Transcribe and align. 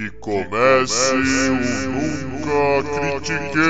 Que 0.00 0.08
comece 0.12 1.12
o 1.12 1.90
Nunca 1.90 3.20
Critiquei! 3.20 3.60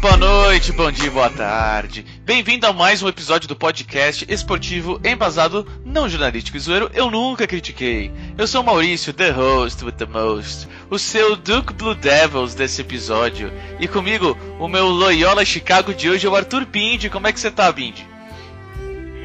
Boa 0.00 0.16
noite, 0.16 0.72
bom 0.72 0.90
dia, 0.90 1.08
boa 1.12 1.30
tarde. 1.30 2.04
Bem-vindo 2.24 2.66
a 2.66 2.72
mais 2.72 3.04
um 3.04 3.08
episódio 3.08 3.46
do 3.46 3.54
podcast 3.54 4.26
esportivo 4.28 5.00
embasado 5.04 5.64
não 5.84 6.08
jornalístico 6.08 6.56
e 6.56 6.60
zoeiro 6.60 6.90
Eu 6.92 7.08
Nunca 7.08 7.46
Critiquei. 7.46 8.10
Eu 8.36 8.48
sou 8.48 8.64
Maurício, 8.64 9.12
the 9.12 9.30
host 9.30 9.84
with 9.84 9.92
the 9.92 10.06
most, 10.06 10.66
o 10.90 10.98
seu 10.98 11.36
Duke 11.36 11.72
Blue 11.72 11.94
Devils 11.94 12.56
desse 12.56 12.80
episódio. 12.80 13.52
E 13.78 13.86
comigo, 13.86 14.36
o 14.58 14.66
meu 14.66 14.88
Loyola 14.88 15.44
Chicago 15.44 15.94
de 15.94 16.10
hoje 16.10 16.26
é 16.26 16.28
o 16.28 16.34
Arthur 16.34 16.66
Bindi. 16.66 17.08
Como 17.08 17.28
é 17.28 17.32
que 17.32 17.38
você 17.38 17.52
tá, 17.52 17.70
Bindi? 17.70 18.15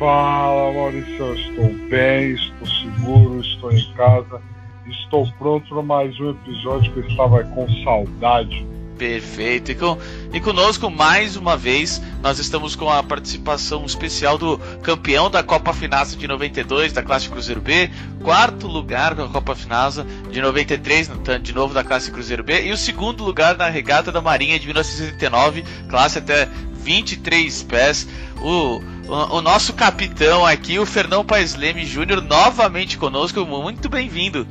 Fala 0.01 0.73
Maurício, 0.73 1.35
estou 1.35 1.71
bem, 1.87 2.31
estou 2.31 2.67
seguro, 2.67 3.39
estou 3.39 3.71
em 3.71 3.93
casa, 3.93 4.41
estou 4.89 5.31
pronto 5.37 5.69
para 5.69 5.83
mais 5.83 6.19
um 6.19 6.31
episódio 6.31 6.91
que 6.91 7.01
eu 7.01 7.07
estava 7.07 7.43
com 7.43 7.69
saudade. 7.83 8.65
Perfeito. 8.97 9.71
E, 9.71 9.75
com, 9.75 9.99
e 10.33 10.39
conosco, 10.39 10.89
mais 10.89 11.35
uma 11.35 11.55
vez, 11.55 12.01
nós 12.23 12.39
estamos 12.39 12.75
com 12.75 12.89
a 12.89 13.03
participação 13.03 13.85
especial 13.85 14.39
do 14.39 14.57
campeão 14.81 15.29
da 15.29 15.43
Copa 15.43 15.71
Finasa 15.71 16.17
de 16.17 16.27
92, 16.27 16.93
da 16.93 17.03
classe 17.03 17.29
Cruzeiro 17.29 17.61
B, 17.61 17.91
quarto 18.23 18.67
lugar 18.67 19.15
com 19.15 19.21
a 19.21 19.29
Copa 19.29 19.55
Finasa 19.55 20.03
de 20.31 20.41
93, 20.41 21.11
de 21.43 21.53
novo 21.53 21.75
da 21.75 21.83
classe 21.83 22.11
Cruzeiro 22.11 22.43
B, 22.43 22.63
e 22.63 22.71
o 22.71 22.77
segundo 22.77 23.23
lugar 23.23 23.55
na 23.55 23.69
regata 23.69 24.11
da 24.11 24.21
Marinha 24.21 24.57
de 24.57 24.65
1979, 24.65 25.63
classe 25.87 26.17
até 26.17 26.47
23 26.83 27.63
pés. 27.63 28.07
O, 28.41 28.81
o, 29.07 29.37
o 29.37 29.41
nosso 29.41 29.73
capitão 29.73 30.45
aqui, 30.45 30.79
o 30.79 30.85
Fernão 30.85 31.23
Paes 31.23 31.55
Leme 31.55 31.85
Júnior, 31.85 32.21
novamente 32.21 32.97
conosco. 32.97 33.45
Muito 33.45 33.89
bem-vindo. 33.89 34.47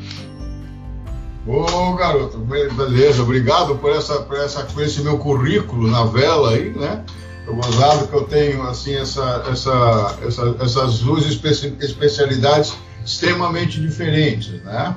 Ô 1.46 1.94
garoto, 1.94 2.38
beleza, 2.38 3.22
obrigado 3.22 3.74
por, 3.77 3.90
essa, 3.90 4.20
por, 4.20 4.36
essa, 4.36 4.62
por 4.64 4.82
esse 4.82 5.00
meu 5.02 5.18
currículo 5.18 5.90
na 5.90 6.05
vela 6.05 6.50
aí, 6.50 6.70
né? 6.70 7.02
Eu 7.46 7.56
gozado 7.56 8.06
que 8.06 8.14
eu 8.14 8.24
tenho 8.24 8.62
assim 8.62 8.94
essa, 8.94 9.44
essa, 9.50 10.18
essa, 10.22 10.56
essas 10.60 10.98
duas 11.00 11.24
especi 11.24 11.74
especialidades 11.80 12.74
extremamente 13.05 13.80
diferentes, 13.80 14.62
né? 14.62 14.94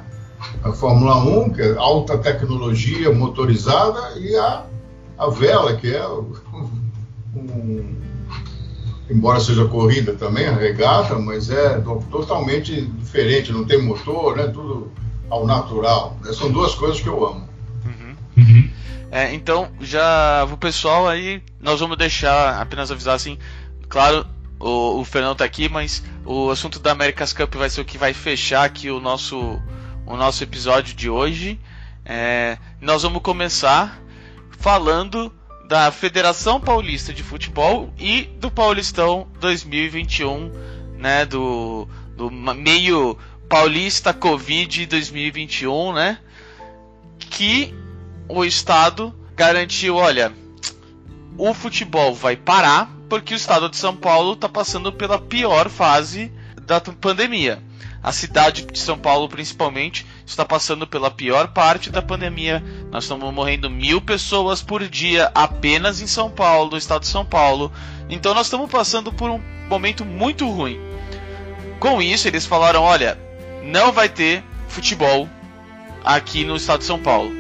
A 0.64 0.72
Fórmula 0.74 1.18
1, 1.18 1.54
que 1.54 1.62
é 1.62 1.76
alta 1.78 2.18
tecnologia 2.18 3.12
motorizada, 3.12 4.20
e 4.20 4.36
a, 4.36 4.66
a 5.18 5.30
vela, 5.30 5.76
que 5.76 5.96
é 5.96 6.06
um, 7.52 7.96
embora 9.10 9.40
seja 9.40 9.66
corrida 9.66 10.14
também, 10.14 10.48
a 10.48 10.56
regata, 10.56 11.18
mas 11.18 11.50
é 11.50 11.82
totalmente 12.10 12.82
diferente, 12.82 13.52
não 13.52 13.66
tem 13.66 13.82
motor, 13.82 14.38
né? 14.38 14.48
Tudo 14.48 14.92
ao 15.30 15.46
natural. 15.46 16.18
Né? 16.24 16.32
São 16.34 16.52
duas 16.52 16.76
coisas 16.76 17.02
que 17.02 17.08
eu 17.08 17.26
amo. 17.26 17.48
Uhum. 17.86 18.16
Uhum. 18.38 18.70
É, 19.12 19.34
então, 19.34 19.70
já 19.80 20.48
o 20.52 20.58
pessoal 20.58 21.08
aí, 21.08 21.42
nós 21.60 21.80
vamos 21.80 21.98
deixar 21.98 22.60
apenas 22.60 22.92
avisar 22.92 23.16
assim, 23.16 23.38
claro, 23.88 24.26
o, 24.60 25.00
o 25.00 25.06
Fernando 25.06 25.38
tá 25.38 25.46
aqui, 25.46 25.70
mas 25.70 26.04
o 26.26 26.50
assunto 26.50 26.80
da 26.80 26.92
America's 26.92 27.34
Cup 27.34 27.54
vai 27.56 27.70
ser 27.70 27.82
o 27.82 27.86
que 27.86 27.98
vai 27.98 28.14
fechar 28.14 28.64
aqui 28.64 28.90
o 28.90 29.00
nosso, 29.00 29.62
o 30.06 30.16
nosso 30.16 30.44
episódio 30.44 30.96
de 30.96 31.10
hoje. 31.10 31.60
É, 32.06 32.58
nós 32.82 33.04
vamos 33.04 33.22
começar 33.22 34.02
falando 34.60 35.32
da 35.68 35.92
Federação 35.92 36.60
Paulista 36.60 37.14
de 37.14 37.24
Futebol 37.24 37.94
e 37.98 38.24
do 38.40 38.52
Paulistão 38.52 39.28
2021, 39.40 40.52
né, 40.98 41.26
do, 41.26 41.88
do 42.16 42.30
meio 42.30 43.18
Paulista 43.48 44.14
Covid 44.14 44.86
2021, 44.88 45.94
né? 45.94 46.18
Que 47.20 47.74
o 48.28 48.44
Estado 48.44 49.14
garantiu, 49.36 49.96
olha, 49.96 50.34
o 51.38 51.54
futebol 51.54 52.14
vai 52.14 52.36
parar 52.36 52.92
porque 53.10 53.34
o 53.34 53.38
Estado 53.38 53.70
de 53.70 53.78
São 53.78 53.96
Paulo 53.96 54.34
está 54.34 54.50
passando 54.50 54.92
pela 54.92 55.20
pior 55.20 55.70
fase 55.70 56.32
da 56.66 56.82
pandemia. 56.82 57.62
A 58.02 58.12
cidade 58.12 58.66
de 58.66 58.80
São 58.80 58.98
Paulo, 58.98 59.30
principalmente, 59.30 60.06
está 60.26 60.46
passando 60.46 60.88
pela 60.88 61.12
pior 61.12 61.50
parte 61.50 61.90
da 61.90 62.02
pandemia. 62.02 62.64
Nós 62.92 63.04
estamos 63.04 63.34
morrendo 63.34 63.70
mil 63.70 64.02
pessoas 64.02 64.62
por 64.62 64.88
dia 64.88 65.32
apenas 65.34 66.02
em 66.02 66.08
São 66.08 66.30
Paulo, 66.30 66.72
no 66.72 66.78
estado 66.78 67.02
de 67.02 67.08
São 67.08 67.26
Paulo. 67.26 67.72
Então 68.10 68.34
nós 68.34 68.48
estamos 68.48 68.70
passando 68.70 69.12
por 69.12 69.30
um 69.30 69.42
momento 69.70 70.06
muito 70.06 70.50
ruim. 70.50 70.80
Com 71.80 72.02
isso, 72.02 72.28
eles 72.28 72.46
falaram: 72.46 72.82
olha, 72.82 73.18
não 73.64 73.92
vai 73.92 74.10
ter 74.10 74.44
futebol 74.68 75.28
aqui 76.04 76.44
no 76.44 76.56
estado 76.56 76.80
de 76.80 76.86
São 76.86 77.00
Paulo. 77.00 77.32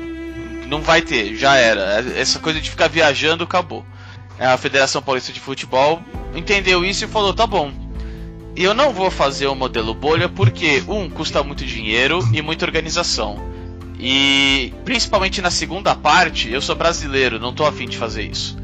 Não 0.67 0.81
vai 0.81 1.01
ter, 1.01 1.35
já 1.35 1.55
era. 1.55 2.03
Essa 2.17 2.39
coisa 2.39 2.59
de 2.59 2.69
ficar 2.69 2.87
viajando 2.87 3.43
acabou. 3.43 3.85
A 4.39 4.57
Federação 4.57 5.01
Paulista 5.01 5.31
de 5.31 5.39
Futebol 5.39 6.01
entendeu 6.33 6.83
isso 6.83 7.05
e 7.05 7.07
falou: 7.07 7.33
tá 7.33 7.45
bom. 7.45 7.82
Eu 8.55 8.73
não 8.73 8.93
vou 8.93 9.09
fazer 9.09 9.47
o 9.47 9.55
modelo 9.55 9.93
bolha 9.93 10.29
porque, 10.29 10.83
um, 10.87 11.09
custa 11.09 11.43
muito 11.43 11.65
dinheiro 11.65 12.19
e 12.31 12.41
muita 12.41 12.65
organização. 12.65 13.51
E 13.99 14.73
principalmente 14.85 15.41
na 15.41 15.49
segunda 15.49 15.95
parte, 15.95 16.51
eu 16.51 16.61
sou 16.61 16.75
brasileiro, 16.75 17.39
não 17.39 17.53
tô 17.53 17.65
afim 17.65 17.87
de 17.87 17.97
fazer 17.97 18.23
isso. 18.23 18.57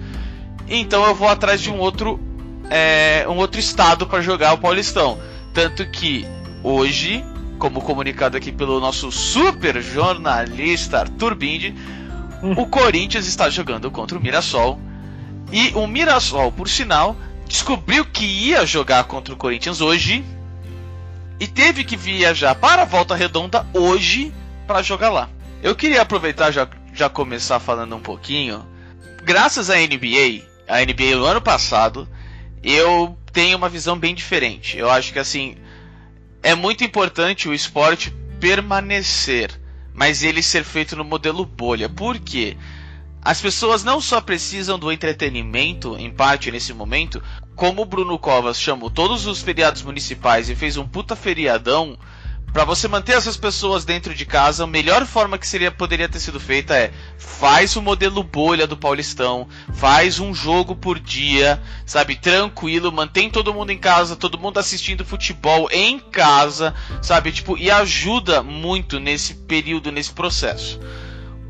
Então 0.67 1.03
eu 1.05 1.15
vou 1.15 1.27
atrás 1.27 1.59
de 1.61 1.71
um 1.71 1.79
outro, 1.79 2.19
é, 2.69 3.25
um 3.27 3.37
outro 3.37 3.59
estado 3.59 4.05
para 4.05 4.21
jogar 4.21 4.53
o 4.53 4.57
Paulistão. 4.57 5.17
Tanto 5.53 5.89
que 5.89 6.25
hoje 6.63 7.23
como 7.59 7.81
comunicado 7.81 8.37
aqui 8.37 8.51
pelo 8.51 8.79
nosso 8.79 9.11
super 9.11 9.81
jornalista 9.81 10.99
Arthur 10.99 11.35
Bindi, 11.35 11.75
hum. 12.41 12.53
o 12.57 12.65
Corinthians 12.65 13.27
está 13.27 13.49
jogando 13.49 13.91
contra 13.91 14.17
o 14.17 14.21
Mirassol. 14.21 14.79
E 15.51 15.71
o 15.75 15.85
Mirassol, 15.85 16.51
por 16.51 16.69
sinal, 16.69 17.15
descobriu 17.49 18.05
que 18.05 18.23
ia 18.23 18.65
jogar 18.65 19.03
contra 19.05 19.33
o 19.33 19.37
Corinthians 19.37 19.81
hoje 19.81 20.23
e 21.39 21.47
teve 21.47 21.83
que 21.83 21.97
viajar 21.97 22.53
para 22.53 22.83
a 22.83 22.85
Volta 22.85 23.15
Redonda 23.15 23.65
hoje 23.73 24.31
para 24.67 24.83
jogar 24.83 25.09
lá. 25.09 25.29
Eu 25.61 25.75
queria 25.75 26.03
aproveitar 26.03 26.51
já 26.51 26.69
já 26.93 27.09
começar 27.09 27.59
falando 27.59 27.95
um 27.95 27.99
pouquinho. 27.99 28.65
Graças 29.23 29.69
à 29.69 29.75
NBA, 29.75 30.43
a 30.67 30.79
NBA 30.81 31.15
no 31.15 31.25
ano 31.25 31.41
passado, 31.41 32.07
eu 32.63 33.17
tenho 33.31 33.57
uma 33.57 33.69
visão 33.69 33.97
bem 33.97 34.13
diferente. 34.13 34.77
Eu 34.77 34.89
acho 34.89 35.11
que 35.11 35.19
assim, 35.19 35.55
é 36.43 36.53
muito 36.53 36.83
importante 36.83 37.47
o 37.47 37.53
esporte 37.53 38.13
permanecer, 38.39 39.51
mas 39.93 40.23
ele 40.23 40.43
ser 40.43 40.63
feito 40.63 40.95
no 40.95 41.03
modelo 41.03 41.45
bolha. 41.45 41.89
Por 41.89 42.19
quê? 42.19 42.57
As 43.21 43.41
pessoas 43.41 43.83
não 43.83 43.99
só 43.99 44.21
precisam 44.21 44.79
do 44.79 44.91
entretenimento, 44.91 45.97
em 45.97 46.09
parte 46.09 46.49
nesse 46.49 46.73
momento, 46.73 47.21
como 47.55 47.81
o 47.81 47.85
Bruno 47.85 48.17
Covas 48.17 48.59
chamou 48.59 48.89
todos 48.89 49.25
os 49.25 49.41
feriados 49.41 49.81
municipais 49.81 50.49
e 50.49 50.55
fez 50.55 50.77
um 50.77 50.87
puta 50.87 51.15
feriadão, 51.15 51.97
para 52.53 52.65
você 52.65 52.87
manter 52.87 53.11
essas 53.11 53.37
pessoas 53.37 53.85
dentro 53.85 54.15
de 54.15 54.25
casa, 54.25 54.63
a 54.63 54.67
melhor 54.67 55.05
forma 55.05 55.37
que 55.37 55.47
seria 55.47 55.69
poderia 55.69 56.09
ter 56.09 56.19
sido 56.19 56.39
feita 56.39 56.75
é 56.75 56.91
faz 57.17 57.75
o 57.75 57.81
modelo 57.81 58.23
bolha 58.23 58.65
do 58.65 58.75
Paulistão, 58.75 59.47
faz 59.73 60.19
um 60.19 60.33
jogo 60.33 60.75
por 60.75 60.99
dia, 60.99 61.61
sabe, 61.85 62.15
tranquilo, 62.15 62.91
mantém 62.91 63.29
todo 63.29 63.53
mundo 63.53 63.71
em 63.71 63.77
casa, 63.77 64.15
todo 64.15 64.39
mundo 64.39 64.57
assistindo 64.57 65.05
futebol 65.05 65.69
em 65.71 65.99
casa, 65.99 66.73
sabe, 67.01 67.31
tipo, 67.31 67.57
e 67.57 67.69
ajuda 67.69 68.41
muito 68.41 68.99
nesse 68.99 69.35
período, 69.35 69.91
nesse 69.91 70.11
processo. 70.11 70.79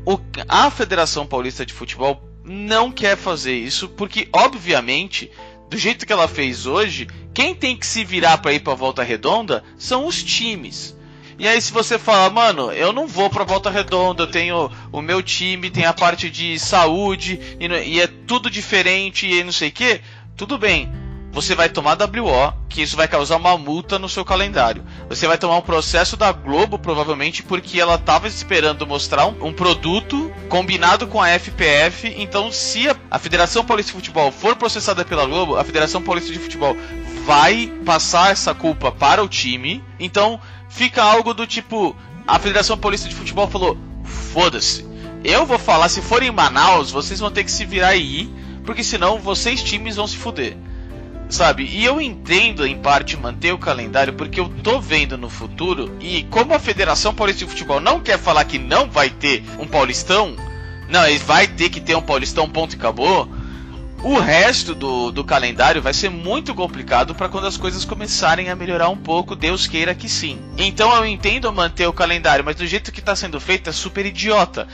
O, 0.04 0.18
a 0.48 0.70
Federação 0.70 1.26
Paulista 1.26 1.64
de 1.64 1.72
Futebol 1.72 2.22
não 2.44 2.90
quer 2.90 3.16
fazer 3.16 3.54
isso 3.54 3.88
porque, 3.88 4.28
obviamente, 4.32 5.30
do 5.68 5.76
jeito 5.76 6.06
que 6.06 6.12
ela 6.12 6.26
fez 6.26 6.66
hoje, 6.66 7.06
quem 7.34 7.54
tem 7.54 7.76
que 7.76 7.86
se 7.86 8.04
virar 8.04 8.38
para 8.38 8.52
ir 8.52 8.60
para 8.60 8.74
Volta 8.74 9.02
Redonda 9.02 9.62
são 9.78 10.06
os 10.06 10.22
times. 10.22 10.96
E 11.38 11.48
aí 11.48 11.60
se 11.60 11.72
você 11.72 11.98
fala, 11.98 12.28
mano, 12.28 12.70
eu 12.72 12.92
não 12.92 13.06
vou 13.06 13.30
pra 13.30 13.44
Volta 13.44 13.70
Redonda, 13.70 14.24
eu 14.24 14.30
tenho 14.30 14.70
o 14.92 15.00
meu 15.00 15.22
time, 15.22 15.70
tem 15.70 15.86
a 15.86 15.92
parte 15.92 16.28
de 16.28 16.58
saúde 16.58 17.40
e, 17.58 17.66
e 17.66 18.00
é 18.00 18.06
tudo 18.06 18.50
diferente 18.50 19.26
e 19.26 19.42
não 19.42 19.52
sei 19.52 19.68
o 19.68 19.72
que, 19.72 20.00
tudo 20.36 20.58
bem 20.58 20.90
você 21.32 21.54
vai 21.54 21.68
tomar 21.68 21.96
WO, 21.96 22.52
que 22.68 22.82
isso 22.82 22.96
vai 22.96 23.06
causar 23.06 23.36
uma 23.36 23.56
multa 23.56 23.98
no 23.98 24.08
seu 24.08 24.24
calendário. 24.24 24.84
Você 25.08 25.26
vai 25.26 25.38
tomar 25.38 25.56
um 25.58 25.62
processo 25.62 26.16
da 26.16 26.32
Globo, 26.32 26.78
provavelmente, 26.78 27.42
porque 27.42 27.80
ela 27.80 27.94
estava 27.94 28.26
esperando 28.26 28.86
mostrar 28.86 29.26
um, 29.26 29.46
um, 29.46 29.52
produto 29.52 30.32
combinado 30.48 31.06
com 31.06 31.22
a 31.22 31.28
FPF. 31.28 32.12
Então, 32.16 32.50
se 32.50 32.88
a, 32.88 32.96
a 33.10 33.18
Federação 33.18 33.64
Paulista 33.64 33.92
de 33.92 33.96
Futebol 33.96 34.32
for 34.32 34.56
processada 34.56 35.04
pela 35.04 35.24
Globo, 35.24 35.56
a 35.56 35.64
Federação 35.64 36.02
Paulista 36.02 36.32
de 36.32 36.38
Futebol 36.38 36.76
vai 37.24 37.72
passar 37.84 38.32
essa 38.32 38.52
culpa 38.52 38.90
para 38.90 39.22
o 39.22 39.28
time. 39.28 39.84
Então, 40.00 40.40
fica 40.68 41.02
algo 41.02 41.32
do 41.32 41.46
tipo: 41.46 41.94
a 42.26 42.38
Federação 42.40 42.76
Paulista 42.76 43.08
de 43.08 43.14
Futebol 43.14 43.46
falou: 43.46 43.78
foda-se. 44.04 44.88
Eu 45.22 45.44
vou 45.46 45.58
falar, 45.58 45.88
se 45.90 46.00
for 46.00 46.22
em 46.22 46.30
Manaus, 46.30 46.90
vocês 46.90 47.20
vão 47.20 47.30
ter 47.30 47.44
que 47.44 47.52
se 47.52 47.64
virar 47.64 47.88
aí, 47.88 48.28
porque 48.64 48.82
senão 48.82 49.18
vocês 49.18 49.62
times 49.62 49.96
vão 49.96 50.06
se 50.06 50.16
fuder. 50.16 50.56
Sabe? 51.30 51.64
E 51.64 51.84
eu 51.84 52.00
entendo 52.00 52.66
em 52.66 52.76
parte 52.76 53.16
manter 53.16 53.52
o 53.52 53.58
calendário 53.58 54.12
porque 54.12 54.40
eu 54.40 54.48
tô 54.62 54.80
vendo 54.80 55.16
no 55.16 55.30
futuro 55.30 55.96
e 56.00 56.24
como 56.24 56.54
a 56.54 56.58
Federação 56.58 57.14
Paulista 57.14 57.44
de 57.44 57.50
Futebol 57.50 57.80
não 57.80 58.00
quer 58.00 58.18
falar 58.18 58.44
que 58.44 58.58
não 58.58 58.90
vai 58.90 59.10
ter 59.10 59.42
um 59.58 59.66
Paulistão, 59.66 60.34
não, 60.88 61.06
ele 61.06 61.18
vai 61.18 61.46
ter 61.46 61.70
que 61.70 61.80
ter 61.80 61.94
um 61.94 62.02
Paulistão, 62.02 62.48
ponto 62.48 62.74
e 62.74 62.76
acabou. 62.76 63.28
O 64.02 64.18
resto 64.18 64.74
do, 64.74 65.12
do 65.12 65.22
calendário 65.22 65.82
vai 65.82 65.92
ser 65.92 66.08
muito 66.08 66.54
complicado 66.54 67.14
para 67.14 67.28
quando 67.28 67.46
as 67.46 67.58
coisas 67.58 67.84
começarem 67.84 68.48
a 68.48 68.56
melhorar 68.56 68.88
um 68.88 68.96
pouco, 68.96 69.36
Deus 69.36 69.66
queira 69.66 69.94
que 69.94 70.08
sim. 70.08 70.38
Então 70.56 70.94
eu 70.96 71.04
entendo 71.04 71.52
manter 71.52 71.86
o 71.86 71.92
calendário, 71.92 72.42
mas 72.42 72.56
do 72.56 72.66
jeito 72.66 72.90
que 72.90 73.00
está 73.00 73.14
sendo 73.14 73.38
feito 73.38 73.68
é 73.68 73.72
super 73.72 74.06
idiota 74.06 74.66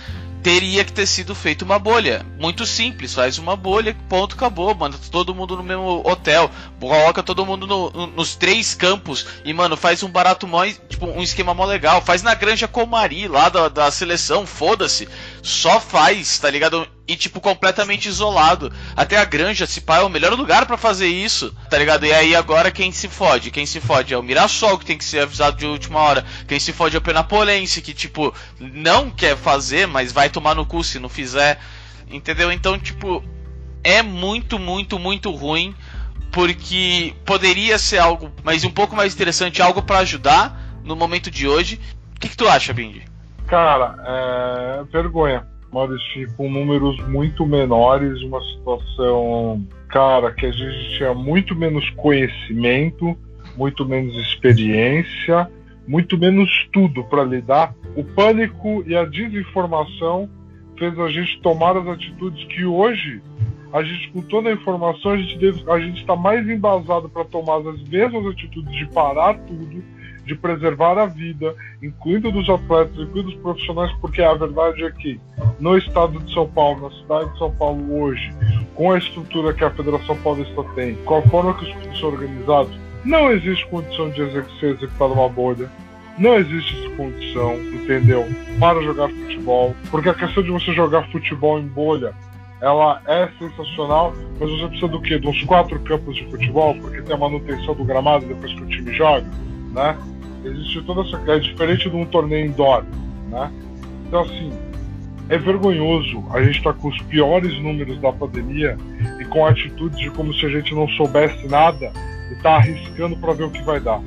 teria 0.47 0.85
que 0.85 0.93
ter 0.93 1.07
sido 1.07 1.35
feito 1.35 1.63
uma 1.63 1.77
bolha. 1.77 2.25
Muito 2.39 2.65
simples, 2.65 3.13
faz 3.13 3.37
uma 3.37 3.57
bolha, 3.57 3.97
ponto, 4.09 4.37
acabou. 4.37 4.73
Manda 4.77 4.97
todo 5.11 5.35
mundo 5.35 5.57
no 5.57 5.63
mesmo 5.65 6.09
hotel, 6.09 6.49
coloca 6.79 7.21
todo 7.21 7.45
mundo 7.45 7.67
no, 7.67 7.91
no, 7.91 8.07
nos 8.07 8.37
três 8.37 8.73
campos 8.73 9.27
e, 9.45 9.53
mano, 9.53 9.77
faz 9.77 10.05
um 10.05 10.09
barato 10.09 10.47
mó, 10.47 10.65
tipo, 10.65 11.07
um 11.07 11.21
esquema 11.21 11.53
mó 11.53 11.65
legal. 11.65 12.01
Faz 12.01 12.23
na 12.23 12.33
Granja 12.33 12.69
Comari, 12.69 13.27
lá 13.27 13.49
da, 13.49 13.69
da 13.69 13.91
seleção, 13.91 14.47
foda-se. 14.47 15.09
Só 15.47 15.81
faz, 15.81 16.39
tá 16.39 16.51
ligado? 16.51 16.89
e, 17.09 17.15
tipo, 17.15 17.41
completamente 17.41 18.09
isolado. 18.09 18.73
Até 18.97 19.17
a 19.17 19.25
granja, 19.25 19.67
se 19.67 19.81
pá, 19.81 19.99
é 19.99 20.03
o 20.03 20.09
melhor 20.09 20.33
lugar 20.35 20.67
para 20.67 20.77
fazer 20.77 21.07
isso, 21.07 21.55
tá 21.71 21.79
ligado? 21.79 22.05
E 22.05 22.13
aí 22.13 22.35
agora 22.35 22.71
quem 22.71 22.91
se 22.91 23.09
fode? 23.09 23.51
Quem 23.51 23.65
se 23.65 23.81
fode 23.81 24.13
é 24.13 24.19
o 24.19 24.23
Mirassol, 24.23 24.77
que 24.77 24.85
tem 24.85 24.99
que 24.99 25.05
ser 25.05 25.21
avisado 25.21 25.57
de 25.57 25.67
última 25.67 26.01
hora. 26.01 26.25
Quem 26.49 26.59
se 26.59 26.73
fode 26.73 26.97
é 26.97 26.99
o 26.99 27.03
Penapolense, 27.03 27.81
que, 27.81 27.95
tipo, 27.95 28.35
não 28.59 29.09
quer 29.09 29.37
fazer, 29.37 29.87
mas 29.87 30.11
vai 30.11 30.29
tomar 30.29 30.55
no 30.55 30.67
cu 30.67 30.83
se 30.83 30.99
não 30.99 31.09
fizer. 31.09 31.61
Entendeu? 32.11 32.51
Então, 32.51 32.77
tipo, 32.79 33.23
é 33.85 34.03
muito, 34.03 34.59
muito, 34.59 34.99
muito 34.99 35.31
ruim. 35.31 35.75
Porque 36.33 37.15
poderia 37.25 37.79
ser 37.79 37.99
algo, 37.99 38.31
mas 38.43 38.65
um 38.65 38.71
pouco 38.71 38.97
mais 38.97 39.15
interessante, 39.15 39.63
algo 39.63 39.81
para 39.81 40.01
ajudar 40.01 40.81
no 40.85 40.97
momento 40.97 41.31
de 41.31 41.47
hoje. 41.47 41.81
O 42.17 42.21
que, 42.21 42.29
que 42.29 42.37
tu 42.37 42.49
acha, 42.49 42.73
Bindi? 42.73 43.16
Cara, 43.47 43.95
é 44.05 44.85
vergonha 44.93 45.47
Maurício, 45.73 46.33
com 46.37 46.51
números 46.51 46.99
muito 47.09 47.45
menores, 47.45 48.23
uma 48.23 48.41
situação, 48.43 49.67
cara, 49.89 50.33
que 50.33 50.47
a 50.47 50.51
gente 50.51 50.97
tinha 50.97 51.13
muito 51.13 51.55
menos 51.55 51.89
conhecimento, 51.91 53.17
muito 53.57 53.85
menos 53.85 54.15
experiência, 54.17 55.51
muito 55.87 56.17
menos 56.17 56.49
tudo 56.73 57.05
para 57.05 57.25
lidar. 57.25 57.75
O 57.95 58.03
pânico 58.03 58.83
e 58.87 58.97
a 58.97 59.05
desinformação 59.05 60.31
fez 60.79 60.99
a 60.99 61.09
gente 61.09 61.41
tomar 61.43 61.77
as 61.77 61.87
atitudes 61.87 62.43
que 62.45 62.65
hoje 62.65 63.21
a 63.73 63.83
gente 63.83 64.11
com 64.13 64.23
toda 64.23 64.49
a 64.49 64.53
informação 64.53 65.13
a 65.13 65.17
gente 65.17 65.65
a 65.69 65.79
gente 65.81 66.01
está 66.01 66.15
mais 66.15 66.49
embasado 66.49 67.09
para 67.09 67.25
tomar 67.25 67.59
as 67.69 67.83
mesmas 67.89 68.25
atitudes 68.27 68.73
de 68.77 68.87
parar 68.93 69.35
tudo 69.41 69.83
de 70.27 70.35
preservar 70.35 70.99
a 70.99 71.07
vida, 71.07 71.55
incluindo 71.83 72.33
dos 72.33 72.49
atletas, 72.49 72.99
incluindo 72.99 73.31
dos 73.31 73.41
profissionais, 73.41 73.93
porque 74.01 74.21
a 74.21 74.35
verdade 74.35 74.85
é 74.85 74.91
que 74.91 75.21
no 75.61 75.79
estado 75.79 76.19
de 76.19 76.35
São 76.35 76.49
Paulo, 76.49 76.89
na 76.89 76.97
cidade 76.97 77.33
de 77.33 77.39
São 77.39 77.51
Paulo 77.53 78.03
hoje, 78.03 78.31
com 78.75 78.93
a 78.93 78.99
estrutura 78.99 79.55
que 79.55 79.65
a 79.65 79.71
Federação 79.71 80.17
Paulista 80.19 80.65
tem, 80.75 80.97
com 81.05 81.17
a 81.17 81.23
forma 81.23 81.55
que 81.55 81.65
os 81.65 81.73
clubes 81.73 82.01
são 82.01 82.09
organizados, 82.11 82.77
não 83.05 83.31
existe 83.31 83.65
condição 83.69 84.11
de 84.11 84.17
ser 84.59 84.75
executado 84.75 85.13
uma 85.13 85.29
bolha. 85.29 85.71
Não 86.19 86.35
existe 86.35 86.77
essa 86.79 86.97
condição, 86.97 87.55
entendeu? 87.55 88.27
Para 88.59 88.83
jogar 88.83 89.09
futebol. 89.11 89.77
Porque 89.91 90.09
a 90.09 90.15
questão 90.15 90.43
de 90.43 90.51
você 90.51 90.73
jogar 90.73 91.07
futebol 91.13 91.59
em 91.59 91.67
bolha 91.67 92.15
ela 92.61 93.03
é 93.07 93.29
sensacional, 93.39 94.15
mas 94.41 94.51
você 94.51 94.67
precisa 94.67 94.89
do 94.89 95.01
quê? 95.01 95.19
De 95.19 95.29
uns 95.29 95.43
quatro 95.45 95.79
campos 95.81 96.17
de 96.17 96.25
futebol, 96.31 96.75
porque 96.81 97.03
tem 97.03 97.15
a 97.15 97.19
manutenção 97.19 97.75
do 97.75 97.85
gramado 97.85 98.27
depois 98.27 98.53
que 98.55 98.63
o 98.63 98.67
time 98.67 98.95
joga, 98.95 99.27
né? 99.73 99.97
Existe 100.47 100.83
toda 100.83 101.03
essa. 101.03 101.21
É 101.31 101.39
diferente 101.39 101.91
de 101.91 101.97
um 101.97 102.07
torneio 102.07 102.47
indoor, 102.47 102.85
né? 103.31 103.51
Então, 104.07 104.23
assim, 104.23 104.53
é 105.29 105.37
vergonhoso 105.37 106.25
a 106.31 106.43
gente 106.43 106.59
estar 106.59 106.73
tá 106.73 106.79
com 106.79 106.89
os 106.89 107.03
piores 107.03 107.53
números 107.61 108.01
da 108.01 108.13
pandemia 108.13 108.77
e 109.21 109.25
com 109.25 109.45
atitudes 109.45 109.99
de 109.99 110.11
como 110.11 110.33
se 110.35 110.47
a 110.47 110.49
gente 110.49 110.75
não 110.75 110.89
soubesse 110.91 111.49
nada 111.49 111.93
e 112.31 112.35
tá 112.43 112.57
arriscando 112.57 113.17
para 113.17 113.33
ver 113.33 113.45
o 113.45 113.51
que 113.51 113.63
vai 113.63 113.81
dar. 113.81 114.01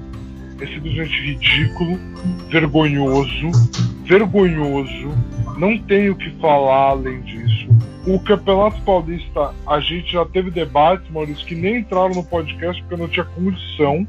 É 0.61 0.65
simplesmente 0.65 1.21
ridículo, 1.21 1.99
vergonhoso, 2.49 3.51
vergonhoso. 4.05 5.09
Não 5.57 5.77
tenho 5.77 6.13
o 6.13 6.15
que 6.15 6.29
falar 6.37 6.91
além 6.91 7.21
disso. 7.21 7.67
O 8.07 8.19
Campeonato 8.19 8.81
Paulista, 8.81 9.53
a 9.67 9.79
gente 9.79 10.13
já 10.13 10.25
teve 10.25 10.49
debates, 10.49 11.09
Maurício, 11.11 11.45
que 11.45 11.55
nem 11.55 11.77
entraram 11.77 12.11
no 12.11 12.23
podcast 12.23 12.81
porque 12.83 13.01
não 13.01 13.09
tinha 13.09 13.25
condição 13.25 14.07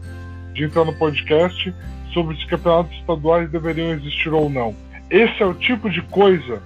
de 0.55 0.65
entrar 0.65 0.85
no 0.85 0.93
podcast 0.95 1.75
sobre 2.13 2.37
se 2.37 2.47
campeonatos 2.47 2.97
estaduais 2.99 3.51
deveriam 3.51 3.93
existir 3.93 4.33
ou 4.33 4.49
não. 4.49 4.75
Esse 5.11 5.43
é 5.43 5.47
o 5.47 5.55
tipo 5.55 5.91
de 5.91 6.03
coisa 6.03 6.63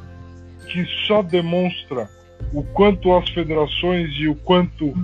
que 0.69 0.85
só 1.07 1.23
demonstra 1.23 2.09
o 2.53 2.63
quanto 2.63 3.15
as 3.15 3.29
federações 3.31 4.11
e 4.19 4.29
o 4.29 4.35
quanto 4.35 4.95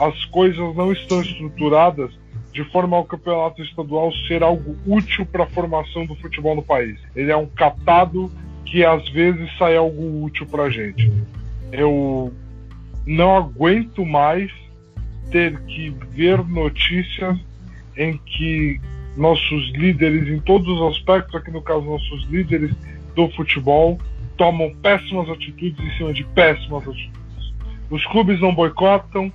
as 0.00 0.24
coisas 0.26 0.74
não 0.74 0.92
estão 0.92 1.20
estruturadas 1.20 2.10
de 2.52 2.64
forma 2.70 2.96
ao 2.96 3.04
campeonato 3.04 3.62
estadual 3.62 4.10
ser 4.26 4.42
algo 4.42 4.76
útil 4.86 5.26
para 5.26 5.44
a 5.44 5.46
formação 5.48 6.06
do 6.06 6.14
futebol 6.16 6.56
no 6.56 6.62
país. 6.62 6.98
Ele 7.14 7.30
é 7.30 7.36
um 7.36 7.46
catado 7.46 8.32
que 8.64 8.84
às 8.84 9.06
vezes 9.10 9.46
sai 9.58 9.76
algo 9.76 10.24
útil 10.24 10.46
para 10.46 10.64
a 10.64 10.70
gente. 10.70 11.12
Eu 11.70 12.32
não 13.06 13.36
aguento 13.36 14.04
mais 14.04 14.50
ter 15.30 15.58
que 15.64 15.90
ver 16.12 16.42
notícias 16.44 17.38
em 17.96 18.16
que 18.18 18.80
nossos 19.16 19.72
líderes 19.72 20.28
em 20.28 20.40
todos 20.40 20.68
os 20.68 20.96
aspectos, 20.96 21.34
aqui 21.34 21.50
no 21.50 21.62
caso 21.62 21.82
nossos 21.82 22.24
líderes 22.28 22.74
do 23.14 23.28
futebol, 23.30 23.98
tomam 24.36 24.74
péssimas 24.82 25.28
atitudes 25.30 25.78
em 25.84 25.96
cima 25.96 26.12
de 26.12 26.24
péssimas 26.24 26.86
atitudes. 26.86 27.54
Os 27.90 28.04
clubes 28.06 28.40
não 28.40 28.54
boicotam, 28.54 29.32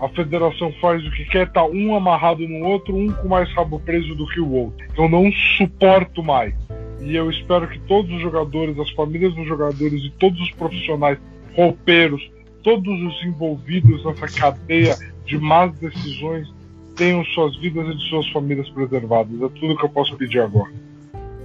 a 0.00 0.08
federação 0.08 0.72
faz 0.80 1.04
o 1.06 1.10
que 1.10 1.24
quer, 1.24 1.50
tá 1.50 1.64
um 1.64 1.94
amarrado 1.94 2.46
no 2.46 2.64
outro, 2.64 2.94
um 2.94 3.10
com 3.12 3.28
mais 3.28 3.50
rabo 3.52 3.80
preso 3.80 4.14
do 4.14 4.26
que 4.26 4.40
o 4.40 4.52
outro. 4.52 4.86
Eu 4.96 5.08
não 5.08 5.30
suporto 5.56 6.22
mais. 6.22 6.54
E 7.00 7.14
eu 7.14 7.30
espero 7.30 7.68
que 7.68 7.78
todos 7.80 8.10
os 8.12 8.20
jogadores, 8.20 8.78
as 8.78 8.90
famílias 8.90 9.34
dos 9.34 9.46
jogadores 9.46 10.04
e 10.04 10.10
todos 10.10 10.40
os 10.40 10.50
profissionais, 10.52 11.18
roupeiros, 11.54 12.30
todos 12.62 13.02
os 13.02 13.24
envolvidos 13.24 14.04
nessa 14.04 14.26
cadeia 14.40 14.96
de 15.24 15.38
más 15.38 15.72
decisões 15.78 16.52
tenham 16.94 17.24
suas 17.24 17.56
vidas 17.56 17.86
e 17.88 17.96
de 17.96 18.08
suas 18.08 18.28
famílias 18.30 18.68
preservadas. 18.70 19.34
É 19.40 19.48
tudo 19.48 19.76
que 19.76 19.84
eu 19.84 19.88
posso 19.88 20.16
pedir 20.16 20.40
agora. 20.40 20.72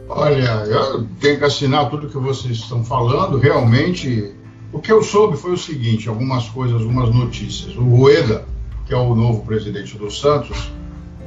Olha, 0.07 0.63
eu 0.65 1.07
tenho 1.19 1.37
que 1.37 1.45
assinar 1.45 1.89
tudo 1.89 2.09
que 2.09 2.17
vocês 2.17 2.57
estão 2.57 2.83
falando. 2.83 3.37
Realmente, 3.37 4.33
o 4.73 4.79
que 4.79 4.91
eu 4.91 5.03
soube 5.03 5.37
foi 5.37 5.53
o 5.53 5.57
seguinte: 5.57 6.09
algumas 6.09 6.49
coisas, 6.49 6.81
algumas 6.81 7.13
notícias. 7.13 7.75
O 7.75 7.83
Rueda, 7.83 8.45
que 8.87 8.93
é 8.93 8.97
o 8.97 9.13
novo 9.13 9.45
presidente 9.45 9.97
do 9.97 10.09
Santos, 10.09 10.71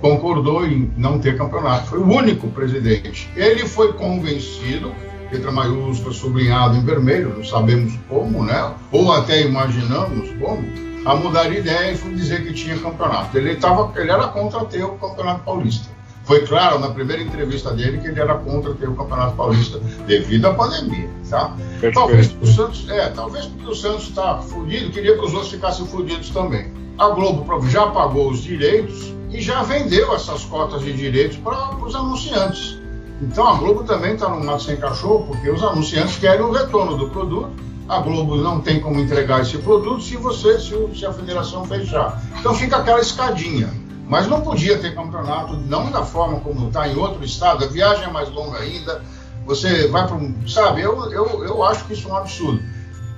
concordou 0.00 0.66
em 0.66 0.90
não 0.96 1.18
ter 1.20 1.36
campeonato. 1.38 1.86
Foi 1.86 2.00
o 2.00 2.08
único 2.08 2.48
presidente. 2.48 3.28
Ele 3.36 3.66
foi 3.68 3.92
convencido, 3.92 4.92
letra 5.30 5.52
maiúscula, 5.52 6.12
sublinhado 6.12 6.76
em 6.76 6.84
vermelho, 6.84 7.34
não 7.36 7.44
sabemos 7.44 7.92
como, 8.08 8.44
né? 8.44 8.74
Ou 8.90 9.12
até 9.12 9.42
imaginamos 9.42 10.28
como 10.40 10.91
a 11.04 11.14
mudar 11.14 11.48
de 11.48 11.58
ideia 11.58 11.92
e 11.92 12.14
dizer 12.14 12.44
que 12.44 12.52
tinha 12.52 12.78
campeonato. 12.78 13.36
Ele, 13.36 13.56
tava, 13.56 13.92
ele 14.00 14.10
era 14.10 14.28
contra 14.28 14.64
ter 14.64 14.84
o 14.84 14.92
Campeonato 14.96 15.42
Paulista. 15.44 15.90
Foi 16.24 16.46
claro 16.46 16.78
na 16.78 16.90
primeira 16.90 17.20
entrevista 17.20 17.72
dele 17.72 17.98
que 17.98 18.06
ele 18.06 18.20
era 18.20 18.34
contra 18.34 18.72
ter 18.74 18.88
o 18.88 18.94
Campeonato 18.94 19.34
Paulista 19.36 19.80
devido 20.06 20.46
à 20.46 20.54
pandemia, 20.54 21.10
tá? 21.28 21.56
Talvez 21.92 22.36
o 22.40 22.46
Santos, 22.46 22.88
é, 22.88 23.08
talvez 23.08 23.46
porque 23.46 23.66
o 23.66 23.74
Santos 23.74 24.04
está 24.04 24.38
fudido, 24.38 24.90
queria 24.90 25.18
que 25.18 25.24
os 25.24 25.32
outros 25.32 25.50
ficassem 25.50 25.84
fudidos 25.84 26.30
também. 26.30 26.72
A 26.96 27.08
Globo 27.08 27.44
já 27.68 27.88
pagou 27.88 28.30
os 28.30 28.40
direitos 28.40 29.12
e 29.30 29.40
já 29.40 29.62
vendeu 29.64 30.14
essas 30.14 30.44
cotas 30.44 30.82
de 30.82 30.92
direitos 30.92 31.38
para 31.38 31.74
os 31.74 31.94
anunciantes. 31.94 32.80
Então 33.20 33.48
a 33.48 33.54
Globo 33.54 33.82
também 33.82 34.14
está 34.14 34.28
no 34.28 34.44
mato 34.44 34.62
sem 34.62 34.76
cachorro, 34.76 35.26
porque 35.26 35.50
os 35.50 35.62
anunciantes 35.62 36.18
querem 36.18 36.42
o 36.42 36.52
retorno 36.52 36.96
do 36.96 37.08
produto 37.08 37.50
a 37.92 38.00
Globo 38.00 38.36
não 38.36 38.60
tem 38.60 38.80
como 38.80 38.98
entregar 38.98 39.42
esse 39.42 39.58
produto 39.58 40.02
se 40.02 40.16
você, 40.16 40.58
se, 40.58 40.74
se 40.98 41.04
a 41.04 41.12
federação 41.12 41.64
fechar. 41.64 42.22
Então 42.40 42.54
fica 42.54 42.78
aquela 42.78 43.00
escadinha. 43.00 43.68
Mas 44.08 44.26
não 44.26 44.40
podia 44.40 44.78
ter 44.78 44.94
campeonato, 44.94 45.54
não 45.56 45.90
da 45.90 46.02
forma 46.02 46.40
como 46.40 46.68
está 46.68 46.88
em 46.88 46.96
outro 46.96 47.24
estado, 47.24 47.64
a 47.64 47.68
viagem 47.68 48.04
é 48.04 48.10
mais 48.10 48.30
longa 48.30 48.58
ainda, 48.58 49.02
você 49.44 49.88
vai 49.88 50.06
para 50.06 50.16
um. 50.16 50.48
Sabe, 50.48 50.82
eu, 50.82 51.10
eu, 51.12 51.44
eu 51.44 51.62
acho 51.62 51.84
que 51.84 51.92
isso 51.92 52.08
é 52.08 52.12
um 52.12 52.16
absurdo. 52.16 52.62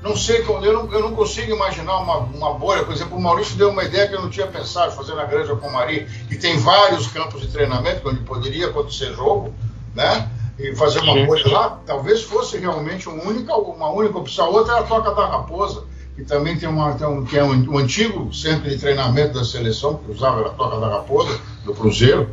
Não 0.02 0.16
sei, 0.16 0.44
eu 0.46 0.60
não, 0.60 0.92
eu 0.92 1.00
não 1.00 1.14
consigo 1.14 1.52
imaginar 1.52 1.96
uma, 1.98 2.18
uma 2.18 2.54
bolha. 2.54 2.84
Por 2.84 2.92
exemplo, 2.92 3.16
o 3.16 3.22
Maurício 3.22 3.56
deu 3.56 3.70
uma 3.70 3.84
ideia 3.84 4.06
que 4.06 4.14
eu 4.14 4.20
não 4.20 4.28
tinha 4.28 4.46
pensado, 4.46 4.92
fazer 4.92 5.14
na 5.14 5.24
Granja 5.24 5.56
Comari, 5.56 6.06
que 6.28 6.36
tem 6.36 6.58
vários 6.58 7.06
campos 7.06 7.40
de 7.40 7.48
treinamento 7.48 8.06
onde 8.08 8.20
poderia 8.20 8.66
acontecer 8.66 9.14
jogo, 9.14 9.54
né? 9.94 10.28
E 10.58 10.74
fazer 10.74 11.00
uma 11.00 11.26
coisa 11.26 11.48
lá, 11.50 11.80
talvez 11.84 12.22
fosse 12.22 12.58
realmente 12.58 13.08
uma 13.08 13.22
única, 13.24 13.54
uma 13.56 13.90
única 13.90 14.18
opção. 14.18 14.46
A 14.46 14.48
outra 14.50 14.74
é 14.74 14.78
a 14.78 14.82
Toca 14.82 15.12
da 15.12 15.26
Raposa, 15.26 15.84
que 16.14 16.24
também 16.24 16.56
tem, 16.56 16.68
uma, 16.68 16.94
tem 16.94 17.06
um, 17.06 17.24
que 17.24 17.36
é 17.36 17.44
um, 17.44 17.72
um, 17.72 17.78
antigo 17.78 18.32
centro 18.32 18.70
de 18.70 18.78
treinamento 18.78 19.34
da 19.34 19.44
seleção, 19.44 19.96
que 19.96 20.12
usava 20.12 20.46
a 20.46 20.50
Toca 20.50 20.78
da 20.78 20.88
Raposa, 20.88 21.40
do 21.64 21.74
Cruzeiro, 21.74 22.28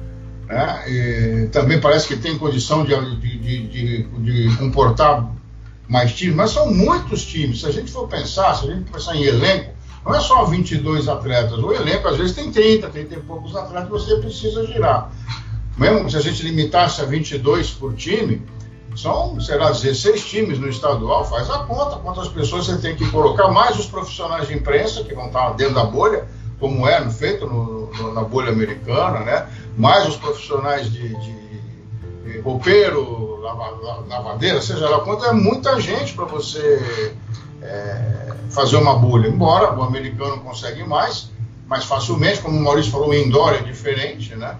né? 0.47 0.83
E 0.87 1.49
também 1.51 1.79
parece 1.79 2.07
que 2.07 2.15
tem 2.15 2.37
condição 2.37 2.83
de, 2.83 2.93
de, 3.15 3.67
de, 3.67 4.03
de, 4.03 4.57
comportar 4.57 5.27
mais 5.87 6.13
times, 6.13 6.35
mas 6.35 6.51
são 6.51 6.71
muitos 6.71 7.25
times. 7.25 7.61
Se 7.61 7.65
a 7.65 7.71
gente 7.71 7.91
for 7.91 8.07
pensar, 8.07 8.53
se 8.55 8.69
a 8.69 8.73
gente 8.73 8.91
pensar 8.91 9.15
em 9.15 9.23
elenco, 9.23 9.71
não 10.05 10.15
é 10.15 10.19
só 10.19 10.45
22 10.45 11.07
atletas. 11.07 11.57
O 11.57 11.71
elenco 11.73 12.07
às 12.07 12.17
vezes 12.17 12.35
tem 12.35 12.51
30, 12.51 12.89
30 12.89 13.13
e 13.15 13.19
poucos 13.19 13.55
atletas 13.55 13.89
você 13.89 14.15
precisa 14.17 14.65
girar. 14.67 15.11
Mesmo 15.77 16.09
se 16.09 16.17
a 16.17 16.21
gente 16.21 16.43
limitasse 16.43 17.01
a 17.01 17.05
22 17.05 17.71
por 17.71 17.93
time, 17.95 18.41
são, 18.95 19.39
será 19.39 19.69
16 19.69 20.25
times 20.25 20.59
no 20.59 20.67
estadual, 20.67 21.23
faz 21.25 21.49
a 21.49 21.59
conta, 21.59 21.97
quantas 21.97 22.27
pessoas 22.27 22.65
você 22.65 22.77
tem 22.77 22.95
que 22.95 23.09
colocar, 23.09 23.47
mais 23.49 23.79
os 23.79 23.85
profissionais 23.85 24.47
de 24.47 24.53
imprensa 24.53 25.03
que 25.03 25.13
vão 25.13 25.27
estar 25.27 25.51
dentro 25.51 25.75
da 25.75 25.85
bolha, 25.85 26.27
como 26.59 26.87
é 26.87 27.09
feito 27.09 27.47
no, 27.47 27.87
no, 27.87 28.13
na 28.13 28.21
bolha 28.21 28.51
americana, 28.51 29.21
né? 29.21 29.47
mais 29.77 30.07
os 30.07 30.17
profissionais 30.17 30.91
de, 30.91 31.07
de, 31.15 31.61
de 32.25 32.39
roupeiro, 32.39 33.39
lava, 33.41 34.03
lavadeira, 34.07 34.61
seja 34.61 34.87
lá 34.89 34.99
quanto, 34.99 35.25
é 35.25 35.33
muita 35.33 35.79
gente 35.79 36.13
para 36.13 36.25
você 36.25 37.15
é, 37.61 38.33
fazer 38.49 38.75
uma 38.75 38.95
bolha. 38.95 39.27
Embora 39.27 39.73
o 39.73 39.83
americano 39.83 40.41
consegue 40.41 40.83
mais, 40.83 41.31
mais 41.67 41.85
facilmente, 41.85 42.41
como 42.41 42.57
o 42.57 42.61
Maurício 42.61 42.91
falou, 42.91 43.09
o 43.09 43.15
indoor 43.15 43.53
é 43.53 43.61
diferente, 43.61 44.35
né? 44.35 44.57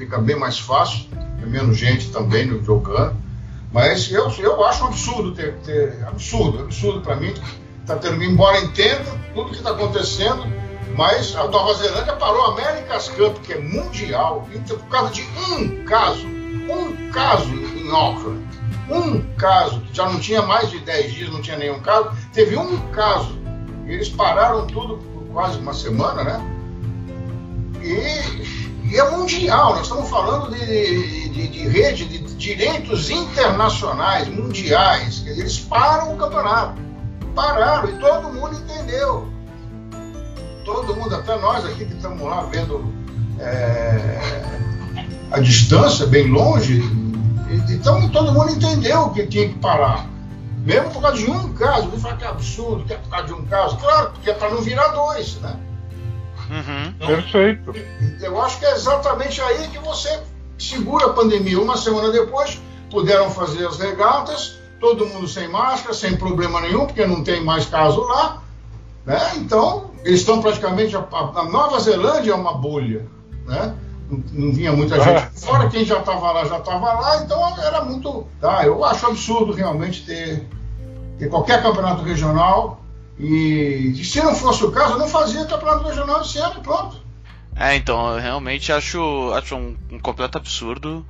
Fica 0.00 0.16
bem 0.16 0.34
mais 0.34 0.58
fácil, 0.58 1.04
tem 1.38 1.46
menos 1.46 1.76
gente 1.76 2.10
também 2.10 2.48
jogando. 2.64 3.14
Mas 3.70 4.10
eu, 4.10 4.30
eu 4.38 4.64
acho 4.64 4.82
um 4.82 4.86
absurdo 4.86 5.32
ter, 5.32 5.56
ter 5.58 6.02
absurdo, 6.06 6.60
absurdo 6.60 7.02
para 7.02 7.16
mim. 7.16 7.34
Tá 7.84 7.96
tendo, 7.96 8.24
embora 8.24 8.58
entenda 8.60 9.04
tudo 9.34 9.50
que 9.50 9.58
está 9.58 9.72
acontecendo, 9.72 10.42
mas 10.96 11.36
a 11.36 11.46
Nova 11.48 11.74
Zelândia 11.74 12.14
parou 12.14 12.46
a 12.46 12.52
America's 12.52 13.10
Cup, 13.10 13.42
que 13.42 13.52
é 13.52 13.58
mundial, 13.58 14.48
por 14.66 14.78
causa 14.86 15.12
de 15.12 15.22
um 15.22 15.84
caso, 15.84 16.26
um 16.26 17.10
caso 17.12 17.52
em 17.52 17.90
Auckland, 17.90 18.42
um 18.88 19.20
caso, 19.34 19.82
já 19.92 20.08
não 20.08 20.18
tinha 20.18 20.40
mais 20.40 20.70
de 20.70 20.78
10 20.78 21.12
dias, 21.12 21.30
não 21.30 21.42
tinha 21.42 21.58
nenhum 21.58 21.80
caso, 21.80 22.10
teve 22.32 22.56
um 22.56 22.78
caso. 22.90 23.38
Eles 23.86 24.08
pararam 24.08 24.66
tudo 24.66 24.96
por 24.96 25.24
quase 25.34 25.58
uma 25.58 25.74
semana, 25.74 26.24
né? 26.24 26.56
E, 27.82 28.59
e 28.90 28.98
é 28.98 29.08
mundial, 29.08 29.74
nós 29.74 29.82
estamos 29.82 30.10
falando 30.10 30.50
de, 30.50 31.28
de, 31.28 31.46
de 31.46 31.68
rede 31.68 32.06
de 32.06 32.18
direitos 32.34 33.08
internacionais, 33.08 34.26
mundiais, 34.26 35.24
eles 35.26 35.60
param 35.60 36.14
o 36.14 36.16
campeonato. 36.16 36.80
Pararam 37.32 37.88
e 37.88 37.92
todo 37.98 38.32
mundo 38.32 38.56
entendeu. 38.56 39.28
Todo 40.64 40.96
mundo, 40.96 41.14
até 41.14 41.38
nós 41.38 41.64
aqui 41.64 41.84
que 41.84 41.94
estamos 41.94 42.20
lá 42.20 42.42
vendo 42.50 42.92
é, 43.38 44.20
a 45.30 45.38
distância, 45.38 46.04
bem 46.06 46.28
longe, 46.28 46.82
então 47.68 48.08
todo 48.08 48.32
mundo 48.32 48.50
entendeu 48.50 49.10
que 49.10 49.24
tinha 49.28 49.48
que 49.48 49.58
parar. 49.60 50.04
Mesmo 50.64 50.90
por 50.90 51.02
causa 51.02 51.16
de 51.16 51.30
um 51.30 51.52
caso, 51.54 51.86
me 51.86 51.98
fala 51.98 52.16
que 52.16 52.24
é 52.24 52.28
absurdo, 52.28 52.84
que 52.84 52.92
é 52.92 52.96
por 52.96 53.08
causa 53.08 53.26
de 53.28 53.32
um 53.34 53.46
caso. 53.46 53.76
Claro, 53.76 54.10
porque 54.10 54.30
é 54.30 54.34
para 54.34 54.50
não 54.50 54.60
virar 54.60 54.88
dois, 54.88 55.36
né? 55.36 55.56
Uhum. 56.50 56.94
Então, 56.96 57.06
Perfeito. 57.06 57.74
Eu 58.20 58.40
acho 58.42 58.58
que 58.58 58.66
é 58.66 58.72
exatamente 58.72 59.40
aí 59.40 59.68
que 59.68 59.78
você 59.78 60.20
segura 60.58 61.06
a 61.06 61.12
pandemia. 61.12 61.60
Uma 61.60 61.76
semana 61.76 62.10
depois, 62.10 62.60
puderam 62.90 63.30
fazer 63.30 63.66
as 63.66 63.78
regatas, 63.78 64.58
todo 64.80 65.06
mundo 65.06 65.28
sem 65.28 65.48
máscara, 65.48 65.94
sem 65.94 66.16
problema 66.16 66.60
nenhum, 66.60 66.86
porque 66.86 67.06
não 67.06 67.22
tem 67.22 67.42
mais 67.42 67.66
caso 67.66 68.02
lá. 68.02 68.42
Né? 69.06 69.18
Então, 69.36 69.92
eles 70.04 70.20
estão 70.20 70.40
praticamente. 70.40 70.96
A, 70.96 71.00
a, 71.10 71.44
Nova 71.44 71.78
Zelândia 71.78 72.32
é 72.32 72.34
uma 72.34 72.54
bolha. 72.54 73.06
Né? 73.46 73.74
Não, 74.10 74.22
não 74.32 74.52
vinha 74.52 74.72
muita 74.72 74.96
gente. 74.98 75.08
É. 75.08 75.30
Fora 75.34 75.68
quem 75.68 75.84
já 75.84 76.00
estava 76.00 76.32
lá, 76.32 76.44
já 76.44 76.58
estava 76.58 76.92
lá, 76.94 77.22
então 77.22 77.58
era 77.58 77.84
muito. 77.84 78.26
Tá, 78.40 78.64
eu 78.66 78.84
acho 78.84 79.06
absurdo 79.06 79.52
realmente 79.52 80.04
ter, 80.04 80.46
ter 81.18 81.28
qualquer 81.28 81.62
campeonato 81.62 82.02
regional. 82.02 82.79
E, 83.22 84.02
se 84.02 84.22
não 84.22 84.34
fosse 84.34 84.64
o 84.64 84.72
caso, 84.72 84.94
eu 84.94 84.98
não 84.98 85.08
fazia 85.08 85.44
campeonato 85.44 85.84
regional 85.84 86.22
esse 86.22 86.38
ano 86.38 86.54
e 86.58 86.62
pronto. 86.62 86.96
É, 87.54 87.76
então, 87.76 88.14
eu 88.14 88.18
realmente 88.18 88.72
acho, 88.72 89.32
acho 89.34 89.54
um, 89.54 89.76
um 89.92 89.98
completo 89.98 90.38
absurdo. 90.38 91.04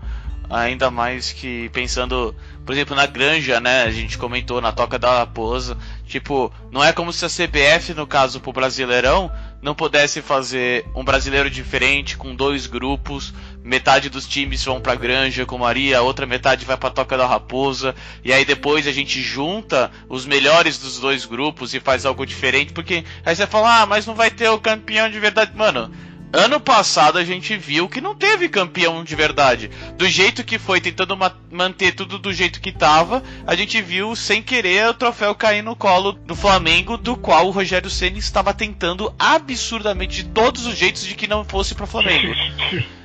Ainda 0.50 0.90
mais 0.90 1.32
que 1.32 1.68
pensando, 1.68 2.34
por 2.66 2.72
exemplo, 2.72 2.96
na 2.96 3.06
granja, 3.06 3.60
né? 3.60 3.84
A 3.84 3.90
gente 3.92 4.18
comentou 4.18 4.60
na 4.60 4.72
toca 4.72 4.98
da 4.98 5.18
raposa. 5.18 5.78
Tipo, 6.04 6.52
não 6.72 6.82
é 6.82 6.92
como 6.92 7.12
se 7.12 7.24
a 7.24 7.28
CBF, 7.28 7.94
no 7.94 8.04
caso, 8.04 8.40
pro 8.40 8.52
Brasileirão, 8.52 9.30
não 9.62 9.76
pudesse 9.76 10.20
fazer 10.20 10.84
um 10.92 11.04
brasileiro 11.04 11.48
diferente, 11.48 12.16
com 12.16 12.34
dois 12.34 12.66
grupos. 12.66 13.32
Metade 13.70 14.10
dos 14.10 14.26
times 14.26 14.64
vão 14.64 14.80
pra 14.80 14.96
granja 14.96 15.46
com 15.46 15.56
Maria, 15.56 15.98
a 15.98 16.02
outra 16.02 16.26
metade 16.26 16.64
vai 16.64 16.76
pra 16.76 16.90
toca 16.90 17.16
da 17.16 17.24
raposa. 17.24 17.94
E 18.24 18.32
aí 18.32 18.44
depois 18.44 18.84
a 18.84 18.90
gente 18.90 19.22
junta 19.22 19.92
os 20.08 20.26
melhores 20.26 20.76
dos 20.76 20.98
dois 20.98 21.24
grupos 21.24 21.72
e 21.72 21.78
faz 21.78 22.04
algo 22.04 22.26
diferente. 22.26 22.72
Porque 22.72 23.04
aí 23.24 23.36
você 23.36 23.46
fala, 23.46 23.82
ah, 23.82 23.86
mas 23.86 24.06
não 24.06 24.16
vai 24.16 24.28
ter 24.28 24.48
o 24.48 24.58
campeão 24.58 25.08
de 25.08 25.20
verdade. 25.20 25.52
Mano 25.54 25.88
Ano 26.32 26.58
passado 26.58 27.16
a 27.16 27.24
gente 27.24 27.56
viu 27.56 27.88
que 27.88 28.00
não 28.00 28.12
teve 28.12 28.48
campeão 28.48 29.04
de 29.04 29.14
verdade. 29.14 29.70
Do 29.96 30.08
jeito 30.08 30.42
que 30.42 30.58
foi, 30.58 30.80
tentando 30.80 31.16
ma 31.16 31.32
manter 31.48 31.92
tudo 31.92 32.18
do 32.18 32.32
jeito 32.32 32.60
que 32.60 32.72
tava, 32.72 33.22
a 33.46 33.54
gente 33.54 33.80
viu 33.80 34.16
sem 34.16 34.42
querer 34.42 34.88
o 34.88 34.94
troféu 34.94 35.32
cair 35.32 35.62
no 35.62 35.76
colo 35.76 36.10
do 36.10 36.34
Flamengo, 36.34 36.96
do 36.96 37.16
qual 37.16 37.46
o 37.46 37.52
Rogério 37.52 37.88
Ceni 37.88 38.18
estava 38.18 38.52
tentando 38.52 39.14
absurdamente 39.16 40.24
de 40.24 40.30
todos 40.30 40.66
os 40.66 40.76
jeitos 40.76 41.04
de 41.04 41.14
que 41.14 41.28
não 41.28 41.44
fosse 41.44 41.72
pro 41.72 41.86
Flamengo. 41.86 42.32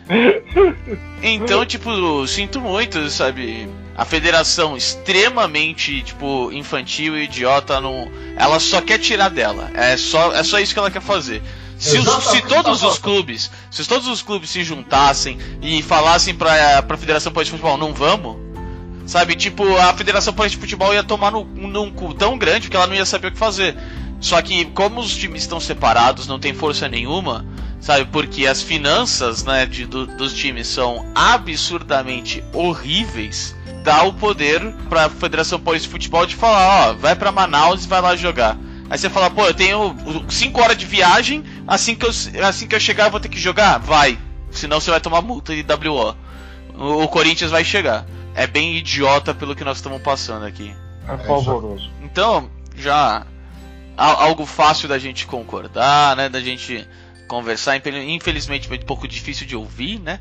Então, 1.22 1.66
tipo, 1.66 2.28
sinto 2.28 2.62
muito, 2.62 3.10
sabe? 3.10 3.68
A 3.96 4.06
federação 4.06 4.78
extremamente, 4.78 6.04
tipo, 6.04 6.52
infantil 6.52 7.18
e 7.18 7.24
idiota, 7.24 7.82
não... 7.82 8.12
ela 8.38 8.60
só 8.60 8.82
quer 8.82 9.00
tirar 9.00 9.30
dela. 9.30 9.72
É 9.74 9.98
só, 9.98 10.34
é 10.34 10.44
só 10.44 10.60
isso 10.60 10.74
que 10.74 10.80
ela 10.80 10.92
quer 10.92 11.02
fazer. 11.02 11.42
Se, 11.78 11.98
os, 11.98 12.24
se, 12.26 12.42
todos 12.44 12.84
os 12.84 12.98
clubes, 12.98 13.52
se 13.70 13.86
todos 13.86 14.08
os 14.08 14.22
clubes 14.22 14.50
se 14.50 14.64
juntassem 14.64 15.38
e 15.62 15.82
falassem 15.82 16.34
pra, 16.34 16.82
pra 16.84 16.96
Federação 16.96 17.34
Paulista 17.34 17.56
de 17.56 17.62
Futebol, 17.62 17.78
não 17.78 17.94
vamos, 17.94 18.38
sabe? 19.06 19.36
Tipo, 19.36 19.76
a 19.78 19.94
Federação 19.94 20.34
Paulista 20.34 20.58
de 20.58 20.62
Futebol 20.62 20.94
ia 20.94 21.04
tomar 21.04 21.32
no, 21.32 21.44
num 21.44 21.92
cu 21.92 22.14
tão 22.14 22.38
grande 22.38 22.70
que 22.70 22.78
ela 22.78 22.88
não 22.88 22.96
ia 22.96 23.06
saber 23.06 23.28
o 23.28 23.32
que 23.32 23.38
fazer. 23.38 23.76
Só 24.22 24.42
que, 24.42 24.66
como 24.66 25.02
os 25.02 25.16
times 25.16 25.42
estão 25.42 25.60
separados, 25.60 26.28
não 26.28 26.40
tem 26.40 26.54
força 26.54 26.88
nenhuma, 26.88 27.46
sabe? 27.80 28.06
Porque 28.12 28.46
as 28.48 28.62
finanças 28.62 29.44
né, 29.44 29.66
de, 29.66 29.86
do, 29.86 30.06
dos 30.06 30.34
times 30.34 30.68
são 30.68 31.06
absurdamente 31.14 32.44
horríveis. 32.54 33.56
Dá 33.84 34.04
o 34.04 34.14
poder 34.14 34.62
pra 34.90 35.10
Federação 35.10 35.60
Paulista 35.60 35.88
de 35.88 35.92
Futebol 35.92 36.26
de 36.26 36.36
falar: 36.36 36.90
ó, 36.90 36.94
vai 36.94 37.16
pra 37.16 37.32
Manaus 37.32 37.86
e 37.86 37.88
vai 37.88 38.02
lá 38.02 38.16
jogar. 38.16 38.58
Aí 38.90 38.98
você 38.98 39.10
fala, 39.10 39.30
pô, 39.30 39.46
eu 39.46 39.54
tenho 39.54 39.96
5 40.30 40.62
horas 40.62 40.78
de 40.78 40.86
viagem, 40.86 41.44
assim 41.68 41.96
que, 41.96 42.06
eu, 42.06 42.12
assim 42.46 42.68
que 42.68 42.76
eu 42.76 42.80
chegar 42.80 43.06
eu 43.06 43.12
vou 43.12 43.20
ter 43.20 43.30
que 43.30 43.40
jogar? 43.40 43.80
Vai. 43.80 44.18
Senão 44.52 44.80
você 44.80 44.92
vai 44.92 45.02
tomar 45.02 45.22
multa 45.22 45.56
de 45.56 45.64
WO. 45.64 46.16
O, 46.78 47.04
o 47.04 47.08
Corinthians 47.08 47.52
vai 47.52 47.64
chegar. 47.64 48.06
É 48.36 48.46
bem 48.46 48.76
idiota 48.76 49.34
pelo 49.34 49.56
que 49.56 49.64
nós 49.64 49.78
estamos 49.78 50.02
passando 50.02 50.46
aqui. 50.46 50.74
É 51.08 51.18
pavoroso. 51.18 51.90
Então, 52.02 52.50
já 52.76 53.26
algo 53.98 54.46
fácil 54.46 54.90
da 54.90 55.00
gente 55.00 55.26
concordar, 55.26 56.16
né? 56.16 56.30
Da 56.30 56.42
gente 56.42 56.88
conversar. 57.28 57.82
Infelizmente, 58.08 58.72
um 58.72 58.78
pouco 58.80 59.08
difícil 59.08 59.46
de 59.46 59.56
ouvir, 59.56 60.00
né? 60.00 60.20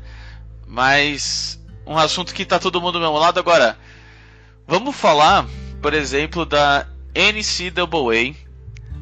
Mas 0.67 1.59
um 1.85 1.97
assunto 1.97 2.33
que 2.33 2.45
tá 2.45 2.59
todo 2.59 2.81
mundo 2.81 2.93
do 2.93 2.99
mesmo 2.99 3.17
lado. 3.17 3.39
Agora, 3.39 3.77
vamos 4.67 4.95
falar, 4.95 5.45
por 5.81 5.93
exemplo, 5.93 6.45
da 6.45 6.87
NCAA, 7.15 8.35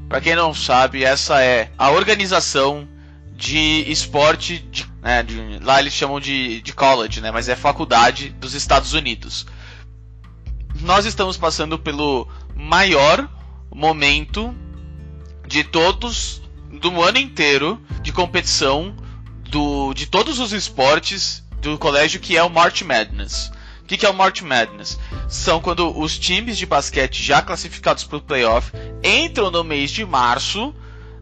para 0.08 0.22
quem 0.22 0.36
não 0.36 0.54
sabe, 0.54 1.04
essa 1.04 1.42
é 1.42 1.72
a 1.78 1.90
organização 1.90 2.88
de 3.36 3.90
esporte, 3.92 4.60
de, 4.60 4.86
né, 5.02 5.24
de, 5.24 5.60
lá 5.64 5.80
eles 5.80 5.94
chamam 5.94 6.20
de, 6.20 6.62
de 6.62 6.72
college, 6.72 7.20
né, 7.20 7.32
mas 7.32 7.50
é 7.50 7.56
faculdade 7.56 8.30
dos 8.30 8.54
Estados 8.54 8.94
Unidos. 8.94 9.48
Nós 10.82 11.06
estamos 11.06 11.36
passando 11.36 11.80
pelo 11.80 12.28
maior 12.56 13.28
momento 13.74 14.56
de 15.48 15.64
todos, 15.64 16.43
do 16.80 17.02
ano 17.02 17.18
inteiro, 17.18 17.82
de 18.02 18.12
competição 18.12 18.96
do, 19.50 19.94
de 19.94 20.06
todos 20.08 20.40
os 20.40 20.52
esportes 20.52 21.44
do 21.62 21.78
colégio, 21.78 22.20
que 22.20 22.36
é 22.36 22.44
o 22.44 22.50
March 22.50 22.82
Madness. 22.82 23.52
O 23.82 23.86
que, 23.86 23.98
que 23.98 24.06
é 24.06 24.10
o 24.10 24.14
March 24.14 24.42
Madness? 24.42 24.98
São 25.28 25.60
quando 25.60 25.98
os 25.98 26.18
times 26.18 26.58
de 26.58 26.66
basquete 26.66 27.22
já 27.22 27.42
classificados 27.42 28.04
para 28.04 28.18
o 28.18 28.22
playoff 28.22 28.72
entram 29.04 29.52
no 29.52 29.64
mês 29.64 29.92
de 29.92 30.06
março, 30.06 30.74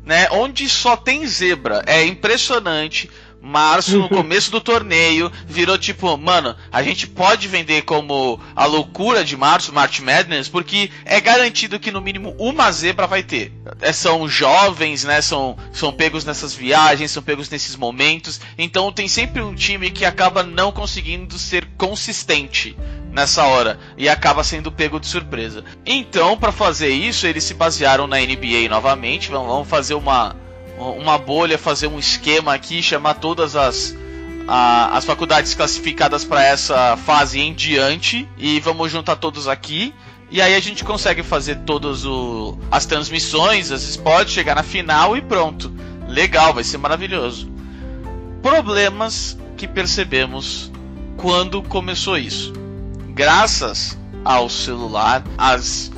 né? 0.06 0.28
Onde 0.32 0.70
só 0.70 0.96
tem 0.96 1.26
zebra. 1.26 1.84
É 1.88 2.06
impressionante 2.06 3.10
Março, 3.42 3.98
no 3.98 4.08
começo 4.08 4.52
do 4.52 4.62
torneio, 4.62 5.32
virou 5.48 5.76
tipo, 5.76 6.16
mano, 6.16 6.56
a 6.72 6.84
gente 6.84 7.08
pode 7.08 7.48
vender 7.48 7.82
como 7.82 8.40
a 8.56 8.66
loucura 8.66 9.26
de 9.26 9.36
março, 9.36 9.74
March 9.74 10.00
Madness, 10.00 10.48
porque 10.48 10.92
é 11.04 11.20
garantido 11.20 11.80
que 11.80 11.92
no 11.92 12.00
mínimo 12.00 12.36
uma 12.38 12.72
zebra 12.72 13.08
vai 13.08 13.24
ter. 13.24 13.52
É, 13.82 13.92
são 13.92 14.28
jovens, 14.30 15.04
né? 15.04 15.22
São, 15.22 15.58
são 15.74 15.92
pegos 15.92 16.24
nessas 16.24 16.54
viagens, 16.54 17.10
são 17.10 17.24
pegos 17.24 17.50
nesses 17.50 17.76
momentos. 17.76 18.40
Então 18.58 18.92
tem 18.92 19.08
sempre 19.08 19.42
um 19.42 19.56
time 19.56 19.90
que 19.90 20.06
acaba 20.06 20.44
não 20.44 20.72
conseguindo 20.72 21.40
ser 21.40 21.66
consistente 21.78 22.78
nessa 23.12 23.44
hora 23.44 23.80
e 23.98 24.08
acaba 24.08 24.44
sendo 24.44 24.72
pego 24.72 25.00
de 25.00 25.08
surpresa. 25.08 25.64
Então, 25.86 26.38
para 26.38 26.52
fazer 26.52 26.90
isso, 26.90 27.28
eles 27.28 27.44
se 27.44 27.54
basearam 27.54 28.08
na 28.08 28.18
NBA 28.18 28.70
novamente. 28.70 29.30
Vamos 29.30 29.68
fazer 29.68 29.96
uma 29.96 30.36
uma 30.82 31.18
bolha, 31.18 31.58
fazer 31.58 31.88
um 31.88 32.00
esquema 32.00 32.54
aqui, 32.54 32.82
chamar 32.82 33.16
todas 33.16 33.56
as 33.56 33.96
a, 34.48 34.98
as 34.98 35.06
faculdades 35.06 35.54
classificadas 35.54 36.24
para 36.24 36.44
essa 36.44 36.98
fase 36.98 37.40
em 37.40 37.54
diante 37.54 38.28
e 38.38 38.60
vamos 38.60 38.92
juntar 38.92 39.16
todos 39.16 39.48
aqui. 39.48 39.94
E 40.30 40.42
aí 40.42 40.56
a 40.56 40.60
gente 40.60 40.84
consegue 40.84 41.24
fazer 41.24 41.56
todas 41.66 42.04
as 42.72 42.86
transmissões, 42.86 43.72
as 43.72 43.84
spots, 43.84 44.34
chegar 44.34 44.56
na 44.56 44.64
final 44.64 45.16
e 45.16 45.22
pronto. 45.22 45.72
Legal, 46.08 46.54
vai 46.54 46.64
ser 46.64 46.78
maravilhoso. 46.78 47.52
Problemas 48.42 49.38
que 49.58 49.68
percebemos 49.68 50.72
quando 51.18 51.62
começou 51.62 52.18
isso. 52.18 52.54
Graças 53.10 53.98
ao 54.24 54.50
celular, 54.50 55.24
as 55.38 55.92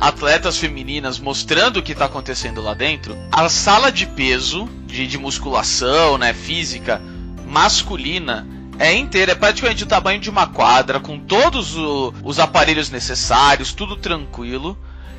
atletas 0.00 0.58
femininas 0.58 1.18
mostrando 1.18 1.78
o 1.78 1.82
que 1.82 1.92
está 1.92 2.04
acontecendo 2.04 2.60
lá 2.60 2.74
dentro, 2.74 3.16
a 3.32 3.48
sala 3.48 3.90
de 3.90 4.06
peso, 4.06 4.68
de, 4.86 5.06
de 5.06 5.18
musculação, 5.18 6.18
né, 6.18 6.34
física, 6.34 7.00
masculina, 7.46 8.46
é 8.78 8.94
inteira, 8.94 9.32
é 9.32 9.34
praticamente 9.34 9.84
o 9.84 9.86
tamanho 9.86 10.20
de 10.20 10.28
uma 10.28 10.46
quadra, 10.46 11.00
com 11.00 11.18
todos 11.18 11.76
o, 11.76 12.12
os 12.22 12.38
aparelhos 12.38 12.90
necessários, 12.90 13.72
tudo 13.72 13.96
tranquilo. 13.96 14.78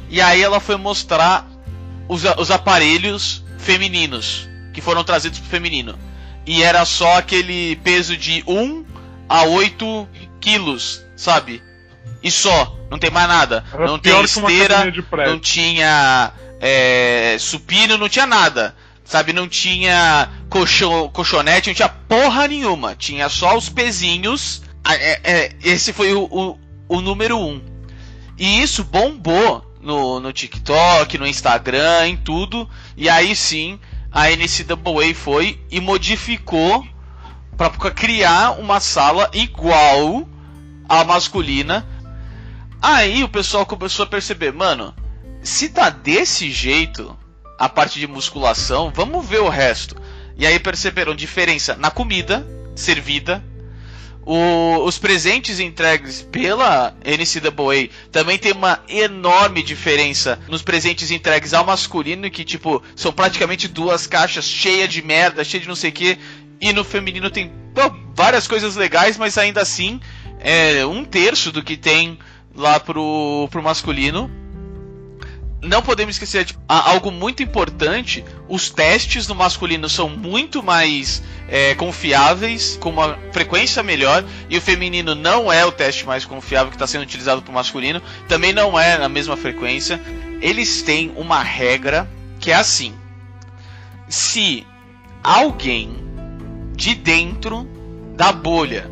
E 0.09 0.21
aí 0.21 0.41
ela 0.41 0.59
foi 0.59 0.77
mostrar 0.77 1.47
os, 2.07 2.23
os 2.37 2.51
aparelhos 2.51 3.43
femininos, 3.57 4.47
que 4.73 4.81
foram 4.81 5.03
trazidos 5.03 5.39
pro 5.39 5.49
feminino. 5.49 5.97
E 6.45 6.61
era 6.61 6.85
só 6.85 7.17
aquele 7.17 7.75
peso 7.77 8.15
de 8.15 8.43
1 8.47 8.85
a 9.27 9.43
8 9.43 10.07
quilos, 10.39 11.03
sabe? 11.15 11.61
E 12.21 12.31
só. 12.31 12.75
Não 12.89 12.97
tem 12.97 13.09
mais 13.09 13.27
nada. 13.27 13.63
Era 13.73 13.85
não 13.85 13.99
tem 13.99 14.21
esteira, 14.23 14.93
não 15.25 15.39
tinha 15.39 16.31
é, 16.59 17.37
supino, 17.39 17.97
não 17.97 18.09
tinha 18.09 18.25
nada. 18.25 18.75
Sabe, 19.03 19.31
não 19.31 19.47
tinha 19.47 20.29
colchão, 20.49 21.09
colchonete, 21.09 21.69
não 21.69 21.75
tinha 21.75 21.89
porra 21.89 22.47
nenhuma. 22.47 22.95
Tinha 22.95 23.29
só 23.29 23.57
os 23.57 23.69
pezinhos. 23.69 24.61
É, 24.85 25.19
é, 25.23 25.55
esse 25.63 25.93
foi 25.93 26.13
o, 26.13 26.23
o, 26.23 26.59
o, 26.87 27.01
número 27.01 27.37
um. 27.37 27.61
E 28.37 28.61
isso 28.61 28.83
bombou 28.83 29.65
no, 29.81 30.19
no 30.19 30.33
TikTok, 30.33 31.17
no 31.17 31.27
Instagram, 31.27 32.07
em 32.07 32.17
tudo. 32.17 32.69
E 32.95 33.09
aí 33.09 33.35
sim, 33.35 33.79
a 34.11 34.29
NCAA 34.29 35.13
foi 35.15 35.59
e 35.71 35.79
modificou 35.79 36.85
para 37.57 37.69
criar 37.91 38.59
uma 38.59 38.79
sala 38.79 39.29
igual 39.33 40.27
à 40.87 41.03
masculina 41.03 41.85
Aí 42.81 43.23
o 43.23 43.29
pessoal 43.29 43.65
começou 43.65 44.03
a 44.03 44.07
perceber, 44.07 44.53
mano, 44.53 44.93
se 45.41 45.69
tá 45.69 45.89
desse 45.89 46.51
jeito 46.51 47.17
a 47.57 47.67
parte 47.67 47.99
de 47.99 48.07
musculação, 48.07 48.91
vamos 48.93 49.25
ver 49.25 49.41
o 49.41 49.49
resto. 49.49 49.95
E 50.37 50.45
aí 50.45 50.59
perceberam 50.59 51.15
diferença 51.15 51.75
na 51.75 51.89
comida 51.89 52.45
servida, 52.75 53.43
o, 54.23 54.83
os 54.83 54.97
presentes 54.97 55.57
entregues 55.57 56.21
pela 56.21 56.93
NCAA 57.03 57.89
também 58.11 58.37
tem 58.37 58.51
uma 58.51 58.83
enorme 58.89 59.63
diferença 59.63 60.37
nos 60.49 60.61
presentes 60.61 61.11
entregues 61.11 61.53
ao 61.53 61.65
masculino, 61.65 62.29
que 62.29 62.43
tipo, 62.43 62.83
são 62.93 63.13
praticamente 63.13 63.69
duas 63.69 64.05
caixas 64.05 64.43
cheias 64.43 64.89
de 64.89 65.01
merda, 65.01 65.45
cheias 65.45 65.63
de 65.63 65.69
não 65.69 65.77
sei 65.77 65.91
o 65.91 65.93
que, 65.93 66.17
e 66.59 66.73
no 66.73 66.83
feminino 66.83 67.29
tem 67.29 67.53
pô, 67.73 67.89
várias 68.13 68.47
coisas 68.47 68.75
legais, 68.75 69.17
mas 69.17 69.37
ainda 69.37 69.61
assim 69.61 69.99
é 70.39 70.85
um 70.85 71.05
terço 71.05 71.49
do 71.49 71.63
que 71.63 71.77
tem 71.77 72.19
lá 72.55 72.79
pro, 72.79 73.47
pro 73.51 73.63
masculino. 73.63 74.29
Não 75.61 75.81
podemos 75.81 76.15
esquecer 76.15 76.45
de 76.45 76.55
algo 76.67 77.11
muito 77.11 77.41
importante: 77.41 78.23
os 78.47 78.69
testes 78.69 79.27
no 79.27 79.35
masculino 79.35 79.89
são 79.89 80.07
muito 80.07 80.61
mais 80.61 81.23
é, 81.47 81.73
confiáveis, 81.75 82.77
com 82.79 82.89
uma 82.89 83.17
frequência 83.31 83.81
melhor, 83.81 84.23
e 84.49 84.57
o 84.57 84.61
feminino 84.61 85.15
não 85.15 85.51
é 85.51 85.65
o 85.65 85.71
teste 85.71 86.05
mais 86.05 86.25
confiável 86.25 86.69
que 86.69 86.75
está 86.75 86.85
sendo 86.85 87.01
utilizado 87.01 87.41
para 87.41 87.51
o 87.51 87.55
masculino, 87.55 88.01
também 88.27 88.53
não 88.53 88.79
é 88.79 88.97
na 88.97 89.09
mesma 89.09 89.35
frequência. 89.35 89.99
Eles 90.41 90.83
têm 90.83 91.11
uma 91.15 91.41
regra 91.41 92.07
que 92.39 92.51
é 92.51 92.55
assim: 92.55 92.93
se 94.07 94.65
alguém 95.23 95.95
de 96.75 96.93
dentro 96.93 97.67
da 98.15 98.31
bolha 98.31 98.89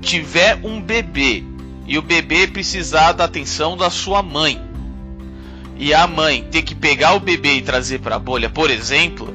tiver 0.00 0.58
um 0.62 0.80
bebê 0.80 1.44
e 1.90 1.98
o 1.98 2.02
bebê 2.02 2.46
precisar 2.46 3.10
da 3.10 3.24
atenção 3.24 3.76
da 3.76 3.90
sua 3.90 4.22
mãe, 4.22 4.62
e 5.76 5.92
a 5.92 6.06
mãe 6.06 6.46
ter 6.48 6.62
que 6.62 6.72
pegar 6.72 7.14
o 7.14 7.20
bebê 7.20 7.54
e 7.54 7.62
trazer 7.62 7.98
para 7.98 8.14
a 8.14 8.18
bolha, 8.18 8.48
por 8.48 8.70
exemplo, 8.70 9.34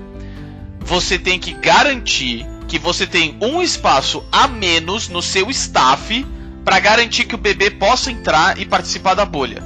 você 0.79 1.19
tem 1.19 1.37
que 1.37 1.51
garantir 1.51 2.47
que 2.65 2.79
você 2.79 3.05
tem 3.05 3.35
um 3.41 3.61
espaço 3.61 4.23
a 4.31 4.47
menos 4.47 5.09
no 5.09 5.21
seu 5.21 5.49
staff 5.49 6.25
para 6.63 6.79
garantir 6.79 7.25
que 7.25 7.35
o 7.35 7.37
bebê 7.37 7.69
possa 7.71 8.09
entrar 8.09 8.57
e 8.57 8.65
participar 8.65 9.15
da 9.15 9.25
bolha. 9.25 9.61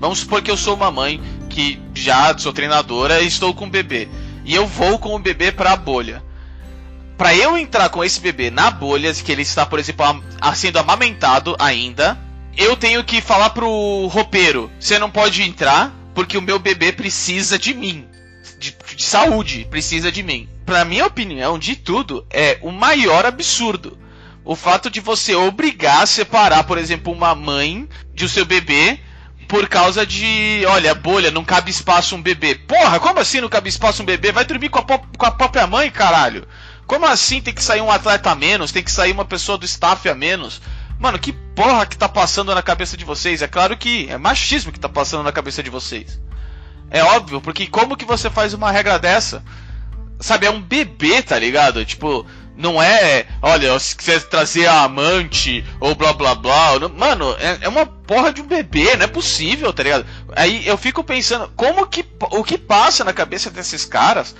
Vamos 0.00 0.18
supor 0.18 0.42
que 0.42 0.50
eu 0.50 0.56
sou 0.56 0.74
uma 0.74 0.90
mãe 0.90 1.22
que 1.48 1.78
já 1.94 2.36
sou 2.36 2.52
treinadora 2.52 3.20
e 3.20 3.28
estou 3.28 3.54
com 3.54 3.66
o 3.66 3.70
bebê. 3.70 4.08
E 4.44 4.52
eu 4.52 4.66
vou 4.66 4.98
com 4.98 5.14
o 5.14 5.18
bebê 5.20 5.52
para 5.52 5.74
a 5.74 5.76
bolha 5.76 6.24
para 7.20 7.34
eu 7.34 7.54
entrar 7.58 7.90
com 7.90 8.02
esse 8.02 8.18
bebê 8.18 8.50
na 8.50 8.70
bolha, 8.70 9.12
que 9.12 9.30
ele 9.30 9.42
está, 9.42 9.66
por 9.66 9.78
exemplo, 9.78 10.24
sendo 10.54 10.78
amamentado 10.78 11.54
ainda, 11.58 12.18
eu 12.56 12.74
tenho 12.78 13.04
que 13.04 13.20
falar 13.20 13.50
pro 13.50 14.06
roupeiro: 14.06 14.70
você 14.80 14.98
não 14.98 15.10
pode 15.10 15.42
entrar 15.42 15.94
porque 16.14 16.38
o 16.38 16.40
meu 16.40 16.58
bebê 16.58 16.92
precisa 16.92 17.58
de 17.58 17.74
mim. 17.74 18.08
De, 18.58 18.74
de 18.96 19.02
saúde, 19.02 19.66
precisa 19.70 20.10
de 20.10 20.22
mim. 20.22 20.48
Pra 20.64 20.82
minha 20.82 21.04
opinião, 21.04 21.58
de 21.58 21.76
tudo, 21.76 22.26
é 22.30 22.58
o 22.62 22.70
maior 22.72 23.26
absurdo. 23.26 23.98
O 24.42 24.56
fato 24.56 24.88
de 24.88 25.00
você 25.00 25.34
obrigar 25.34 26.04
a 26.04 26.06
separar, 26.06 26.64
por 26.64 26.78
exemplo, 26.78 27.12
uma 27.12 27.34
mãe 27.34 27.86
de 28.14 28.24
o 28.24 28.30
seu 28.30 28.46
bebê 28.46 28.98
por 29.46 29.68
causa 29.68 30.06
de, 30.06 30.62
olha, 30.66 30.94
bolha, 30.94 31.30
não 31.30 31.44
cabe 31.44 31.70
espaço 31.70 32.16
um 32.16 32.22
bebê. 32.22 32.54
Porra, 32.54 32.98
como 32.98 33.20
assim 33.20 33.42
não 33.42 33.48
cabe 33.50 33.68
espaço 33.68 34.00
um 34.02 34.06
bebê? 34.06 34.32
Vai 34.32 34.46
dormir 34.46 34.70
com 34.70 34.78
a, 34.78 34.82
com 34.84 35.26
a 35.26 35.30
própria 35.30 35.66
mãe, 35.66 35.90
caralho. 35.90 36.46
Como 36.90 37.06
assim 37.06 37.40
tem 37.40 37.54
que 37.54 37.62
sair 37.62 37.80
um 37.80 37.88
atleta 37.92 38.32
a 38.32 38.34
menos? 38.34 38.72
Tem 38.72 38.82
que 38.82 38.90
sair 38.90 39.12
uma 39.12 39.24
pessoa 39.24 39.56
do 39.56 39.64
staff 39.64 40.08
a 40.08 40.14
menos? 40.16 40.60
Mano, 40.98 41.20
que 41.20 41.32
porra 41.32 41.86
que 41.86 41.96
tá 41.96 42.08
passando 42.08 42.52
na 42.52 42.64
cabeça 42.64 42.96
de 42.96 43.04
vocês? 43.04 43.42
É 43.42 43.46
claro 43.46 43.76
que 43.76 44.08
é 44.10 44.18
machismo 44.18 44.72
que 44.72 44.80
tá 44.80 44.88
passando 44.88 45.22
na 45.22 45.30
cabeça 45.30 45.62
de 45.62 45.70
vocês. 45.70 46.20
É 46.90 47.00
óbvio, 47.04 47.40
porque 47.40 47.68
como 47.68 47.96
que 47.96 48.04
você 48.04 48.28
faz 48.28 48.54
uma 48.54 48.72
regra 48.72 48.98
dessa? 48.98 49.40
Sabe, 50.18 50.46
é 50.46 50.50
um 50.50 50.60
bebê, 50.60 51.22
tá 51.22 51.38
ligado? 51.38 51.84
Tipo, 51.84 52.26
não 52.56 52.82
é, 52.82 53.24
olha, 53.40 53.78
se 53.78 53.94
quiser 53.94 54.24
trazer 54.24 54.66
a 54.66 54.82
amante 54.82 55.64
ou 55.78 55.94
blá 55.94 56.12
blá 56.12 56.34
blá. 56.34 56.76
Mano, 56.88 57.36
é, 57.38 57.58
é, 57.60 57.68
uma 57.68 57.86
porra 57.86 58.32
de 58.32 58.42
um 58.42 58.48
bebê, 58.48 58.96
não 58.96 59.04
é 59.04 59.06
possível, 59.06 59.72
tá 59.72 59.84
ligado? 59.84 60.04
Aí 60.34 60.66
eu 60.66 60.76
fico 60.76 61.04
pensando, 61.04 61.52
como 61.54 61.86
que 61.86 62.04
o 62.32 62.42
que 62.42 62.58
passa 62.58 63.04
na 63.04 63.12
cabeça 63.12 63.48
desses 63.48 63.84
caras 63.84 64.34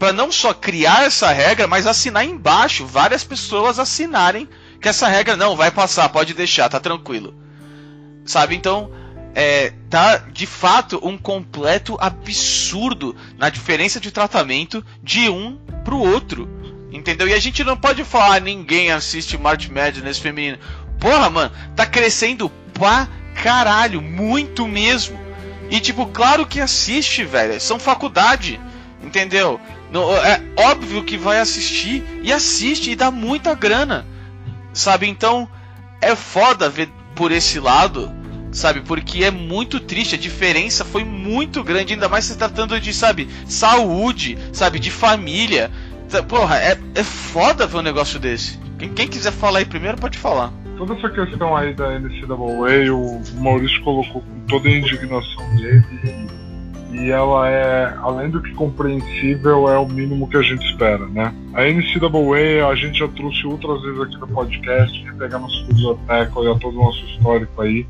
para 0.00 0.14
não 0.14 0.32
só 0.32 0.54
criar 0.54 1.04
essa 1.04 1.30
regra, 1.30 1.66
mas 1.66 1.86
assinar 1.86 2.24
embaixo, 2.24 2.86
várias 2.86 3.22
pessoas 3.22 3.78
assinarem 3.78 4.48
que 4.80 4.88
essa 4.88 5.06
regra 5.06 5.36
não 5.36 5.54
vai 5.54 5.70
passar, 5.70 6.08
pode 6.08 6.32
deixar, 6.32 6.70
tá 6.70 6.80
tranquilo. 6.80 7.34
Sabe? 8.24 8.56
Então, 8.56 8.90
é, 9.34 9.74
tá 9.90 10.16
de 10.16 10.46
fato 10.46 10.98
um 11.06 11.18
completo 11.18 11.98
absurdo 12.00 13.14
na 13.36 13.50
diferença 13.50 14.00
de 14.00 14.10
tratamento 14.10 14.82
de 15.02 15.28
um 15.28 15.58
pro 15.84 15.98
outro. 15.98 16.48
Entendeu? 16.90 17.28
E 17.28 17.34
a 17.34 17.38
gente 17.38 17.62
não 17.62 17.76
pode 17.76 18.02
falar 18.02 18.36
ah, 18.36 18.40
ninguém 18.40 18.90
assiste 18.90 19.36
March 19.36 19.68
Madness 19.68 20.18
feminino. 20.18 20.58
Porra, 20.98 21.28
mano, 21.28 21.52
tá 21.76 21.84
crescendo 21.84 22.48
pra 22.72 23.06
caralho, 23.42 24.00
muito 24.00 24.66
mesmo. 24.66 25.20
E 25.70 25.78
tipo, 25.78 26.06
claro 26.06 26.46
que 26.46 26.58
assiste, 26.58 27.22
velho. 27.22 27.60
São 27.60 27.78
faculdade. 27.78 28.58
Entendeu? 29.02 29.60
É 29.92 30.40
óbvio 30.70 31.02
que 31.02 31.16
vai 31.16 31.40
assistir 31.40 32.02
e 32.22 32.32
assiste 32.32 32.90
e 32.90 32.96
dá 32.96 33.10
muita 33.10 33.54
grana. 33.54 34.06
Sabe? 34.72 35.08
Então 35.08 35.48
é 36.00 36.14
foda 36.14 36.68
ver 36.68 36.88
por 37.14 37.32
esse 37.32 37.58
lado, 37.60 38.10
sabe? 38.52 38.80
Porque 38.80 39.24
é 39.24 39.30
muito 39.30 39.80
triste, 39.80 40.14
a 40.14 40.18
diferença 40.18 40.84
foi 40.84 41.04
muito 41.04 41.62
grande, 41.62 41.92
ainda 41.92 42.08
mais 42.08 42.24
se 42.24 42.38
tratando 42.38 42.80
de, 42.80 42.94
sabe, 42.94 43.28
saúde, 43.46 44.38
sabe, 44.52 44.78
de 44.78 44.90
família. 44.90 45.70
Porra, 46.28 46.56
é, 46.58 46.78
é 46.94 47.04
foda 47.04 47.66
ver 47.66 47.78
um 47.78 47.82
negócio 47.82 48.18
desse. 48.18 48.58
Quem, 48.78 48.88
quem 48.88 49.08
quiser 49.08 49.32
falar 49.32 49.58
aí 49.58 49.64
primeiro, 49.64 49.98
pode 49.98 50.18
falar. 50.18 50.52
Toda 50.76 50.94
essa 50.94 51.10
questão 51.10 51.54
aí 51.54 51.74
da 51.74 51.98
NCAA, 51.98 52.90
o 52.90 53.22
Maurício 53.34 53.82
colocou 53.82 54.22
com 54.22 54.40
toda 54.48 54.68
a 54.68 54.72
indignação 54.72 55.56
dele. 55.56 56.39
E 56.92 57.10
ela 57.10 57.48
é, 57.48 57.94
além 58.02 58.30
do 58.30 58.42
que 58.42 58.52
compreensível, 58.54 59.68
é 59.68 59.78
o 59.78 59.86
mínimo 59.88 60.28
que 60.28 60.36
a 60.36 60.42
gente 60.42 60.64
espera, 60.66 61.06
né? 61.06 61.32
A 61.54 61.62
NCAA 61.62 62.66
a 62.68 62.74
gente 62.74 62.98
já 62.98 63.08
trouxe 63.08 63.46
outras 63.46 63.80
vezes 63.82 64.00
aqui 64.00 64.16
no 64.18 64.26
podcast, 64.28 65.04
que 65.04 65.12
pegar 65.14 65.38
nossa 65.38 65.64
biblioteca, 65.66 66.38
olhar 66.38 66.58
todo 66.58 66.76
o 66.76 66.84
nosso 66.84 67.04
histórico 67.06 67.62
aí, 67.62 67.86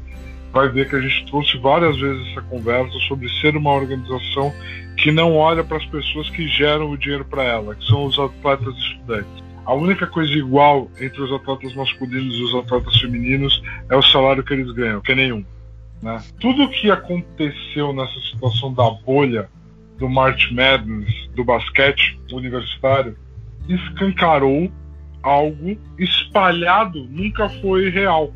vai 0.52 0.68
ver 0.68 0.88
que 0.88 0.96
a 0.96 1.00
gente 1.00 1.24
trouxe 1.26 1.56
várias 1.58 1.98
vezes 1.98 2.26
essa 2.28 2.42
conversa 2.42 2.98
sobre 3.08 3.28
ser 3.40 3.56
uma 3.56 3.72
organização 3.72 4.52
que 4.96 5.10
não 5.10 5.34
olha 5.34 5.64
para 5.64 5.78
as 5.78 5.86
pessoas 5.86 6.28
que 6.30 6.46
geram 6.48 6.90
o 6.90 6.98
dinheiro 6.98 7.24
para 7.24 7.42
ela, 7.42 7.74
que 7.74 7.86
são 7.86 8.04
os 8.04 8.18
atletas 8.18 8.76
estudantes. 8.76 9.42
A 9.64 9.72
única 9.72 10.06
coisa 10.06 10.32
igual 10.32 10.90
entre 11.00 11.22
os 11.22 11.32
atletas 11.32 11.74
masculinos 11.74 12.34
e 12.34 12.42
os 12.42 12.54
atletas 12.54 13.00
femininos 13.00 13.62
é 13.88 13.96
o 13.96 14.02
salário 14.02 14.42
que 14.42 14.52
eles 14.52 14.70
ganham, 14.72 15.00
que 15.00 15.12
é 15.12 15.14
nenhum. 15.14 15.44
Né? 16.02 16.18
Tudo 16.40 16.64
o 16.64 16.70
que 16.70 16.90
aconteceu 16.90 17.92
nessa 17.92 18.18
situação 18.30 18.72
da 18.72 18.90
bolha 18.90 19.48
do 19.98 20.08
March 20.08 20.50
Madness 20.50 21.12
do 21.34 21.44
basquete 21.44 22.18
universitário 22.32 23.16
escancarou 23.68 24.70
algo 25.22 25.76
espalhado, 25.98 27.06
nunca 27.10 27.48
foi 27.48 27.90
real, 27.90 28.32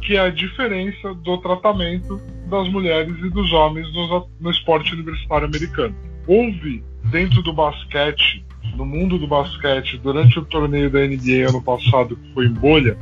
que 0.00 0.16
é 0.16 0.20
a 0.20 0.30
diferença 0.30 1.12
do 1.14 1.38
tratamento 1.38 2.20
das 2.48 2.68
mulheres 2.68 3.16
e 3.18 3.30
dos 3.30 3.52
homens 3.52 3.92
no, 3.92 4.28
no 4.40 4.50
esporte 4.50 4.92
universitário 4.92 5.46
americano. 5.46 5.94
Houve 6.26 6.84
dentro 7.10 7.42
do 7.42 7.52
basquete, 7.52 8.44
no 8.76 8.86
mundo 8.86 9.18
do 9.18 9.26
basquete, 9.26 9.98
durante 9.98 10.38
o 10.38 10.44
torneio 10.44 10.88
da 10.88 11.00
NBA 11.00 11.48
ano 11.48 11.60
passado, 11.60 12.16
que 12.16 12.32
foi 12.32 12.46
em 12.46 12.52
bolha, 12.52 12.96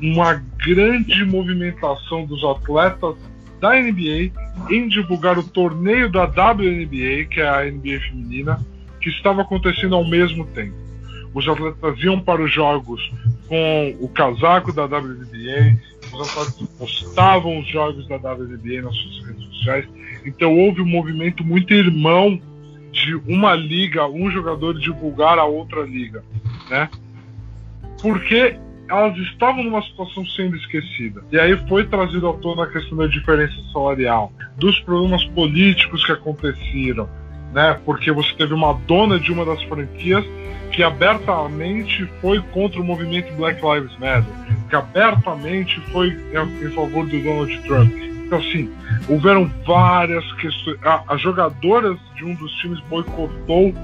uma 0.00 0.44
grande 0.64 1.24
movimentação 1.24 2.24
dos 2.24 2.42
atletas 2.44 3.16
da 3.60 3.70
NBA 3.80 4.32
em 4.70 4.88
divulgar 4.88 5.38
o 5.38 5.42
torneio 5.42 6.10
da 6.10 6.24
WNBA, 6.24 7.26
que 7.30 7.40
é 7.40 7.48
a 7.48 7.70
NBA 7.70 8.00
feminina, 8.08 8.60
que 9.00 9.08
estava 9.08 9.42
acontecendo 9.42 9.94
ao 9.94 10.04
mesmo 10.04 10.44
tempo. 10.46 10.74
Os 11.34 11.48
atletas 11.48 11.98
iam 12.00 12.20
para 12.20 12.42
os 12.42 12.52
jogos 12.52 13.00
com 13.48 13.96
o 14.00 14.08
casaco 14.08 14.72
da 14.72 14.84
WNBA, 14.84 15.78
os 16.12 16.28
atletas 16.28 16.68
postavam 16.78 17.60
os 17.60 17.68
jogos 17.68 18.06
da 18.08 18.16
WNBA 18.16 18.82
nas 18.82 18.94
suas 18.96 19.26
redes 19.26 19.44
sociais. 19.44 19.88
Então 20.24 20.56
houve 20.58 20.80
um 20.80 20.86
movimento 20.86 21.44
muito 21.44 21.72
irmão 21.72 22.40
de 22.90 23.14
uma 23.26 23.54
liga, 23.54 24.06
um 24.06 24.30
jogador 24.30 24.78
divulgar 24.78 25.38
a 25.38 25.44
outra 25.44 25.82
liga, 25.82 26.22
né? 26.68 26.90
Porque 28.00 28.58
elas 28.92 29.16
estavam 29.18 29.64
numa 29.64 29.82
situação 29.82 30.24
sendo 30.26 30.54
esquecida. 30.56 31.22
E 31.32 31.38
aí 31.38 31.56
foi 31.66 31.86
trazido 31.86 32.28
à 32.28 32.34
tona 32.34 32.64
a 32.64 32.66
questão 32.66 32.98
da 32.98 33.06
diferença 33.06 33.54
salarial, 33.72 34.30
dos 34.56 34.78
problemas 34.80 35.24
políticos 35.26 36.04
que 36.04 36.12
aconteceram, 36.12 37.08
né? 37.54 37.78
Porque 37.86 38.12
você 38.12 38.32
teve 38.34 38.52
uma 38.52 38.74
dona 38.86 39.18
de 39.18 39.32
uma 39.32 39.44
das 39.44 39.62
franquias 39.62 40.24
que 40.70 40.82
abertamente 40.82 42.06
foi 42.20 42.40
contra 42.52 42.80
o 42.80 42.84
movimento 42.84 43.32
Black 43.34 43.60
Lives 43.62 43.96
Matter, 43.98 44.24
que 44.68 44.76
abertamente 44.76 45.80
foi 45.90 46.08
em 46.62 46.70
favor 46.70 47.06
do 47.06 47.22
Donald 47.22 47.58
Trump. 47.62 47.92
Então, 48.26 48.38
assim, 48.38 48.70
houveram 49.08 49.50
várias 49.66 50.24
questões. 50.34 50.78
As 51.06 51.20
jogadoras 51.20 51.98
de 52.14 52.24
um 52.24 52.34
dos 52.34 52.50
times 52.56 52.80
boicotou 52.88 53.74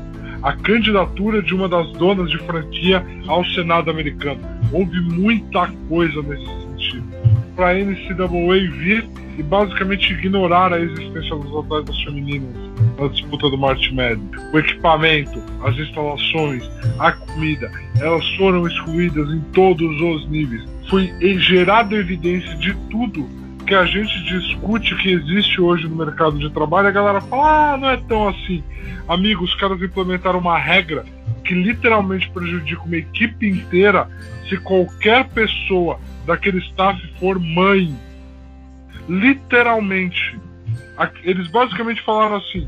a 0.42 0.52
candidatura 0.52 1.42
de 1.42 1.54
uma 1.54 1.68
das 1.68 1.90
donas 1.92 2.30
de 2.30 2.38
franquia 2.38 3.04
ao 3.26 3.44
Senado 3.46 3.90
americano. 3.90 4.40
Houve 4.72 5.00
muita 5.00 5.70
coisa 5.88 6.22
nesse 6.22 6.44
sentido. 6.44 7.08
Para 7.56 7.70
a 7.70 7.74
NCAA 7.74 8.70
vir 8.78 9.08
e 9.36 9.42
basicamente 9.42 10.12
ignorar 10.12 10.72
a 10.72 10.80
existência 10.80 11.36
dos 11.36 11.64
atletas 11.64 12.00
femininos 12.02 12.56
na 12.98 13.08
disputa 13.08 13.48
do 13.50 13.58
March 13.58 13.90
Madness. 13.92 14.42
O 14.52 14.58
equipamento, 14.58 15.40
as 15.62 15.76
instalações, 15.76 16.68
a 16.98 17.12
comida, 17.12 17.70
elas 18.00 18.26
foram 18.36 18.66
excluídas 18.66 19.28
em 19.30 19.40
todos 19.52 20.00
os 20.00 20.28
níveis. 20.28 20.64
Foi 20.88 21.12
gerada 21.38 21.94
evidência 21.94 22.54
de 22.56 22.74
tudo 22.90 23.28
que 23.68 23.74
a 23.74 23.84
gente 23.84 24.24
discute 24.24 24.96
que 24.96 25.10
existe 25.10 25.60
hoje 25.60 25.86
no 25.86 25.94
mercado 25.94 26.38
de 26.38 26.48
trabalho, 26.48 26.88
a 26.88 26.90
galera 26.90 27.20
fala, 27.20 27.74
ah, 27.74 27.76
não 27.76 27.90
é 27.90 27.98
tão 27.98 28.26
assim. 28.26 28.64
Amigos, 29.06 29.50
os 29.50 29.60
caras 29.60 29.80
implementaram 29.82 30.38
uma 30.38 30.58
regra 30.58 31.04
que 31.44 31.52
literalmente 31.52 32.30
prejudica 32.30 32.82
uma 32.82 32.96
equipe 32.96 33.46
inteira 33.46 34.08
se 34.48 34.56
qualquer 34.56 35.28
pessoa 35.28 36.00
daquele 36.24 36.60
staff 36.60 36.98
for 37.20 37.38
mãe. 37.38 37.94
Literalmente. 39.06 40.40
Eles 41.22 41.46
basicamente 41.48 42.02
falaram 42.02 42.36
assim: 42.36 42.66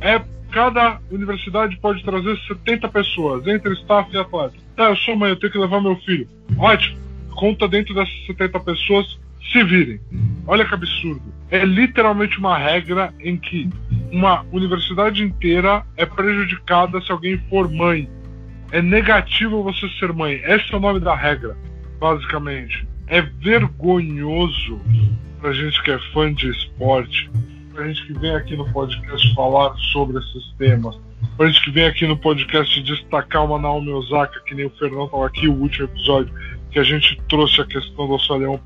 é 0.00 0.20
cada 0.50 0.98
universidade 1.08 1.78
pode 1.78 2.02
trazer 2.02 2.36
70 2.48 2.88
pessoas, 2.88 3.46
entre 3.46 3.74
staff 3.74 4.12
e 4.12 4.18
atleta. 4.18 4.54
Tá, 4.74 4.90
eu 4.90 4.96
sou 4.96 5.14
mãe, 5.14 5.30
eu 5.30 5.36
tenho 5.36 5.52
que 5.52 5.58
levar 5.58 5.80
meu 5.80 5.94
filho. 5.98 6.28
Ótimo, 6.58 6.98
conta 7.30 7.68
dentro 7.68 7.94
dessas 7.94 8.26
70 8.26 8.58
pessoas 8.58 9.21
se 9.50 9.64
virem. 9.64 10.00
Olha 10.46 10.64
que 10.64 10.74
absurdo. 10.74 11.22
É 11.50 11.64
literalmente 11.64 12.38
uma 12.38 12.56
regra 12.56 13.12
em 13.20 13.36
que 13.36 13.68
uma 14.10 14.44
universidade 14.52 15.22
inteira 15.22 15.84
é 15.96 16.06
prejudicada 16.06 17.00
se 17.00 17.10
alguém 17.10 17.38
for 17.50 17.70
mãe. 17.70 18.08
É 18.70 18.80
negativo 18.80 19.62
você 19.62 19.88
ser 19.98 20.12
mãe. 20.12 20.40
Esse 20.44 20.72
é 20.72 20.76
o 20.76 20.80
nome 20.80 21.00
da 21.00 21.14
regra, 21.14 21.56
basicamente. 22.00 22.86
É 23.06 23.20
vergonhoso 23.20 24.80
pra 25.40 25.52
gente 25.52 25.82
que 25.82 25.90
é 25.90 25.98
fã 26.14 26.32
de 26.32 26.48
esporte, 26.48 27.30
pra 27.74 27.86
gente 27.86 28.06
que 28.06 28.12
vem 28.18 28.34
aqui 28.34 28.56
no 28.56 28.70
podcast 28.72 29.34
falar 29.34 29.74
sobre 29.92 30.18
esses 30.18 30.54
temas, 30.56 30.98
pra 31.36 31.48
gente 31.48 31.64
que 31.64 31.70
vem 31.70 31.84
aqui 31.84 32.06
no 32.06 32.16
podcast 32.16 32.82
destacar 32.82 33.44
uma 33.44 33.58
Naomi 33.58 33.90
Osaka, 33.90 34.40
que 34.46 34.54
nem 34.54 34.66
o 34.66 34.70
Fernando 34.70 35.06
estava 35.06 35.26
aqui, 35.26 35.48
o 35.48 35.54
último 35.54 35.86
episódio, 35.86 36.32
que 36.72 36.78
a 36.78 36.82
gente 36.82 37.20
trouxe 37.28 37.60
a 37.60 37.66
questão 37.66 38.06
do 38.06 38.14
Australian 38.14 38.58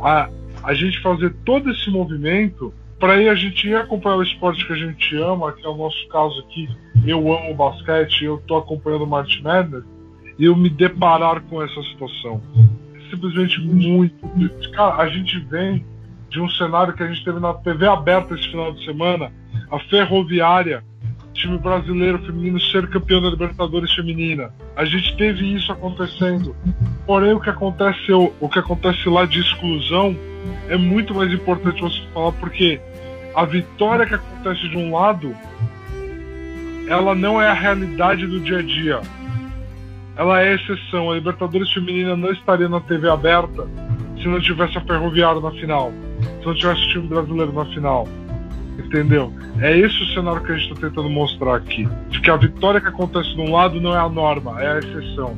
a, 0.00 0.28
a 0.64 0.74
gente 0.74 1.00
fazer 1.00 1.34
todo 1.44 1.70
esse 1.70 1.90
movimento 1.90 2.72
para 2.98 3.14
aí 3.14 3.28
a 3.28 3.34
gente 3.34 3.68
ir 3.68 3.74
acompanhar 3.74 4.16
o 4.16 4.22
esporte 4.22 4.64
que 4.64 4.72
a 4.72 4.76
gente 4.76 5.16
ama, 5.16 5.52
que 5.52 5.66
é 5.66 5.68
o 5.68 5.76
nosso 5.76 6.06
caso 6.08 6.38
aqui. 6.40 6.68
Eu 7.04 7.18
amo 7.32 7.50
o 7.50 7.54
basquete, 7.54 8.24
eu 8.24 8.38
tô 8.46 8.56
acompanhando 8.56 9.02
o 9.02 9.06
March 9.08 9.40
Madness 9.42 9.84
e 10.38 10.44
eu 10.44 10.54
me 10.54 10.70
deparar 10.70 11.42
com 11.42 11.60
essa 11.60 11.82
situação. 11.82 12.40
Simplesmente 13.10 13.60
muito. 13.60 14.70
Cara, 14.70 15.02
a 15.02 15.08
gente 15.08 15.38
vem 15.40 15.84
de 16.30 16.40
um 16.40 16.48
cenário 16.50 16.94
que 16.94 17.02
a 17.02 17.08
gente 17.08 17.24
teve 17.24 17.40
na 17.40 17.52
TV 17.52 17.86
aberta 17.86 18.34
esse 18.34 18.48
final 18.48 18.72
de 18.72 18.84
semana, 18.84 19.32
a 19.70 19.78
Ferroviária 19.80 20.84
time 21.32 21.58
brasileiro 21.58 22.18
feminino 22.18 22.60
ser 22.60 22.88
campeão 22.88 23.20
da 23.20 23.30
Libertadores 23.30 23.92
feminina. 23.92 24.52
A 24.76 24.84
gente 24.84 25.16
teve 25.16 25.54
isso 25.54 25.72
acontecendo. 25.72 26.54
Porém, 27.06 27.32
o 27.32 27.40
que 27.40 27.50
aconteceu, 27.50 28.34
o 28.40 28.48
que 28.48 28.58
acontece 28.58 29.08
lá 29.08 29.24
de 29.24 29.40
exclusão 29.40 30.16
é 30.68 30.76
muito 30.76 31.14
mais 31.14 31.32
importante 31.32 31.80
você 31.80 32.00
falar 32.12 32.32
porque 32.32 32.80
a 33.34 33.44
vitória 33.44 34.06
que 34.06 34.14
acontece 34.14 34.68
de 34.68 34.76
um 34.76 34.92
lado, 34.92 35.34
ela 36.86 37.14
não 37.14 37.40
é 37.40 37.48
a 37.48 37.54
realidade 37.54 38.26
do 38.26 38.40
dia 38.40 38.58
a 38.58 38.62
dia. 38.62 39.00
Ela 40.16 40.42
é 40.42 40.54
exceção. 40.54 41.10
A 41.10 41.14
Libertadores 41.14 41.72
feminina 41.72 42.16
não 42.16 42.30
estaria 42.30 42.68
na 42.68 42.80
TV 42.80 43.08
aberta 43.08 43.66
se 44.20 44.28
não 44.28 44.40
tivesse 44.40 44.78
a 44.78 44.80
Ferroviária 44.82 45.40
na 45.40 45.50
final, 45.52 45.92
se 46.40 46.46
não 46.46 46.54
tivesse 46.54 46.80
o 46.82 46.88
time 46.88 47.08
brasileiro 47.08 47.52
na 47.52 47.64
final. 47.66 48.06
Entendeu? 48.78 49.32
É 49.60 49.76
esse 49.76 50.02
o 50.02 50.14
cenário 50.14 50.42
que 50.42 50.52
a 50.52 50.56
gente 50.56 50.72
está 50.72 50.88
tentando 50.88 51.08
mostrar 51.10 51.56
aqui. 51.56 51.88
De 52.08 52.20
que 52.20 52.30
a 52.30 52.36
vitória 52.36 52.80
que 52.80 52.88
acontece 52.88 53.34
de 53.34 53.40
um 53.40 53.52
lado 53.52 53.80
não 53.80 53.94
é 53.94 53.98
a 53.98 54.08
norma, 54.08 54.62
é 54.62 54.72
a 54.72 54.78
exceção. 54.78 55.36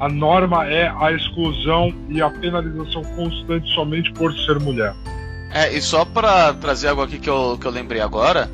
A 0.00 0.08
norma 0.08 0.66
é 0.66 0.88
a 0.88 1.12
exclusão 1.12 1.94
e 2.08 2.20
a 2.20 2.28
penalização 2.30 3.02
constante 3.16 3.72
somente 3.74 4.12
por 4.12 4.32
ser 4.32 4.58
mulher. 4.58 4.94
É, 5.50 5.72
e 5.72 5.80
só 5.80 6.04
para 6.04 6.52
trazer 6.54 6.88
algo 6.88 7.02
aqui 7.02 7.18
que 7.18 7.30
eu, 7.30 7.56
que 7.60 7.66
eu 7.66 7.70
lembrei 7.70 8.00
agora, 8.00 8.50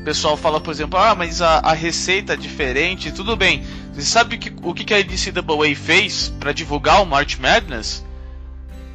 o 0.00 0.04
pessoal 0.04 0.36
fala, 0.36 0.60
por 0.60 0.70
exemplo, 0.70 0.98
ah, 0.98 1.14
mas 1.14 1.42
a, 1.42 1.58
a 1.58 1.72
receita 1.72 2.34
é 2.34 2.36
diferente, 2.36 3.10
tudo 3.10 3.34
bem. 3.36 3.64
Você 3.92 4.02
sabe 4.02 4.38
que, 4.38 4.52
o 4.62 4.72
que 4.72 4.94
a 4.94 4.98
NCAA 4.98 5.74
fez 5.74 6.32
para 6.38 6.52
divulgar 6.52 7.02
o 7.02 7.06
March 7.06 7.38
Madness? 7.38 8.04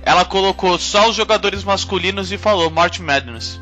Ela 0.01 0.23
colocou 0.23 0.79
só 0.79 1.09
os 1.09 1.15
jogadores 1.15 1.63
masculinos 1.63 2.31
e 2.31 2.37
falou 2.37 2.69
March 2.69 2.99
Madness. 2.99 3.59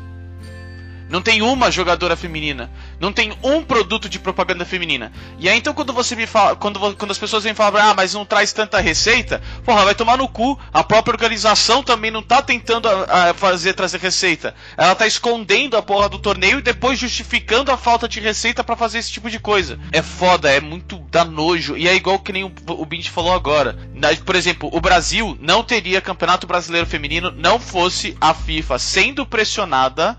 Não 1.08 1.22
tem 1.22 1.42
uma 1.42 1.70
jogadora 1.70 2.16
feminina. 2.16 2.70
Não 3.00 3.12
tem 3.12 3.32
um 3.42 3.62
produto 3.62 4.08
de 4.08 4.18
propaganda 4.18 4.64
feminina. 4.64 5.12
E 5.38 5.48
aí 5.48 5.58
então 5.58 5.72
quando 5.72 5.92
você 5.92 6.14
me 6.14 6.26
fala. 6.26 6.56
Quando, 6.56 6.78
quando 6.96 7.10
as 7.10 7.18
pessoas 7.18 7.44
vêm 7.44 7.54
falar, 7.54 7.90
ah, 7.90 7.94
mas 7.94 8.14
não 8.14 8.24
traz 8.24 8.52
tanta 8.52 8.80
receita, 8.80 9.40
porra, 9.64 9.84
vai 9.84 9.94
tomar 9.94 10.16
no 10.16 10.28
cu. 10.28 10.58
A 10.72 10.84
própria 10.84 11.12
organização 11.12 11.82
também 11.82 12.10
não 12.10 12.22
tá 12.22 12.42
tentando 12.42 12.88
a, 12.88 13.30
a 13.30 13.34
fazer 13.34 13.74
trazer 13.74 13.98
receita. 14.00 14.54
Ela 14.76 14.94
tá 14.94 15.06
escondendo 15.06 15.76
a 15.76 15.82
porra 15.82 16.08
do 16.08 16.18
torneio 16.18 16.58
e 16.58 16.62
depois 16.62 16.98
justificando 16.98 17.70
a 17.70 17.76
falta 17.76 18.08
de 18.08 18.20
receita 18.20 18.62
para 18.62 18.76
fazer 18.76 18.98
esse 18.98 19.10
tipo 19.12 19.30
de 19.30 19.38
coisa. 19.38 19.78
É 19.92 20.02
foda, 20.02 20.50
é 20.50 20.60
muito 20.60 20.98
da 21.10 21.24
nojo. 21.24 21.76
E 21.76 21.88
é 21.88 21.94
igual 21.94 22.18
que 22.18 22.32
nem 22.32 22.44
o, 22.44 22.52
o 22.68 22.84
Bint 22.84 23.08
falou 23.08 23.32
agora. 23.32 23.78
Por 24.24 24.36
exemplo, 24.36 24.68
o 24.72 24.80
Brasil 24.80 25.36
não 25.40 25.62
teria 25.62 26.00
campeonato 26.00 26.46
brasileiro 26.46 26.86
feminino 26.86 27.30
não 27.30 27.58
fosse 27.58 28.16
a 28.20 28.34
FIFA 28.34 28.78
sendo 28.78 29.26
pressionada 29.26 30.16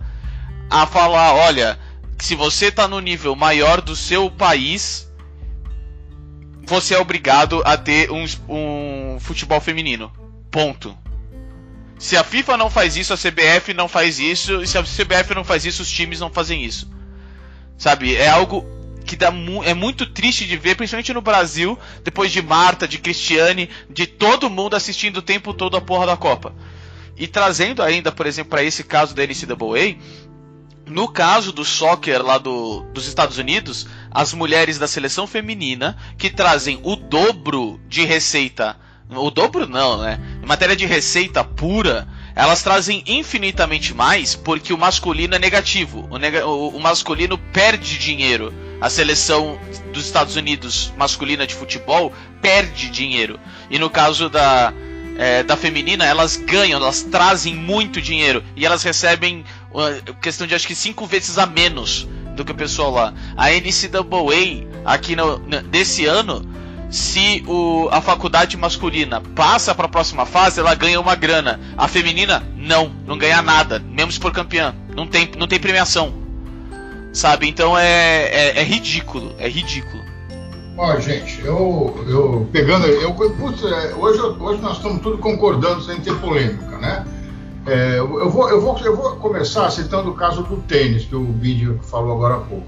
a 0.69 0.85
falar, 0.85 1.33
olha, 1.33 1.79
se 2.19 2.35
você 2.35 2.71
tá 2.71 2.87
no 2.87 2.99
nível 2.99 3.35
maior 3.35 3.81
do 3.81 3.95
seu 3.95 4.29
país, 4.29 5.09
você 6.61 6.93
é 6.93 6.99
obrigado 6.99 7.61
a 7.65 7.75
ter 7.75 8.11
um, 8.11 8.25
um 8.47 9.19
futebol 9.19 9.59
feminino. 9.59 10.11
Ponto. 10.51 10.97
Se 11.97 12.15
a 12.15 12.23
FIFA 12.23 12.57
não 12.57 12.69
faz 12.69 12.95
isso, 12.95 13.13
a 13.13 13.17
CBF 13.17 13.73
não 13.73 13.87
faz 13.87 14.19
isso, 14.19 14.61
e 14.61 14.67
se 14.67 14.77
a 14.77 14.83
CBF 14.83 15.33
não 15.35 15.43
faz 15.43 15.65
isso, 15.65 15.81
os 15.81 15.91
times 15.91 16.19
não 16.19 16.31
fazem 16.31 16.63
isso. 16.63 16.89
Sabe? 17.77 18.15
É 18.15 18.29
algo 18.29 18.65
que 19.05 19.15
dá 19.15 19.31
mu 19.31 19.63
é 19.63 19.73
muito 19.73 20.05
triste 20.05 20.45
de 20.45 20.55
ver, 20.55 20.75
principalmente 20.75 21.13
no 21.13 21.21
Brasil, 21.21 21.77
depois 22.03 22.31
de 22.31 22.41
Marta, 22.41 22.87
de 22.87 22.99
Cristiane, 22.99 23.69
de 23.89 24.05
todo 24.05 24.49
mundo 24.49 24.75
assistindo 24.75 25.17
o 25.17 25.21
tempo 25.21 25.53
todo 25.53 25.75
a 25.75 25.81
porra 25.81 26.05
da 26.05 26.15
Copa. 26.15 26.53
E 27.17 27.27
trazendo 27.27 27.81
ainda, 27.81 28.11
por 28.11 28.27
exemplo, 28.27 28.51
para 28.51 28.63
esse 28.63 28.83
caso 28.83 29.15
da 29.15 29.23
NCAA, 29.23 29.97
no 30.89 31.07
caso 31.07 31.51
do 31.51 31.63
soccer 31.63 32.21
lá 32.23 32.37
do, 32.37 32.81
dos 32.93 33.07
Estados 33.07 33.37
Unidos, 33.37 33.87
as 34.11 34.33
mulheres 34.33 34.77
da 34.77 34.87
seleção 34.87 35.27
feminina 35.27 35.95
que 36.17 36.29
trazem 36.29 36.79
o 36.83 36.95
dobro 36.95 37.79
de 37.87 38.03
receita, 38.03 38.75
o 39.09 39.31
dobro 39.31 39.67
não, 39.67 40.01
né? 40.01 40.19
Em 40.41 40.45
matéria 40.45 40.75
de 40.75 40.85
receita 40.85 41.43
pura, 41.43 42.07
elas 42.35 42.61
trazem 42.61 43.03
infinitamente 43.07 43.93
mais 43.93 44.35
porque 44.35 44.71
o 44.71 44.77
masculino 44.77 45.35
é 45.35 45.39
negativo. 45.39 46.07
O, 46.09 46.17
nega, 46.17 46.45
o, 46.45 46.69
o 46.69 46.79
masculino 46.79 47.37
perde 47.37 47.97
dinheiro. 47.97 48.53
A 48.79 48.89
seleção 48.89 49.59
dos 49.91 50.05
Estados 50.05 50.35
Unidos 50.35 50.93
masculina 50.97 51.45
de 51.45 51.55
futebol 51.55 52.13
perde 52.41 52.89
dinheiro. 52.89 53.39
E 53.69 53.77
no 53.77 53.89
caso 53.89 54.29
da, 54.29 54.71
é, 55.17 55.43
da 55.43 55.57
feminina, 55.57 56.05
elas 56.05 56.37
ganham, 56.37 56.79
elas 56.79 57.03
trazem 57.03 57.53
muito 57.53 58.01
dinheiro 58.01 58.41
e 58.55 58.65
elas 58.65 58.83
recebem 58.83 59.43
questão 60.21 60.47
de 60.47 60.55
acho 60.55 60.67
que 60.67 60.75
cinco 60.75 61.05
vezes 61.05 61.37
a 61.37 61.45
menos 61.45 62.07
do 62.35 62.45
que 62.45 62.51
o 62.51 62.55
pessoal 62.55 62.91
lá. 62.91 63.13
A 63.35 63.49
NCAA 63.49 64.67
aqui 64.85 65.15
no, 65.15 65.39
desse 65.63 66.05
ano, 66.05 66.45
se 66.89 67.43
o, 67.47 67.87
a 67.91 68.01
faculdade 68.01 68.57
masculina 68.57 69.21
passa 69.35 69.75
para 69.75 69.85
a 69.85 69.89
próxima 69.89 70.25
fase, 70.25 70.59
ela 70.59 70.73
ganha 70.73 70.99
uma 70.99 71.15
grana. 71.15 71.59
A 71.77 71.87
feminina 71.87 72.43
não, 72.55 72.91
não 73.05 73.17
ganha 73.17 73.41
nada, 73.41 73.79
mesmo 73.79 74.11
se 74.11 74.19
for 74.19 74.31
campeã, 74.31 74.73
não 74.95 75.05
tem, 75.05 75.29
não 75.37 75.47
tem 75.47 75.59
premiação, 75.59 76.13
sabe? 77.13 77.47
Então 77.47 77.77
é, 77.77 78.23
é, 78.23 78.59
é 78.59 78.63
ridículo, 78.63 79.35
é 79.37 79.47
ridículo. 79.47 80.09
Ó, 80.77 80.97
gente, 80.97 81.41
eu, 81.43 82.05
eu 82.07 82.49
pegando. 82.53 82.87
Eu, 82.87 83.13
putz, 83.13 83.61
é, 83.65 83.93
hoje, 83.95 84.21
hoje 84.21 84.61
nós 84.61 84.77
estamos 84.77 85.01
tudo 85.01 85.17
concordando 85.17 85.83
sem 85.83 85.99
ter 85.99 86.15
polêmica, 86.15 86.77
né? 86.77 87.05
É, 87.69 87.99
eu, 87.99 88.29
vou, 88.31 88.49
eu, 88.49 88.59
vou, 88.59 88.79
eu 88.79 88.95
vou 88.95 89.15
começar 89.17 89.69
citando 89.69 90.09
o 90.09 90.15
caso 90.15 90.41
do 90.41 90.57
tênis, 90.57 91.05
que 91.05 91.15
o 91.15 91.31
vídeo 91.33 91.79
falou 91.83 92.13
agora 92.13 92.35
há 92.35 92.39
pouco. 92.39 92.67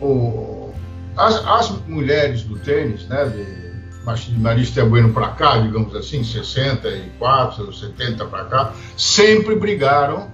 O, 0.00 0.72
as, 1.16 1.44
as 1.44 1.70
mulheres 1.88 2.44
do 2.44 2.56
tênis, 2.56 3.04
né, 3.08 3.24
de 3.26 4.38
Marista 4.38 4.84
Bueno 4.84 5.12
para 5.12 5.30
cá, 5.30 5.58
digamos 5.58 5.94
assim, 5.96 6.22
64, 6.22 7.72
70 7.72 8.24
para 8.26 8.44
cá, 8.44 8.72
sempre 8.96 9.56
brigaram 9.56 10.30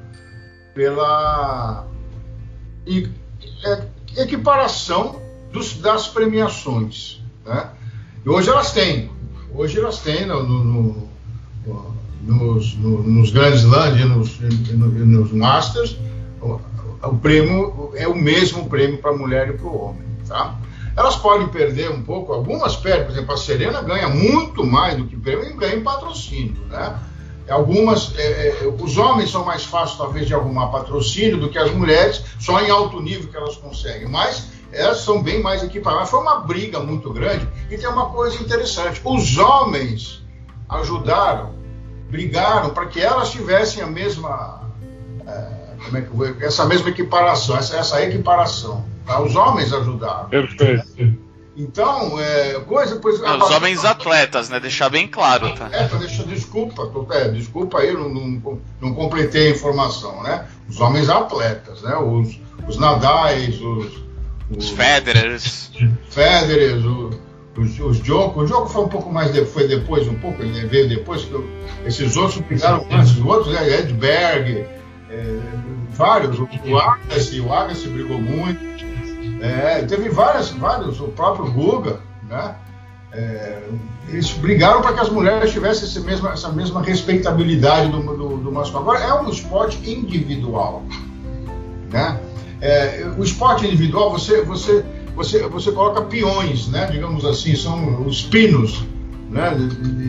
pela 0.74 1.86
é, 2.86 4.22
equiparação 4.22 5.22
dos, 5.50 5.78
das 5.78 6.08
premiações. 6.08 7.22
Né? 7.46 7.70
E 8.22 8.28
hoje 8.28 8.50
elas 8.50 8.70
têm. 8.72 9.10
Hoje 9.54 9.78
elas 9.78 9.98
têm 10.00 10.26
no, 10.26 10.42
no, 10.42 10.64
no, 11.66 11.93
nos, 12.26 12.74
nos 12.76 13.30
grandes 13.30 13.64
lands 13.64 14.04
nos, 14.04 14.40
nos 14.40 15.32
Masters, 15.32 15.96
o, 16.40 16.60
o, 17.02 17.16
prêmio 17.16 17.92
é 17.94 18.08
o 18.08 18.14
mesmo 18.14 18.68
prêmio 18.68 18.98
para 18.98 19.10
a 19.10 19.16
mulher 19.16 19.48
e 19.50 19.52
para 19.52 19.66
o 19.66 19.84
homem. 19.84 20.02
Tá? 20.26 20.56
Elas 20.96 21.16
podem 21.16 21.48
perder 21.48 21.90
um 21.90 22.02
pouco, 22.02 22.32
algumas 22.32 22.76
perdem, 22.76 23.04
por 23.04 23.12
exemplo, 23.12 23.34
a 23.34 23.36
Serena 23.36 23.82
ganha 23.82 24.08
muito 24.08 24.64
mais 24.64 24.96
do 24.96 25.04
que 25.06 25.16
prêmio 25.16 25.50
e 25.50 25.52
ganha 25.52 25.76
em 25.76 25.82
patrocínio. 25.82 26.56
Né? 26.68 26.98
Algumas, 27.48 28.16
é, 28.16 28.48
é, 28.48 28.74
os 28.80 28.96
homens 28.96 29.30
são 29.30 29.44
mais 29.44 29.64
fáceis, 29.64 29.98
talvez, 29.98 30.26
de 30.26 30.34
arrumar 30.34 30.68
patrocínio 30.68 31.36
do 31.38 31.50
que 31.50 31.58
as 31.58 31.70
mulheres, 31.72 32.22
só 32.38 32.60
em 32.60 32.70
alto 32.70 33.00
nível 33.02 33.28
que 33.28 33.36
elas 33.36 33.56
conseguem. 33.56 34.08
Mas 34.08 34.48
elas 34.72 35.00
são 35.00 35.22
bem 35.22 35.42
mais 35.42 35.62
equiparadas. 35.62 36.10
Foi 36.10 36.20
uma 36.20 36.40
briga 36.40 36.80
muito 36.80 37.12
grande 37.12 37.46
e 37.70 37.76
tem 37.76 37.88
uma 37.88 38.06
coisa 38.06 38.42
interessante: 38.42 39.00
os 39.04 39.36
homens 39.36 40.22
ajudaram, 40.68 41.54
brigaram 42.14 42.70
para 42.70 42.86
que 42.86 43.00
elas 43.00 43.30
tivessem 43.32 43.82
a 43.82 43.88
mesma, 43.88 44.60
é, 45.26 45.46
como 45.84 45.98
é 45.98 46.00
que 46.00 46.10
vou, 46.10 46.26
essa 46.40 46.64
mesma 46.64 46.88
equiparação, 46.90 47.56
essa, 47.56 47.76
essa 47.76 48.02
equiparação. 48.04 48.84
Tá? 49.04 49.20
Os 49.20 49.34
homens 49.34 49.72
ajudaram. 49.72 50.28
Perfeito. 50.28 51.18
Então, 51.56 52.20
é, 52.20 52.54
coisa. 52.60 52.96
Pois, 52.96 53.20
não, 53.20 53.38
os 53.38 53.50
homens 53.50 53.84
atletas, 53.84 54.48
né? 54.48 54.60
Deixar 54.60 54.88
bem 54.88 55.08
claro, 55.08 55.52
tá? 55.54 55.68
É, 55.72 55.88
deixa, 55.98 56.22
desculpa, 56.22 56.86
tô, 56.86 57.06
é, 57.12 57.28
desculpa 57.28 57.80
aí, 57.80 57.92
não, 57.92 58.08
não, 58.08 58.60
não, 58.80 58.94
completei 58.94 59.48
a 59.48 59.50
informação, 59.50 60.22
né? 60.22 60.46
Os 60.68 60.80
homens 60.80 61.08
atletas, 61.08 61.82
né? 61.82 61.96
Os, 61.96 62.38
os 62.68 62.76
Nadais, 62.76 63.60
os, 63.60 64.04
os 64.56 64.70
Federers. 64.70 65.72
Federers, 66.10 66.84
o, 66.84 67.03
os, 67.56 67.78
os. 67.78 68.00
O 68.00 68.46
Joko 68.46 68.66
foi 68.68 68.84
um 68.84 68.88
pouco 68.88 69.12
mais, 69.12 69.32
de, 69.32 69.44
foi 69.44 69.68
depois, 69.68 70.06
um 70.08 70.14
pouco, 70.14 70.42
ele 70.42 70.66
veio 70.66 70.88
depois, 70.88 71.28
esses 71.84 72.16
outros 72.16 72.42
ficaram 72.46 72.86
antes, 72.90 73.12
os 73.12 73.24
outros, 73.24 73.54
é, 73.54 73.80
Edberg, 73.80 74.66
é, 75.10 75.38
vários, 75.90 76.38
o, 76.38 76.48
o 76.66 76.78
Agassi, 76.78 77.40
o 77.40 77.52
Agassi 77.52 77.88
brigou 77.88 78.20
muito. 78.20 78.74
É, 79.40 79.82
teve 79.82 80.08
várias, 80.08 80.50
vários, 80.50 81.00
o 81.00 81.08
próprio 81.08 81.50
Guga, 81.50 82.00
né? 82.28 82.54
É, 83.12 83.62
eles 84.08 84.32
brigaram 84.32 84.82
para 84.82 84.92
que 84.92 85.00
as 85.00 85.08
mulheres 85.08 85.52
tivessem 85.52 85.84
essa 85.84 86.00
mesma, 86.00 86.32
essa 86.32 86.48
mesma 86.50 86.82
respeitabilidade 86.82 87.90
do, 87.90 88.02
do, 88.02 88.36
do 88.38 88.52
masculino. 88.52 88.90
Agora, 88.90 89.04
é 89.04 89.14
um 89.14 89.28
esporte 89.28 89.78
individual, 89.88 90.82
né? 91.90 92.20
É, 92.60 93.06
o 93.16 93.22
esporte 93.22 93.66
individual, 93.66 94.10
você, 94.10 94.42
você, 94.42 94.84
você, 95.14 95.46
você 95.46 95.72
coloca 95.72 96.02
peões, 96.02 96.68
né? 96.68 96.86
digamos 96.90 97.24
assim, 97.24 97.54
são 97.54 98.06
os 98.06 98.22
pinos, 98.22 98.84
né? 99.30 99.52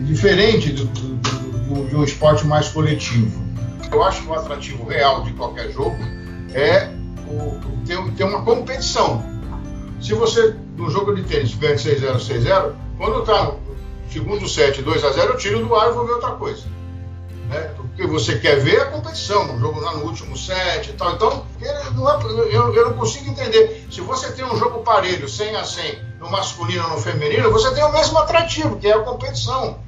diferente 0.06 0.70
do, 0.72 0.84
do, 0.84 1.88
de 1.88 1.96
um 1.96 2.04
esporte 2.04 2.46
mais 2.46 2.68
coletivo. 2.68 3.44
Eu 3.90 4.02
acho 4.02 4.22
que 4.22 4.28
o 4.28 4.34
atrativo 4.34 4.84
real 4.84 5.22
de 5.22 5.32
qualquer 5.32 5.70
jogo 5.70 5.96
é 6.52 6.90
o, 7.28 7.60
ter, 7.86 8.02
ter 8.12 8.24
uma 8.24 8.42
competição. 8.42 9.24
Se 10.00 10.12
você, 10.12 10.54
no 10.76 10.90
jogo 10.90 11.14
de 11.14 11.22
tênis, 11.22 11.54
perde 11.54 11.82
6-0, 11.82 12.16
6-0, 12.16 12.72
quando 12.98 13.20
está 13.20 13.54
segundo 14.10 14.48
set 14.48 14.82
2 14.82 15.04
a 15.04 15.12
0 15.12 15.32
eu 15.32 15.36
tiro 15.36 15.66
do 15.66 15.74
ar 15.74 15.90
e 15.90 15.92
vou 15.92 16.06
ver 16.06 16.14
outra 16.14 16.32
coisa. 16.32 16.64
Né? 17.48 17.70
Que 17.96 18.06
você 18.06 18.38
quer 18.38 18.60
ver 18.60 18.76
é 18.76 18.82
a 18.82 18.90
competição, 18.90 19.56
o 19.56 19.58
jogo 19.58 19.80
lá 19.80 19.94
no 19.94 20.04
último 20.04 20.36
set 20.36 20.90
e 20.90 20.92
tal. 20.92 21.14
Então, 21.14 21.46
é, 21.62 21.86
eu, 22.54 22.74
eu, 22.74 22.90
não 22.90 22.96
consigo 22.96 23.30
entender. 23.30 23.86
Se 23.90 24.02
você 24.02 24.30
tem 24.32 24.44
um 24.44 24.56
jogo 24.56 24.80
parelho, 24.80 25.26
100 25.26 25.56
a 25.56 25.64
100, 25.64 25.98
no 26.20 26.30
masculino 26.30 26.84
ou 26.84 26.90
no 26.90 26.98
feminino, 26.98 27.50
você 27.50 27.72
tem 27.74 27.82
o 27.82 27.92
mesmo 27.92 28.18
atrativo, 28.18 28.76
que 28.76 28.86
é 28.86 28.92
a 28.92 29.00
competição. 29.00 29.78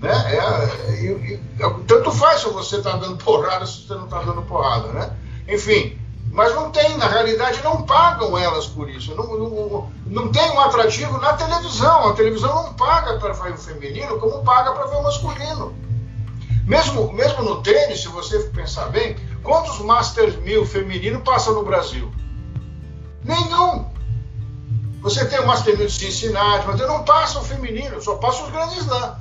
Né? 0.00 0.10
É, 0.30 0.36
é, 0.36 1.34
é, 1.60 1.70
tanto 1.86 2.10
faz 2.10 2.40
se 2.40 2.48
você 2.48 2.76
está 2.76 2.96
dando 2.96 3.22
porrada, 3.22 3.66
se 3.66 3.86
você 3.86 3.94
não 3.94 4.04
está 4.04 4.22
dando 4.22 4.42
porrada. 4.42 4.88
Né? 4.88 5.10
Enfim, 5.48 5.98
mas 6.32 6.54
não 6.54 6.70
tem, 6.70 6.96
na 6.98 7.06
realidade, 7.06 7.62
não 7.62 7.82
pagam 7.82 8.36
elas 8.36 8.66
por 8.66 8.88
isso. 8.90 9.14
Não, 9.14 9.26
não, 9.26 9.90
não 10.06 10.28
tem 10.28 10.50
um 10.50 10.60
atrativo 10.60 11.18
na 11.18 11.32
televisão. 11.32 12.08
A 12.08 12.12
televisão 12.12 12.54
não 12.62 12.74
paga 12.74 13.18
para 13.18 13.32
ver 13.32 13.52
o 13.52 13.58
feminino 13.58 14.18
como 14.18 14.44
paga 14.44 14.72
para 14.72 14.86
ver 14.86 14.96
o 14.96 15.02
masculino. 15.02 15.74
Mesmo, 16.66 17.12
mesmo 17.12 17.42
no 17.42 17.62
tênis, 17.62 18.00
se 18.00 18.08
você 18.08 18.40
pensar 18.40 18.86
bem, 18.86 19.16
quantos 19.42 19.78
Masters 19.78 20.36
1000 20.36 20.66
feminino 20.66 21.20
passam 21.20 21.54
no 21.54 21.64
Brasil? 21.64 22.12
Nenhum. 23.22 23.86
Você 25.00 25.24
tem 25.26 25.38
o 25.38 25.46
Master 25.46 25.76
1000 25.76 25.86
de 25.86 25.92
Cincinnati, 25.92 26.66
mas 26.66 26.80
não 26.80 27.04
passa 27.04 27.38
o 27.38 27.44
feminino, 27.44 28.02
só 28.02 28.16
passa 28.16 28.42
os 28.42 28.50
grandes 28.50 28.84
lá. 28.86 29.20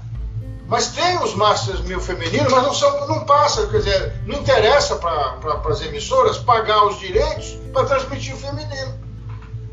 Mas 0.67 0.87
tem 0.87 1.17
os 1.19 1.35
Masters 1.35 1.81
mil 1.81 1.99
femininos, 1.99 2.51
mas 2.51 2.63
não, 2.63 2.73
são, 2.73 3.07
não 3.07 3.23
passa, 3.23 3.67
quer 3.67 3.77
dizer, 3.77 4.13
não 4.25 4.39
interessa 4.39 4.95
para 4.95 5.33
pra, 5.33 5.71
as 5.71 5.81
emissoras 5.81 6.39
pagar 6.39 6.85
os 6.85 6.97
direitos 6.97 7.59
para 7.71 7.85
transmitir 7.85 8.33
o 8.33 8.37
feminino. 8.37 9.05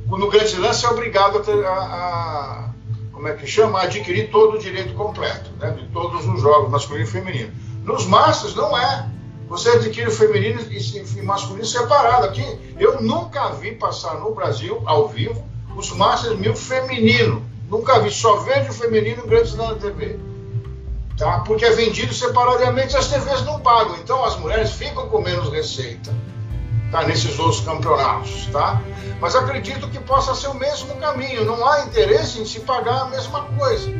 No 0.06 0.28
Grande 0.28 0.56
Lance 0.58 0.85
é 0.85 0.90
obrigado 0.90 1.42
a, 1.66 1.70
a, 1.70 2.70
como 3.22 3.32
é 3.32 3.37
que 3.37 3.46
chama? 3.46 3.80
Adquirir 3.80 4.32
todo 4.32 4.56
o 4.56 4.58
direito 4.58 4.94
completo, 4.94 5.52
né, 5.61 5.70
de 5.70 5.87
todos 5.90 6.26
os 6.26 6.40
jogos, 6.40 6.68
masculino 6.68 7.06
e 7.06 7.08
feminino. 7.08 7.52
Nos 7.85 8.04
Masters 8.04 8.56
não 8.56 8.76
é. 8.76 9.08
Você 9.48 9.68
adquire 9.68 10.08
o 10.08 10.11
feminino 10.11 10.61
e, 10.61 11.22
masculino 11.22 11.64
separado. 11.64 12.26
Aqui 12.26 12.44
eu 12.80 13.00
nunca 13.00 13.50
vi 13.50 13.76
passar 13.76 14.18
no 14.18 14.35
Brasil, 14.35 14.82
ao 14.87 15.06
vivo, 15.06 15.40
os 15.76 15.92
Masters 15.92 16.37
mil 16.37 16.56
feminino. 16.56 17.46
Nunca 17.70 18.00
vi, 18.00 18.11
só 18.11 18.38
vejo 18.40 18.70
o 18.70 18.74
feminino 18.74 19.22
em 19.24 19.28
Grande 19.28 19.56
Lance 19.56 19.78
TV 19.78 20.18
tá? 21.16 21.44
porque 21.46 21.64
é 21.64 21.70
vendido 21.70 22.12
separadamente 22.12 22.96
as 22.96 23.06
TVs 23.06 23.44
não 23.44 23.61
pagam. 23.61 23.94
Então 24.02 24.24
as 24.24 24.37
mulheres 24.37 24.72
ficam 24.72 25.08
com 25.08 25.20
menos 25.20 25.48
receita 25.48 26.12
tá? 26.92 27.02
nesses 27.02 27.37
outros 27.38 27.61
campeonatos. 27.62 28.46
Tá? 28.52 28.81
Mas 29.20 29.35
acredito 29.35 29.88
que 29.88 29.98
possa 29.98 30.35
ser 30.35 30.48
o 30.48 30.55
mesmo 30.55 30.94
caminho. 30.96 31.44
Não 31.44 31.66
há 31.66 31.85
interesse 31.85 32.38
em 32.38 32.44
se 32.44 32.61
pagar 32.61 33.02
a 33.02 33.05
mesma 33.07 33.42
coisa. 33.59 33.90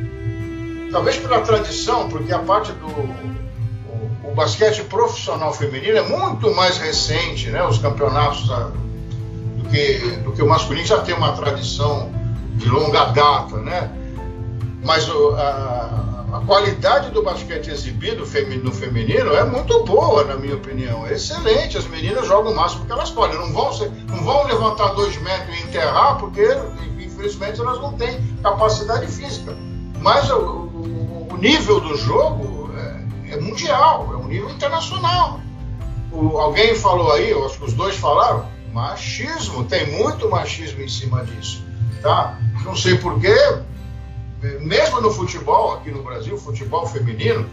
Talvez 0.93 1.17
pela 1.17 1.41
tradição, 1.41 2.09
porque 2.09 2.33
a 2.33 2.39
parte 2.39 2.71
do 2.73 2.87
o, 2.87 4.31
o 4.31 4.35
basquete 4.35 4.85
profissional 4.85 5.53
feminino 5.55 5.97
é 5.97 6.03
muito 6.03 6.55
mais 6.55 6.77
recente, 6.77 7.49
né? 7.49 7.65
os 7.65 7.79
campeonatos 7.79 8.51
a, 8.51 8.71
do, 9.57 9.69
que, 9.71 9.99
do 10.23 10.33
que 10.33 10.43
o 10.43 10.49
masculino 10.49 10.87
já 10.87 11.01
tem 11.01 11.15
uma 11.15 11.33
tradição 11.33 12.13
de 12.57 12.69
longa 12.69 13.07
data. 13.07 13.57
Né? 13.57 13.91
Mas 14.85 15.09
o, 15.09 15.31
a, 15.31 16.12
a 16.33 16.41
qualidade 16.41 17.11
do 17.11 17.23
basquete 17.23 17.69
exibido 17.69 18.25
no 18.65 18.73
feminino 18.73 19.35
é 19.35 19.45
muito 19.45 19.85
boa, 19.85 20.25
na 20.25 20.35
minha 20.35 20.55
opinião. 20.55 21.07
É 21.07 21.13
excelente. 21.13 21.77
As 21.77 21.87
meninas 21.87 22.27
jogam 22.27 22.53
o 22.53 22.57
máximo 22.57 22.87
que 22.87 22.93
elas 22.93 23.11
podem. 23.11 23.39
Não 23.39 23.53
vão, 23.53 23.71
ser, 23.71 23.91
não 24.09 24.25
vão 24.25 24.47
levantar 24.47 24.95
dois 24.95 25.15
metros 25.21 25.55
e 25.59 25.63
enterrar, 25.65 26.17
porque, 26.17 26.49
infelizmente, 26.99 27.61
elas 27.61 27.79
não 27.83 27.93
têm 27.93 28.19
capacidade 28.43 29.07
física. 29.09 29.55
Mas 30.01 30.31
o, 30.31 30.39
o, 30.39 31.29
o 31.33 31.37
nível 31.37 31.81
do 31.81 31.99
jogo 31.99 32.71
é, 32.79 33.35
é, 33.35 33.37
mundial, 33.41 34.09
é 34.15 34.17
um 34.17 34.27
nível 34.27 34.49
internacional. 34.49 35.39
O, 36.11 36.39
alguém 36.39 36.75
falou 36.75 37.13
aí, 37.13 37.31
acho 37.45 37.59
que 37.59 37.65
os 37.67 37.75
dois 37.75 37.97
falaram, 37.97 38.47
machismo, 38.73 39.65
tem 39.65 39.99
muito 39.99 40.31
machismo 40.31 40.81
em 40.81 40.89
cima 40.89 41.27
disso. 41.27 41.63
Tá? 42.01 42.39
Não 42.65 42.75
sei 42.75 42.97
porquê, 42.97 43.37
mesmo 44.61 45.01
no 45.01 45.11
futebol, 45.11 45.75
aqui 45.75 45.91
no 45.91 46.03
Brasil, 46.03 46.37
futebol 46.37 46.87
feminino, 46.87 47.49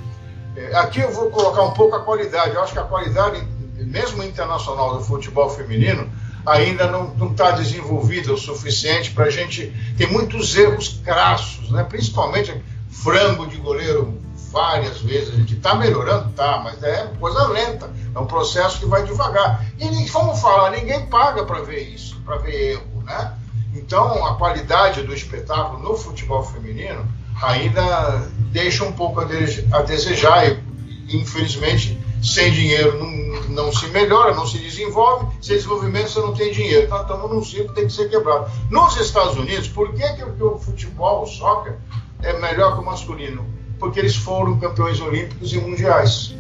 é, 0.56 0.76
aqui 0.76 1.00
eu 1.00 1.12
vou 1.12 1.30
colocar 1.30 1.64
um 1.64 1.72
pouco 1.72 1.96
a 1.96 2.02
qualidade. 2.02 2.56
Eu 2.56 2.62
acho 2.62 2.74
que 2.74 2.80
a 2.80 2.84
qualidade, 2.84 3.42
mesmo 3.78 4.24
internacional 4.24 4.98
do 4.98 5.04
futebol 5.04 5.50
feminino, 5.50 6.10
ainda 6.46 6.88
não 6.88 7.32
está 7.32 7.52
desenvolvida 7.52 8.34
o 8.34 8.38
suficiente 8.38 9.12
para 9.12 9.26
a 9.26 9.30
gente. 9.30 9.74
Tem 9.98 10.08
muitos 10.12 10.56
erros 10.56 11.00
crassos, 11.04 11.70
né? 11.70 11.84
principalmente 11.84 12.54
frango 12.90 13.46
de 13.48 13.58
goleiro 13.58 14.18
várias 14.52 15.00
vezes. 15.02 15.34
A 15.34 15.38
gente 15.38 15.56
está 15.56 15.76
melhorando, 15.76 16.32
tá, 16.32 16.60
mas 16.64 16.82
é 16.84 17.12
coisa 17.20 17.48
lenta. 17.48 17.90
É 18.14 18.20
um 18.20 18.26
processo 18.26 18.80
que 18.80 18.86
vai 18.86 19.04
devagar. 19.04 19.64
E 19.78 20.06
vamos 20.08 20.40
falar, 20.40 20.72
ninguém 20.72 21.06
paga 21.06 21.46
para 21.46 21.62
ver 21.62 21.82
isso, 21.82 22.20
para 22.26 22.38
ver 22.38 22.72
erro, 22.72 23.04
né? 23.04 23.34
Então, 23.80 24.26
a 24.26 24.36
qualidade 24.36 25.04
do 25.04 25.14
espetáculo 25.14 25.82
no 25.82 25.96
futebol 25.96 26.44
feminino 26.44 27.06
ainda 27.42 28.28
deixa 28.52 28.84
um 28.84 28.92
pouco 28.92 29.22
a 29.22 29.82
desejar 29.82 30.48
e, 30.48 30.62
infelizmente, 31.10 31.98
sem 32.22 32.52
dinheiro 32.52 33.00
não, 33.00 33.66
não 33.66 33.72
se 33.72 33.88
melhora, 33.88 34.36
não 34.36 34.46
se 34.46 34.58
desenvolve, 34.58 35.28
sem 35.42 35.56
desenvolvimento 35.56 36.10
você 36.10 36.20
não 36.20 36.34
tem 36.34 36.52
dinheiro. 36.52 36.86
Então, 36.86 37.02
estamos 37.02 37.32
num 37.32 37.44
ciclo 37.44 37.70
que 37.70 37.76
tem 37.76 37.88
que 37.88 37.94
ser 37.94 38.10
quebrado. 38.10 38.52
Nos 38.70 38.98
Estados 38.98 39.38
Unidos, 39.38 39.70
por 39.70 39.94
que, 39.94 40.08
que 40.14 40.24
o 40.24 40.60
futebol, 40.60 41.24
o 41.24 41.26
soccer, 41.26 41.78
é 42.22 42.38
melhor 42.40 42.74
que 42.76 42.82
o 42.82 42.86
masculino? 42.86 43.46
Porque 43.80 44.00
eles 44.00 44.16
foram 44.16 44.60
campeões 44.60 45.00
olímpicos 45.00 45.54
e 45.54 45.58
mundiais. 45.58 46.36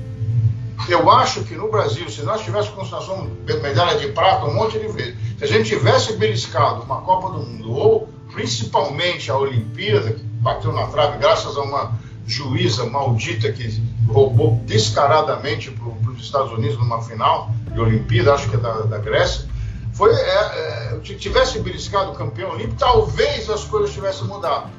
Eu 0.89 1.09
acho 1.09 1.43
que 1.43 1.55
no 1.55 1.69
Brasil, 1.69 2.09
se 2.09 2.21
nós 2.23 2.41
tivéssemos 2.41 2.75
constatação 2.75 3.29
medalha 3.61 3.97
de 3.97 4.09
prata 4.09 4.45
um 4.45 4.53
monte 4.53 4.77
de 4.77 4.87
vezes, 4.87 5.15
se 5.39 5.45
a 5.45 5.47
gente 5.47 5.69
tivesse 5.69 6.17
beliscado 6.17 6.83
uma 6.83 6.99
Copa 7.01 7.29
do 7.29 7.39
Mundo, 7.39 7.71
ou 7.71 8.09
principalmente 8.33 9.31
a 9.31 9.37
Olimpíada, 9.37 10.11
que 10.11 10.21
bateu 10.21 10.73
na 10.73 10.87
trave 10.87 11.17
graças 11.17 11.55
a 11.55 11.61
uma 11.61 11.97
juíza 12.27 12.85
maldita 12.85 13.49
que 13.49 13.81
roubou 14.05 14.61
descaradamente 14.65 15.71
para 15.71 16.11
os 16.11 16.21
Estados 16.21 16.51
Unidos 16.51 16.77
numa 16.77 17.01
final 17.01 17.51
de 17.71 17.79
Olimpíada, 17.79 18.33
acho 18.33 18.49
que 18.49 18.55
é 18.55 18.59
da, 18.59 18.81
da 18.81 18.97
Grécia, 18.97 19.47
foi, 19.93 20.13
é, 20.13 20.93
é, 20.93 20.99
tivesse 21.01 21.59
beliscado 21.59 22.11
o 22.11 22.15
campeão 22.15 22.51
olímpico, 22.51 22.75
talvez 22.77 23.49
as 23.49 23.63
coisas 23.63 23.93
tivessem 23.93 24.27
mudado. 24.27 24.69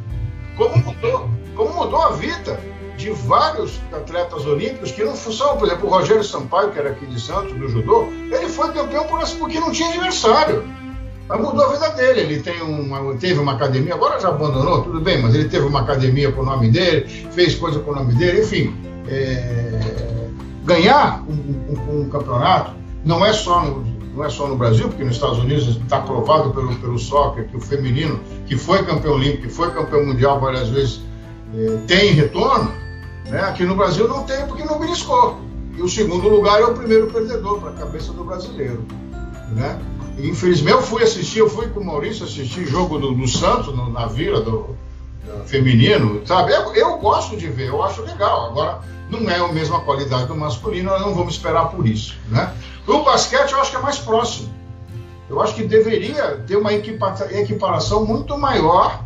Como 0.58 0.76
mudou? 0.76 1.30
Como 1.56 1.72
mudou 1.72 2.02
a 2.02 2.10
vida? 2.10 2.60
De 3.00 3.10
vários 3.10 3.80
atletas 3.92 4.44
olímpicos 4.46 4.92
que 4.92 5.02
não 5.02 5.16
são, 5.16 5.56
por 5.56 5.66
exemplo, 5.66 5.88
o 5.88 5.90
Rogério 5.90 6.22
Sampaio, 6.22 6.70
que 6.70 6.78
era 6.78 6.90
aqui 6.90 7.06
de 7.06 7.20
Santos, 7.20 7.52
do 7.54 7.68
judô, 7.68 8.08
ele 8.30 8.48
foi 8.48 8.72
campeão 8.72 9.04
por, 9.06 9.26
porque 9.38 9.58
não 9.58 9.72
tinha 9.72 9.88
adversário. 9.88 10.64
Mas 11.26 11.40
mudou 11.40 11.64
a 11.64 11.72
vida 11.72 11.88
dele. 11.90 12.20
Ele 12.20 12.42
tem 12.42 12.60
uma, 12.60 13.14
teve 13.14 13.38
uma 13.38 13.52
academia, 13.52 13.94
agora 13.94 14.20
já 14.20 14.28
abandonou, 14.28 14.82
tudo 14.82 15.00
bem, 15.00 15.22
mas 15.22 15.34
ele 15.34 15.48
teve 15.48 15.64
uma 15.64 15.80
academia 15.80 16.30
com 16.32 16.42
o 16.42 16.44
nome 16.44 16.70
dele, 16.70 17.06
fez 17.32 17.54
coisa 17.54 17.78
com 17.78 17.92
o 17.92 17.94
nome 17.94 18.12
dele, 18.14 18.42
enfim. 18.42 18.74
É, 19.08 20.28
ganhar 20.64 21.24
um, 21.28 21.32
um, 21.32 22.00
um, 22.00 22.08
campeonato 22.08 22.72
não 23.04 23.24
é 23.24 23.32
só 23.32 23.62
no, 23.62 23.84
não 24.14 24.24
é 24.24 24.28
só 24.28 24.46
no 24.46 24.56
Brasil, 24.56 24.88
porque 24.88 25.04
nos 25.04 25.14
Estados 25.14 25.38
Unidos 25.38 25.68
está 25.68 26.00
provado 26.00 26.50
pelo, 26.50 26.74
pelo 26.76 26.98
soccer 26.98 27.46
que 27.48 27.56
o 27.56 27.60
feminino, 27.60 28.20
que 28.46 28.56
foi 28.56 28.84
campeão 28.84 29.14
olímpico, 29.14 29.44
que 29.44 29.48
foi 29.48 29.70
campeão 29.70 30.04
mundial 30.04 30.38
várias 30.40 30.68
vezes, 30.68 31.00
é, 31.54 31.78
tem 31.86 32.12
retorno. 32.12 32.79
Né? 33.30 33.40
Aqui 33.42 33.64
no 33.64 33.76
Brasil 33.76 34.08
não 34.08 34.24
tem 34.24 34.44
porque 34.46 34.64
não 34.64 34.78
beliscou. 34.78 35.40
E 35.76 35.82
o 35.82 35.88
segundo 35.88 36.28
lugar 36.28 36.60
é 36.60 36.64
o 36.64 36.74
primeiro 36.74 37.06
perdedor 37.06 37.60
para 37.60 37.70
a 37.70 37.74
cabeça 37.74 38.12
do 38.12 38.24
brasileiro. 38.24 38.84
Né? 39.54 39.78
E, 40.18 40.28
infelizmente 40.28 40.76
eu 40.76 40.82
fui 40.82 41.02
assistir, 41.02 41.38
eu 41.38 41.48
fui 41.48 41.68
com 41.68 41.80
o 41.80 41.84
Maurício 41.84 42.24
assistir 42.24 42.66
jogo 42.66 42.98
do, 42.98 43.14
do 43.14 43.28
Santos 43.28 43.74
no, 43.74 43.90
na 43.90 44.06
vila 44.06 44.40
do, 44.40 44.76
do, 45.24 45.44
feminino, 45.46 46.20
sabe? 46.26 46.52
Eu, 46.52 46.74
eu 46.74 46.98
gosto 46.98 47.36
de 47.36 47.46
ver, 47.46 47.68
eu 47.68 47.82
acho 47.82 48.02
legal. 48.02 48.50
Agora 48.50 48.80
não 49.08 49.30
é 49.30 49.38
a 49.38 49.52
mesma 49.52 49.80
qualidade 49.80 50.26
do 50.26 50.36
masculino, 50.36 50.90
nós 50.90 51.00
não 51.00 51.14
vamos 51.14 51.34
esperar 51.34 51.70
por 51.70 51.86
isso. 51.86 52.16
Né? 52.28 52.52
O 52.86 53.02
basquete 53.04 53.52
eu 53.52 53.60
acho 53.60 53.70
que 53.70 53.76
é 53.76 53.80
mais 53.80 53.98
próximo. 53.98 54.52
Eu 55.28 55.40
acho 55.40 55.54
que 55.54 55.62
deveria 55.62 56.42
ter 56.46 56.56
uma 56.56 56.72
equiparação 56.72 58.04
muito 58.04 58.36
maior 58.36 59.04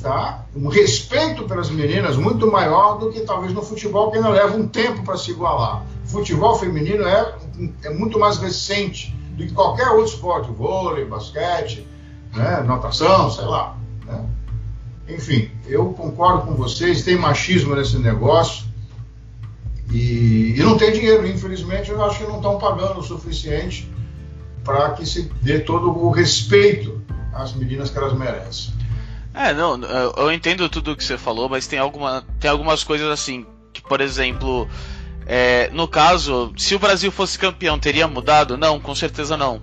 tá? 0.00 0.44
um 0.54 0.68
respeito 0.68 1.44
pelas 1.44 1.70
meninas 1.70 2.16
muito 2.16 2.50
maior 2.50 2.98
do 2.98 3.10
que 3.10 3.20
talvez 3.20 3.52
no 3.52 3.62
futebol, 3.62 4.10
que 4.10 4.16
ainda 4.16 4.28
leva 4.28 4.56
um 4.56 4.66
tempo 4.66 5.02
para 5.02 5.16
se 5.16 5.30
igualar. 5.30 5.84
O 6.04 6.08
futebol 6.08 6.54
feminino 6.56 7.06
é, 7.06 7.34
é 7.84 7.90
muito 7.90 8.18
mais 8.18 8.38
recente 8.38 9.14
do 9.32 9.46
que 9.46 9.52
qualquer 9.52 9.88
outro 9.88 10.14
esporte, 10.14 10.50
vôlei, 10.50 11.04
basquete, 11.04 11.86
né? 12.34 12.62
natação, 12.62 13.30
sei 13.30 13.44
lá. 13.44 13.76
Né? 14.06 14.24
Enfim, 15.08 15.50
eu 15.66 15.92
concordo 15.92 16.42
com 16.42 16.54
vocês, 16.54 17.02
tem 17.02 17.16
machismo 17.16 17.74
nesse 17.74 17.98
negócio 17.98 18.66
e, 19.90 20.54
e 20.56 20.62
não 20.62 20.76
tem 20.76 20.92
dinheiro, 20.92 21.26
infelizmente, 21.26 21.90
eu 21.90 22.04
acho 22.04 22.18
que 22.18 22.24
não 22.24 22.36
estão 22.36 22.58
pagando 22.58 23.00
o 23.00 23.02
suficiente 23.02 23.90
para 24.62 24.90
que 24.90 25.06
se 25.06 25.22
dê 25.40 25.60
todo 25.60 25.90
o 25.90 26.10
respeito 26.10 27.00
às 27.32 27.54
meninas 27.54 27.90
que 27.90 27.96
elas 27.96 28.12
merecem. 28.12 28.77
É, 29.38 29.54
não, 29.54 29.80
eu 30.16 30.32
entendo 30.32 30.68
tudo 30.68 30.90
o 30.90 30.96
que 30.96 31.04
você 31.04 31.16
falou, 31.16 31.48
mas 31.48 31.68
tem, 31.68 31.78
alguma, 31.78 32.26
tem 32.40 32.50
algumas 32.50 32.82
coisas 32.82 33.08
assim, 33.08 33.46
que, 33.72 33.80
por 33.80 34.00
exemplo, 34.00 34.68
é, 35.24 35.70
no 35.72 35.86
caso, 35.86 36.52
se 36.56 36.74
o 36.74 36.78
Brasil 36.80 37.12
fosse 37.12 37.38
campeão, 37.38 37.78
teria 37.78 38.08
mudado? 38.08 38.58
Não, 38.58 38.80
com 38.80 38.96
certeza 38.96 39.36
não. 39.36 39.62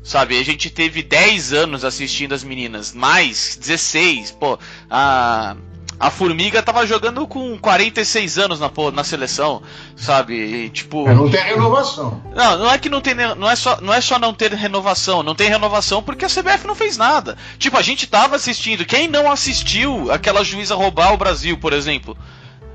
Sabe, 0.00 0.38
a 0.38 0.44
gente 0.44 0.70
teve 0.70 1.02
10 1.02 1.52
anos 1.52 1.84
assistindo 1.84 2.36
as 2.36 2.44
meninas, 2.44 2.94
mais 2.94 3.58
16, 3.60 4.30
pô, 4.30 4.56
a, 4.88 5.56
a 5.98 6.10
Formiga 6.10 6.62
tava 6.62 6.86
jogando 6.86 7.26
com 7.26 7.56
46 7.58 8.38
anos 8.38 8.60
na, 8.60 8.70
na 8.92 9.02
seleção, 9.02 9.62
sabe? 9.96 10.34
E, 10.34 10.68
tipo. 10.68 11.08
É, 11.08 11.14
não 11.14 11.30
tem 11.30 11.42
renovação. 11.42 12.22
Não, 12.34 12.58
não 12.58 12.70
é 12.70 12.78
que 12.78 12.90
não 12.90 13.00
tem. 13.00 13.14
Não 13.14 13.48
é, 13.50 13.56
só, 13.56 13.80
não 13.80 13.94
é 13.94 14.00
só 14.00 14.18
não 14.18 14.34
ter 14.34 14.52
renovação. 14.52 15.22
Não 15.22 15.34
tem 15.34 15.48
renovação 15.48 16.02
porque 16.02 16.26
a 16.26 16.28
CBF 16.28 16.66
não 16.66 16.74
fez 16.74 16.98
nada. 16.98 17.36
Tipo, 17.58 17.78
a 17.78 17.82
gente 17.82 18.06
tava 18.06 18.36
assistindo. 18.36 18.84
Quem 18.84 19.08
não 19.08 19.30
assistiu 19.30 20.12
aquela 20.12 20.44
juíza 20.44 20.74
roubar 20.74 21.14
o 21.14 21.16
Brasil, 21.16 21.56
por 21.56 21.72
exemplo? 21.72 22.16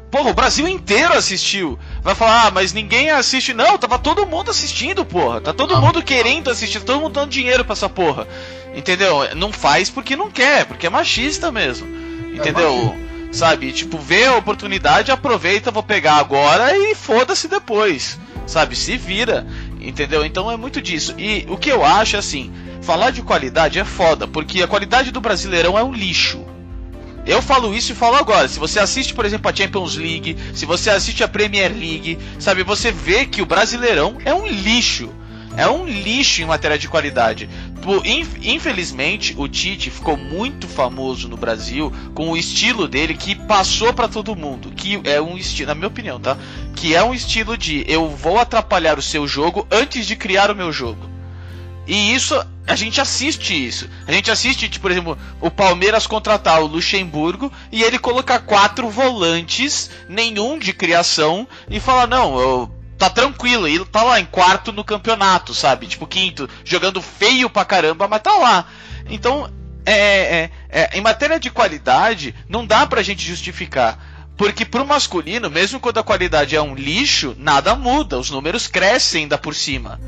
Porra, 0.10 0.32
o 0.32 0.34
Brasil 0.34 0.68
inteiro 0.68 1.14
assistiu. 1.14 1.78
Vai 2.02 2.16
falar, 2.16 2.48
ah, 2.48 2.52
mas 2.52 2.74
ninguém 2.74 3.12
assiste. 3.12 3.54
Não, 3.54 3.78
tava 3.78 4.00
todo 4.00 4.26
mundo 4.26 4.50
assistindo, 4.50 5.06
porra. 5.06 5.40
Tá 5.40 5.54
todo 5.54 5.80
mundo 5.80 6.02
querendo 6.02 6.50
assistir, 6.50 6.82
todo 6.82 7.00
mundo 7.00 7.14
dando 7.14 7.30
dinheiro 7.30 7.64
pra 7.64 7.74
essa 7.74 7.88
porra. 7.88 8.28
Entendeu? 8.76 9.36
Não 9.36 9.54
faz 9.54 9.92
porque 9.92 10.16
não 10.16 10.32
quer, 10.32 10.66
porque 10.66 10.88
é 10.88 10.90
machista 10.90 11.52
mesmo. 11.52 11.88
É 12.34 12.38
entendeu? 12.38 12.96
É 13.08 13.11
Sabe? 13.32 13.72
Tipo, 13.72 13.98
vê 13.98 14.26
a 14.26 14.36
oportunidade, 14.36 15.12
aproveita, 15.12 15.72
vou 15.72 15.84
pegar 15.84 16.16
agora 16.16 16.78
e 16.78 16.94
foda-se 16.94 17.48
depois. 17.48 18.20
Sabe? 18.46 18.76
Se 18.76 18.98
vira. 18.98 19.48
Entendeu? 19.80 20.26
Então 20.26 20.52
é 20.52 20.58
muito 20.58 20.82
disso. 20.82 21.16
E 21.18 21.46
o 21.50 21.58
que 21.58 21.72
eu 21.72 21.84
acho 21.84 22.16
é 22.16 22.20
assim: 22.20 22.52
falar 22.82 23.12
de 23.12 23.22
qualidade 23.22 23.80
é 23.80 23.86
foda, 23.86 24.28
porque 24.28 24.62
a 24.62 24.68
qualidade 24.68 25.12
do 25.12 25.22
Brasileirão 25.22 25.78
é 25.78 25.84
um 25.84 25.94
lixo. 25.94 26.46
Eu 27.26 27.42
falo 27.42 27.74
isso 27.74 27.92
e 27.92 27.96
falo 27.96 28.16
agora. 28.16 28.48
Se 28.48 28.60
você 28.60 28.80
assiste, 28.80 29.14
por 29.14 29.26
exemplo, 29.26 29.50
a 29.50 29.56
Champions 29.56 29.96
League, 29.96 30.36
se 30.54 30.66
você 30.66 30.90
assiste 30.90 31.24
a 31.24 31.28
Premier 31.28 31.72
League, 31.72 32.18
sabe, 32.40 32.64
você 32.64 32.92
vê 32.92 33.26
que 33.26 33.42
o 33.42 33.46
Brasileirão 33.46 34.18
é 34.26 34.34
um 34.34 34.48
lixo. 34.48 35.10
É 35.58 35.68
um 35.68 35.86
lixo 35.86 36.42
em 36.42 36.46
matéria 36.46 36.78
de 36.78 36.88
qualidade. 36.88 37.50
Infelizmente, 38.42 39.36
o 39.38 39.48
Tite 39.48 39.90
ficou 39.90 40.16
muito 40.16 40.68
famoso 40.68 41.28
no 41.28 41.36
Brasil 41.36 41.92
com 42.14 42.32
o 42.32 42.38
estilo 42.38 42.88
dele 42.88 43.14
que 43.14 43.36
passou 43.36 43.94
para 43.94 44.08
todo 44.08 44.36
mundo. 44.36 44.72
Que 44.72 45.02
é 45.04 45.22
um 45.22 45.38
estilo, 45.38 45.68
na 45.68 45.76
minha 45.76 45.88
opinião, 45.88 46.20
tá? 46.20 46.38
Que 46.76 46.96
é 46.96 47.04
um 47.04 47.14
estilo 47.14 47.58
de 47.58 47.84
eu 47.88 48.10
vou 48.10 48.40
atrapalhar 48.40 48.98
o 48.98 49.02
seu 49.02 49.28
jogo 49.28 49.68
antes 49.70 50.06
de 50.06 50.16
criar 50.16 50.50
o 50.50 50.56
meu 50.56 50.72
jogo. 50.72 51.10
E 51.88 52.14
isso, 52.14 52.42
a 52.66 52.76
gente 52.76 53.02
assiste 53.02 53.54
isso. 53.54 53.90
A 54.08 54.12
gente 54.12 54.32
assiste, 54.32 54.70
tipo, 54.70 54.84
por 54.84 54.92
exemplo, 54.92 55.18
o 55.42 55.52
Palmeiras 55.52 56.08
contratar 56.08 56.62
o 56.62 56.68
Luxemburgo 56.68 57.52
e 57.72 57.84
ele 57.84 58.00
colocar 58.00 58.40
quatro 58.40 58.90
volantes, 58.90 59.90
nenhum 60.08 60.58
de 60.58 60.72
criação, 60.72 61.48
e 61.70 61.80
falar: 61.80 62.08
não, 62.08 62.40
eu, 62.40 62.72
tá 63.02 63.10
tranquilo. 63.10 63.68
E 63.68 63.84
tá 63.86 64.04
lá 64.04 64.20
em 64.20 64.26
quarto 64.26 64.72
no 64.72 64.84
campeonato, 64.84 65.56
sabe? 65.56 65.88
Tipo, 65.88 66.06
quinto, 66.06 66.48
jogando 66.64 67.02
feio 67.02 67.50
pra 67.50 67.66
caramba, 67.66 68.08
mas 68.08 68.22
tá 68.22 68.34
lá. 68.34 68.68
Então, 69.10 69.52
é, 69.84 69.94
é, 69.94 70.52
é, 70.70 70.98
em 70.98 71.02
matéria 71.02 71.40
de 71.40 71.50
qualidade, 71.50 72.36
não 72.48 72.66
dá 72.66 72.86
pra 72.86 73.02
gente 73.02 73.26
justificar. 73.26 73.98
Porque 74.38 74.64
pro 74.64 74.86
masculino, 74.86 75.50
mesmo 75.50 75.80
quando 75.80 76.00
a 76.00 76.04
qualidade 76.04 76.56
é 76.56 76.62
um 76.62 76.76
lixo, 76.76 77.36
nada 77.40 77.76
muda, 77.76 78.20
os 78.20 78.30
números 78.30 78.68
crescem 78.68 79.24
ainda 79.24 79.38
por 79.38 79.56
cima 79.56 80.00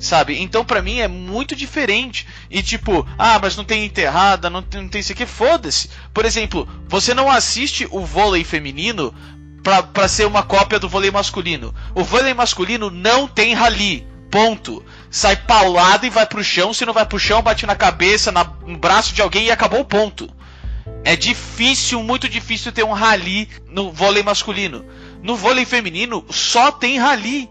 sabe? 0.00 0.40
Então 0.40 0.64
para 0.64 0.80
mim 0.80 0.98
é 0.98 1.06
muito 1.06 1.54
diferente. 1.54 2.26
E 2.50 2.62
tipo, 2.62 3.06
ah, 3.18 3.38
mas 3.38 3.54
não 3.54 3.64
tem 3.64 3.84
enterrada, 3.84 4.48
não 4.48 4.62
tem, 4.62 4.80
não 4.80 4.88
tem 4.88 5.02
isso 5.02 5.12
aqui, 5.12 5.26
foda-se. 5.26 5.90
Por 6.14 6.24
exemplo, 6.24 6.66
você 6.88 7.12
não 7.12 7.30
assiste 7.30 7.86
o 7.90 8.00
vôlei 8.00 8.42
feminino 8.42 9.14
pra 9.62 10.08
ser 10.08 10.26
uma 10.26 10.42
cópia 10.42 10.78
do 10.78 10.88
vôlei 10.88 11.10
masculino. 11.10 11.74
O 11.94 12.02
vôlei 12.02 12.34
masculino 12.34 12.90
não 12.90 13.28
tem 13.28 13.54
rally. 13.54 14.06
Ponto. 14.30 14.84
Sai 15.10 15.36
paulado 15.36 16.06
e 16.06 16.10
vai 16.10 16.24
pro 16.26 16.44
chão. 16.44 16.72
Se 16.72 16.86
não 16.86 16.92
vai 16.92 17.04
pro 17.04 17.18
chão, 17.18 17.42
bate 17.42 17.66
na 17.66 17.74
cabeça, 17.74 18.30
na, 18.30 18.44
no 18.44 18.78
braço 18.78 19.14
de 19.14 19.20
alguém 19.20 19.46
e 19.46 19.50
acabou 19.50 19.80
o 19.80 19.84
ponto. 19.84 20.30
É 21.04 21.16
difícil, 21.16 22.02
muito 22.02 22.28
difícil 22.28 22.72
ter 22.72 22.84
um 22.84 22.92
rally 22.92 23.48
no 23.66 23.90
vôlei 23.90 24.22
masculino. 24.22 24.84
No 25.22 25.36
vôlei 25.36 25.64
feminino 25.64 26.24
só 26.30 26.70
tem 26.70 26.98
rally. 26.98 27.50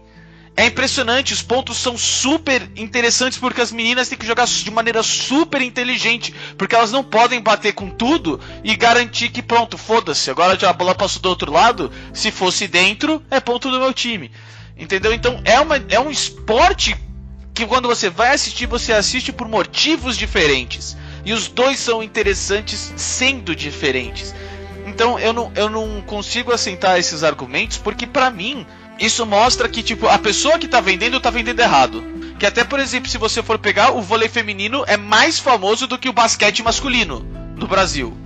É 0.60 0.66
impressionante, 0.66 1.32
os 1.32 1.40
pontos 1.40 1.78
são 1.78 1.96
super 1.96 2.70
interessantes 2.76 3.38
porque 3.38 3.62
as 3.62 3.72
meninas 3.72 4.10
têm 4.10 4.18
que 4.18 4.26
jogar 4.26 4.44
de 4.46 4.70
maneira 4.70 5.02
super 5.02 5.62
inteligente, 5.62 6.34
porque 6.58 6.74
elas 6.74 6.92
não 6.92 7.02
podem 7.02 7.40
bater 7.40 7.72
com 7.72 7.88
tudo 7.88 8.38
e 8.62 8.76
garantir 8.76 9.30
que 9.30 9.40
pronto, 9.40 9.78
foda-se, 9.78 10.30
agora 10.30 10.58
a 10.68 10.72
bola 10.74 10.94
passou 10.94 11.22
do 11.22 11.30
outro 11.30 11.50
lado, 11.50 11.90
se 12.12 12.30
fosse 12.30 12.68
dentro, 12.68 13.22
é 13.30 13.40
ponto 13.40 13.70
do 13.70 13.80
meu 13.80 13.94
time. 13.94 14.30
Entendeu? 14.76 15.14
Então 15.14 15.40
é, 15.46 15.58
uma, 15.58 15.76
é 15.88 15.98
um 15.98 16.10
esporte 16.10 16.94
que 17.54 17.64
quando 17.64 17.88
você 17.88 18.10
vai 18.10 18.34
assistir, 18.34 18.66
você 18.66 18.92
assiste 18.92 19.32
por 19.32 19.48
motivos 19.48 20.14
diferentes. 20.14 20.94
E 21.24 21.32
os 21.32 21.48
dois 21.48 21.78
são 21.78 22.02
interessantes 22.02 22.92
sendo 22.98 23.56
diferentes. 23.56 24.34
Então 24.86 25.18
eu 25.18 25.32
não, 25.32 25.50
eu 25.56 25.70
não 25.70 26.02
consigo 26.02 26.52
assentar 26.52 26.98
esses 26.98 27.24
argumentos 27.24 27.78
porque 27.78 28.06
para 28.06 28.30
mim 28.30 28.66
isso 29.00 29.24
mostra 29.24 29.68
que, 29.68 29.82
tipo, 29.82 30.06
a 30.06 30.18
pessoa 30.18 30.58
que 30.58 30.68
tá 30.68 30.80
vendendo 30.80 31.18
tá 31.18 31.30
vendendo 31.30 31.60
errado. 31.60 32.04
Que 32.38 32.44
até, 32.44 32.62
por 32.62 32.78
exemplo, 32.78 33.10
se 33.10 33.16
você 33.16 33.42
for 33.42 33.58
pegar, 33.58 33.92
o 33.92 34.02
vôlei 34.02 34.28
feminino 34.28 34.84
é 34.86 34.96
mais 34.96 35.38
famoso 35.38 35.86
do 35.86 35.98
que 35.98 36.08
o 36.08 36.12
basquete 36.12 36.62
masculino 36.62 37.26
no 37.56 37.66
Brasil. 37.66 38.16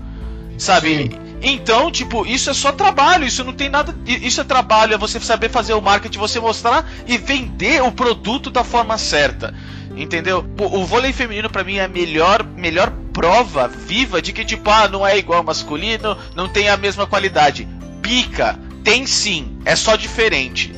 Sabe? 0.58 0.96
Sim. 0.96 1.24
Então, 1.42 1.90
tipo, 1.90 2.26
isso 2.26 2.48
é 2.50 2.54
só 2.54 2.72
trabalho, 2.72 3.26
isso 3.26 3.44
não 3.44 3.52
tem 3.52 3.68
nada. 3.68 3.94
Isso 4.06 4.40
é 4.40 4.44
trabalho, 4.44 4.94
é 4.94 4.98
você 4.98 5.20
saber 5.20 5.50
fazer 5.50 5.74
o 5.74 5.80
marketing, 5.80 6.18
você 6.18 6.40
mostrar 6.40 6.88
e 7.06 7.18
vender 7.18 7.82
o 7.82 7.92
produto 7.92 8.50
da 8.50 8.64
forma 8.64 8.96
certa. 8.98 9.54
Entendeu? 9.96 10.44
O, 10.58 10.80
o 10.80 10.86
vôlei 10.86 11.12
feminino 11.12 11.48
para 11.50 11.62
mim 11.62 11.76
é 11.76 11.84
a 11.84 11.88
melhor, 11.88 12.42
melhor 12.42 12.90
prova 13.12 13.68
viva 13.68 14.20
de 14.20 14.32
que, 14.32 14.44
tipo, 14.44 14.68
ah, 14.70 14.88
não 14.88 15.06
é 15.06 15.16
igual 15.18 15.38
ao 15.38 15.44
masculino, 15.44 16.16
não 16.34 16.48
tem 16.48 16.68
a 16.68 16.76
mesma 16.76 17.06
qualidade. 17.06 17.68
Pica! 18.02 18.58
Tem 18.84 19.06
sim, 19.06 19.58
é 19.64 19.74
só 19.74 19.96
diferente. 19.96 20.74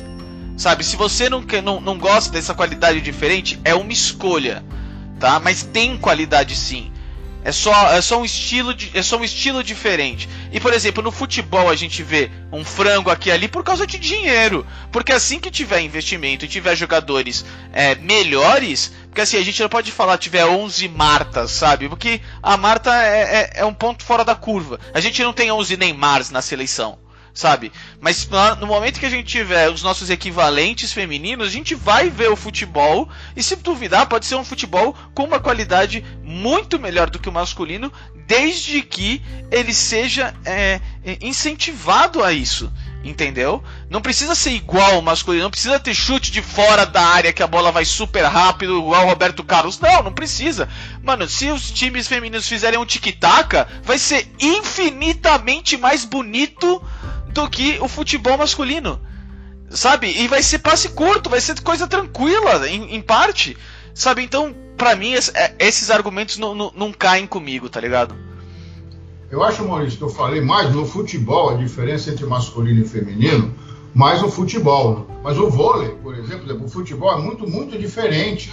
Sabe, 0.55 0.83
se 0.83 0.95
você 0.95 1.29
não, 1.29 1.43
não, 1.61 1.81
não 1.81 1.97
gosta 1.99 2.31
dessa 2.31 2.53
qualidade 2.53 3.01
diferente, 3.01 3.59
é 3.65 3.75
uma 3.75 3.91
escolha, 3.91 4.63
tá? 5.19 5.39
Mas 5.39 5.61
tem 5.61 5.97
qualidade 5.97 6.55
sim. 6.55 6.91
É 7.43 7.51
só, 7.51 7.91
é 7.91 8.01
só 8.01 8.19
um 8.19 8.25
estilo 8.25 8.73
de, 8.73 8.91
é 8.97 9.03
só 9.03 9.17
um 9.17 9.23
estilo 9.23 9.63
diferente. 9.63 10.27
E 10.51 10.59
por 10.59 10.73
exemplo, 10.73 11.03
no 11.03 11.11
futebol 11.11 11.69
a 11.69 11.75
gente 11.75 12.01
vê 12.01 12.31
um 12.51 12.63
frango 12.65 13.09
aqui 13.09 13.29
e 13.29 13.31
ali 13.31 13.47
por 13.47 13.63
causa 13.63 13.85
de 13.85 13.99
dinheiro. 13.99 14.65
Porque 14.91 15.11
assim 15.11 15.39
que 15.39 15.51
tiver 15.51 15.81
investimento 15.81 16.45
e 16.45 16.47
tiver 16.47 16.75
jogadores 16.75 17.45
é, 17.71 17.95
melhores, 17.95 18.91
porque 19.09 19.21
assim 19.21 19.37
a 19.37 19.43
gente 19.43 19.61
não 19.61 19.69
pode 19.69 19.91
falar 19.91 20.17
tiver 20.17 20.45
11 20.45 20.87
Martas, 20.87 21.51
sabe? 21.51 21.87
Porque 21.87 22.21
a 22.41 22.57
Marta 22.57 22.91
é, 23.03 23.21
é, 23.21 23.51
é 23.61 23.65
um 23.65 23.73
ponto 23.73 24.03
fora 24.03 24.25
da 24.25 24.33
curva. 24.33 24.79
A 24.93 24.99
gente 24.99 25.21
não 25.21 25.33
tem 25.33 25.51
11 25.51 25.77
Neymars 25.77 26.31
na 26.31 26.41
seleção 26.41 26.97
sabe? 27.37 27.71
Mas 28.01 28.27
no 28.59 28.65
momento 28.65 28.99
que 28.99 29.05
a 29.05 29.09
gente 29.09 29.27
tiver 29.27 29.69
os 29.69 29.83
nossos 29.83 30.09
equivalentes 30.09 30.91
femininos, 30.91 31.47
a 31.47 31.51
gente 31.51 31.75
vai 31.75 32.09
ver 32.09 32.31
o 32.31 32.35
futebol 32.35 33.07
e 33.35 33.43
se 33.43 33.55
duvidar, 33.57 34.07
pode 34.07 34.25
ser 34.25 34.35
um 34.35 34.43
futebol 34.43 34.95
com 35.13 35.23
uma 35.23 35.39
qualidade 35.39 36.03
muito 36.23 36.79
melhor 36.79 37.09
do 37.09 37.19
que 37.19 37.29
o 37.29 37.31
masculino, 37.31 37.93
desde 38.25 38.81
que 38.81 39.21
ele 39.51 39.73
seja 39.73 40.33
é, 40.43 40.81
é 41.05 41.17
incentivado 41.21 42.23
a 42.23 42.33
isso. 42.33 42.71
Entendeu? 43.03 43.63
Não 43.89 44.01
precisa 44.01 44.35
ser 44.35 44.51
igual 44.51 44.95
ao 44.95 45.01
masculino, 45.01 45.43
não 45.43 45.51
precisa 45.51 45.79
ter 45.79 45.93
chute 45.93 46.29
de 46.29 46.41
fora 46.41 46.85
da 46.85 47.01
área 47.01 47.31
que 47.31 47.43
a 47.43 47.47
bola 47.47 47.71
vai 47.71 47.85
super 47.85 48.25
rápido, 48.25 48.79
igual 48.79 49.05
o 49.05 49.09
Roberto 49.09 49.43
Carlos. 49.45 49.79
Não, 49.79 50.03
não 50.03 50.11
precisa. 50.11 50.67
Mano, 51.03 51.29
se 51.29 51.49
os 51.49 51.71
times 51.71 52.07
femininos 52.07 52.49
fizerem 52.49 52.77
um 52.77 52.85
tic-tac, 52.85 53.65
vai 53.83 53.97
ser 53.97 54.29
infinitamente 54.39 55.77
mais 55.77 56.03
bonito 56.03 56.83
do 57.37 57.47
que 57.47 57.77
o 57.79 57.87
futebol 57.87 58.35
masculino. 58.35 58.99
Sabe? 59.69 60.07
E 60.07 60.27
vai 60.27 60.41
ser 60.41 60.59
passe 60.59 60.89
curto, 60.89 61.29
vai 61.29 61.39
ser 61.39 61.59
coisa 61.61 61.87
tranquila, 61.87 62.67
em, 62.67 62.95
em 62.95 63.01
parte. 63.01 63.55
Sabe? 63.93 64.23
Então, 64.23 64.55
para 64.75 64.95
mim, 64.95 65.13
é, 65.13 65.53
esses 65.59 65.91
argumentos 65.91 66.37
não, 66.37 66.55
não, 66.55 66.71
não 66.75 66.91
caem 66.91 67.27
comigo, 67.27 67.69
tá 67.69 67.79
ligado? 67.79 68.15
Eu 69.29 69.43
acho, 69.43 69.67
Maurício, 69.67 69.97
que 69.99 70.03
eu 70.03 70.09
falei 70.09 70.41
mais 70.41 70.73
no 70.73 70.85
futebol, 70.85 71.49
a 71.49 71.55
diferença 71.55 72.09
entre 72.09 72.25
masculino 72.25 72.81
e 72.81 72.87
feminino, 72.87 73.53
mais 73.93 74.21
no 74.21 74.31
futebol. 74.31 75.05
Mas 75.21 75.37
o 75.37 75.49
vôlei, 75.49 75.89
por 76.01 76.17
exemplo, 76.17 76.63
o 76.63 76.69
futebol 76.69 77.11
é 77.11 77.21
muito, 77.21 77.47
muito 77.47 77.77
diferente. 77.77 78.51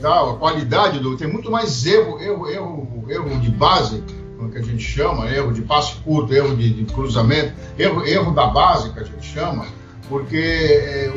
Tá? 0.00 0.30
A 0.30 0.34
qualidade 0.34 0.98
do. 0.98 1.16
tem 1.16 1.28
muito 1.28 1.50
mais 1.50 1.86
erro, 1.86 2.18
erro, 2.20 2.48
erro, 2.48 3.04
erro 3.08 3.40
de 3.40 3.50
base 3.50 4.02
que 4.50 4.58
a 4.58 4.62
gente 4.62 4.82
chama, 4.82 5.30
erro 5.30 5.52
de 5.52 5.62
passe 5.62 5.96
curto, 5.96 6.32
erro 6.32 6.56
de, 6.56 6.72
de 6.72 6.92
cruzamento, 6.92 7.52
erro, 7.78 8.04
erro 8.06 8.32
da 8.32 8.46
base 8.46 8.90
que 8.90 9.00
a 9.00 9.04
gente 9.04 9.26
chama, 9.26 9.66
porque 10.08 10.36
é, 10.36 11.12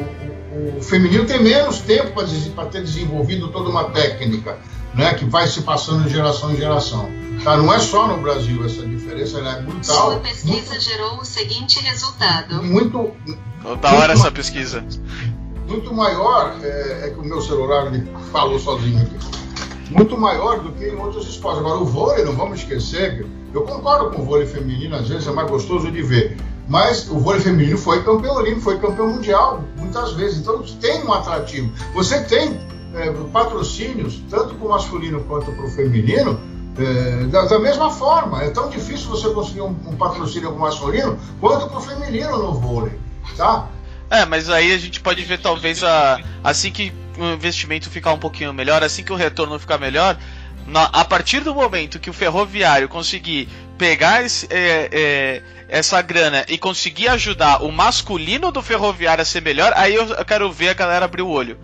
o, 0.53 0.77
o, 0.77 0.81
feminino 0.81 1.25
tem 1.25 1.41
menos 1.41 1.79
tempo 1.79 2.11
para 2.55 2.65
ter 2.67 2.81
desenvolvido 2.81 3.49
toda 3.49 3.69
uma 3.69 3.85
técnica, 3.85 4.57
né, 4.93 5.13
que 5.13 5.25
vai 5.25 5.47
se 5.47 5.61
passando 5.61 6.03
de 6.03 6.09
geração 6.09 6.51
em 6.51 6.57
geração. 6.57 7.09
Tá? 7.43 7.55
Não 7.57 7.71
é 7.71 7.79
só 7.79 8.07
no 8.07 8.21
Brasil 8.21 8.65
essa 8.65 8.85
diferença, 8.85 9.37
ela 9.37 9.57
é 9.57 9.61
brutal. 9.61 10.11
Sua 10.11 10.19
pesquisa 10.19 10.71
muito, 10.71 10.79
gerou 10.81 11.19
o 11.19 11.25
seguinte 11.25 11.79
resultado. 11.79 12.63
Muito. 12.63 13.11
Da 13.81 13.93
hora 13.93 14.13
essa 14.13 14.31
pesquisa. 14.31 14.83
Muito 15.67 15.93
maior 15.93 16.55
é, 16.63 17.07
é 17.07 17.09
que 17.09 17.19
o 17.19 17.23
meu 17.23 17.41
celular 17.41 17.91
falou 18.31 18.57
sozinho 18.57 19.01
aqui 19.01 19.37
muito 19.89 20.17
maior 20.17 20.59
do 20.59 20.71
que 20.71 20.85
em 20.85 20.95
outros 20.95 21.27
esportes. 21.27 21.59
Agora, 21.59 21.79
o 21.79 21.85
vôlei, 21.85 22.23
não 22.23 22.33
vamos 22.33 22.59
esquecer, 22.59 23.25
eu 23.53 23.61
concordo 23.63 24.11
com 24.11 24.21
o 24.21 24.25
vôlei 24.25 24.47
feminino, 24.47 24.95
às 24.95 25.07
vezes 25.07 25.27
é 25.27 25.31
mais 25.31 25.49
gostoso 25.49 25.91
de 25.91 26.01
ver, 26.01 26.37
mas 26.67 27.09
o 27.09 27.19
vôlei 27.19 27.41
feminino 27.41 27.77
foi 27.77 28.03
campeão 28.03 28.35
olímpico, 28.35 28.61
foi 28.61 28.77
campeão 28.77 29.07
mundial, 29.07 29.63
muitas 29.77 30.13
vezes, 30.13 30.39
então 30.39 30.61
tem 30.81 31.03
um 31.03 31.13
atrativo. 31.13 31.71
Você 31.93 32.19
tem 32.23 32.59
é, 32.93 33.11
patrocínios, 33.31 34.21
tanto 34.29 34.55
para 34.55 34.65
o 34.65 34.69
masculino 34.69 35.23
quanto 35.23 35.51
para 35.51 35.65
o 35.65 35.69
feminino, 35.69 36.39
é, 36.77 37.25
da, 37.25 37.45
da, 37.45 37.59
mesma 37.59 37.89
forma. 37.89 38.43
É 38.43 38.49
tão 38.49 38.69
difícil 38.69 39.09
você 39.09 39.29
conseguir 39.29 39.61
um, 39.61 39.75
um 39.85 39.95
patrocínio 39.95 40.49
para 40.49 40.57
o 40.57 40.61
masculino 40.61 41.17
quanto 41.39 41.67
para 41.67 41.77
o 41.77 41.81
feminino 41.81 42.37
no 42.37 42.53
vôlei, 42.53 42.93
tá? 43.35 43.67
É, 44.09 44.25
mas 44.25 44.49
aí 44.49 44.73
a 44.73 44.77
gente 44.77 44.99
pode 45.01 45.21
ver 45.23 45.39
talvez 45.39 45.83
a, 45.83 46.19
assim 46.43 46.71
que 46.71 46.93
o 47.17 47.25
investimento 47.33 47.89
ficar 47.89 48.13
um 48.13 48.19
pouquinho 48.19 48.53
melhor, 48.53 48.83
assim 48.83 49.03
que 49.03 49.11
o 49.11 49.15
retorno 49.15 49.59
ficar 49.59 49.77
melhor, 49.77 50.17
Na, 50.65 50.83
a 50.85 51.03
partir 51.03 51.41
do 51.41 51.53
momento 51.53 51.99
que 51.99 52.09
o 52.09 52.13
ferroviário 52.13 52.87
conseguir 52.87 53.49
pegar 53.77 54.23
esse, 54.23 54.47
é, 54.49 54.89
é, 54.91 55.43
essa 55.67 56.01
grana 56.01 56.45
e 56.47 56.57
conseguir 56.57 57.07
ajudar 57.09 57.63
o 57.63 57.71
masculino 57.71 58.51
do 58.51 58.61
ferroviário 58.61 59.21
a 59.21 59.25
ser 59.25 59.41
melhor, 59.41 59.73
aí 59.75 59.95
eu, 59.95 60.07
eu 60.07 60.25
quero 60.25 60.51
ver 60.51 60.69
a 60.69 60.73
galera 60.73 61.05
abrir 61.05 61.21
o 61.21 61.29
olho. 61.29 61.57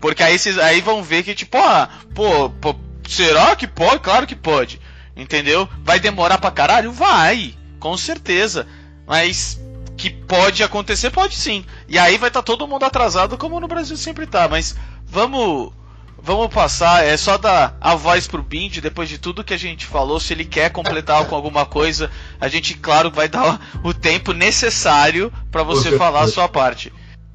Porque 0.00 0.22
aí 0.22 0.38
vocês 0.38 0.58
aí 0.58 0.80
vão 0.80 1.02
ver 1.02 1.22
que, 1.22 1.34
tipo, 1.34 1.58
ah, 1.58 1.88
pô, 2.14 2.50
pô, 2.50 2.76
será 3.08 3.56
que 3.56 3.66
pode? 3.66 4.00
Claro 4.00 4.26
que 4.26 4.36
pode. 4.36 4.80
Entendeu? 5.16 5.68
Vai 5.82 5.98
demorar 5.98 6.38
pra 6.38 6.50
caralho? 6.50 6.92
Vai, 6.92 7.54
com 7.80 7.96
certeza. 7.96 8.66
Mas 9.06 9.60
que 9.98 10.08
pode 10.08 10.62
acontecer, 10.62 11.10
pode 11.10 11.34
sim. 11.34 11.64
E 11.88 11.98
aí 11.98 12.16
vai 12.16 12.28
estar 12.28 12.40
tá 12.40 12.46
todo 12.46 12.68
mundo 12.68 12.84
atrasado, 12.84 13.36
como 13.36 13.58
no 13.58 13.66
Brasil 13.66 13.96
sempre 13.96 14.26
tá. 14.26 14.48
Mas 14.48 14.78
vamos 15.04 15.72
vamos 16.20 16.52
passar, 16.52 17.04
é 17.04 17.16
só 17.16 17.36
dar 17.38 17.76
a 17.80 17.94
voz 17.94 18.26
pro 18.26 18.42
Bind 18.42 18.78
depois 18.78 19.08
de 19.08 19.18
tudo 19.18 19.44
que 19.44 19.54
a 19.54 19.58
gente 19.58 19.84
falou. 19.84 20.20
Se 20.20 20.32
ele 20.32 20.44
quer 20.44 20.70
completar 20.70 21.26
com 21.26 21.34
alguma 21.34 21.66
coisa, 21.66 22.10
a 22.40 22.48
gente, 22.48 22.74
claro, 22.74 23.10
vai 23.10 23.28
dar 23.28 23.60
o 23.82 23.92
tempo 23.92 24.32
necessário 24.32 25.32
para 25.50 25.62
você 25.62 25.96
falar 25.98 26.22
a 26.22 26.28
sua 26.28 26.48
parte. 26.48 26.92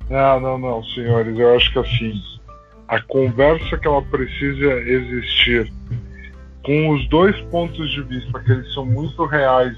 Não, 0.09 0.39
não, 0.39 0.57
não, 0.57 0.84
senhores, 0.86 1.38
eu 1.38 1.55
acho 1.55 1.72
que 1.72 1.80
assim, 1.80 2.14
a 2.88 3.01
conversa 3.01 3.78
que 3.78 3.88
ela 3.88 4.01
precisa 4.01 4.72
existir 4.86 5.72
com 6.64 6.91
os 6.91 7.07
dois 7.09 7.39
pontos 7.43 7.91
de 7.91 8.01
vista 8.03 8.39
que 8.39 8.51
eles 8.51 8.74
são 8.74 8.86
muito 8.86 9.26
reais 9.26 9.78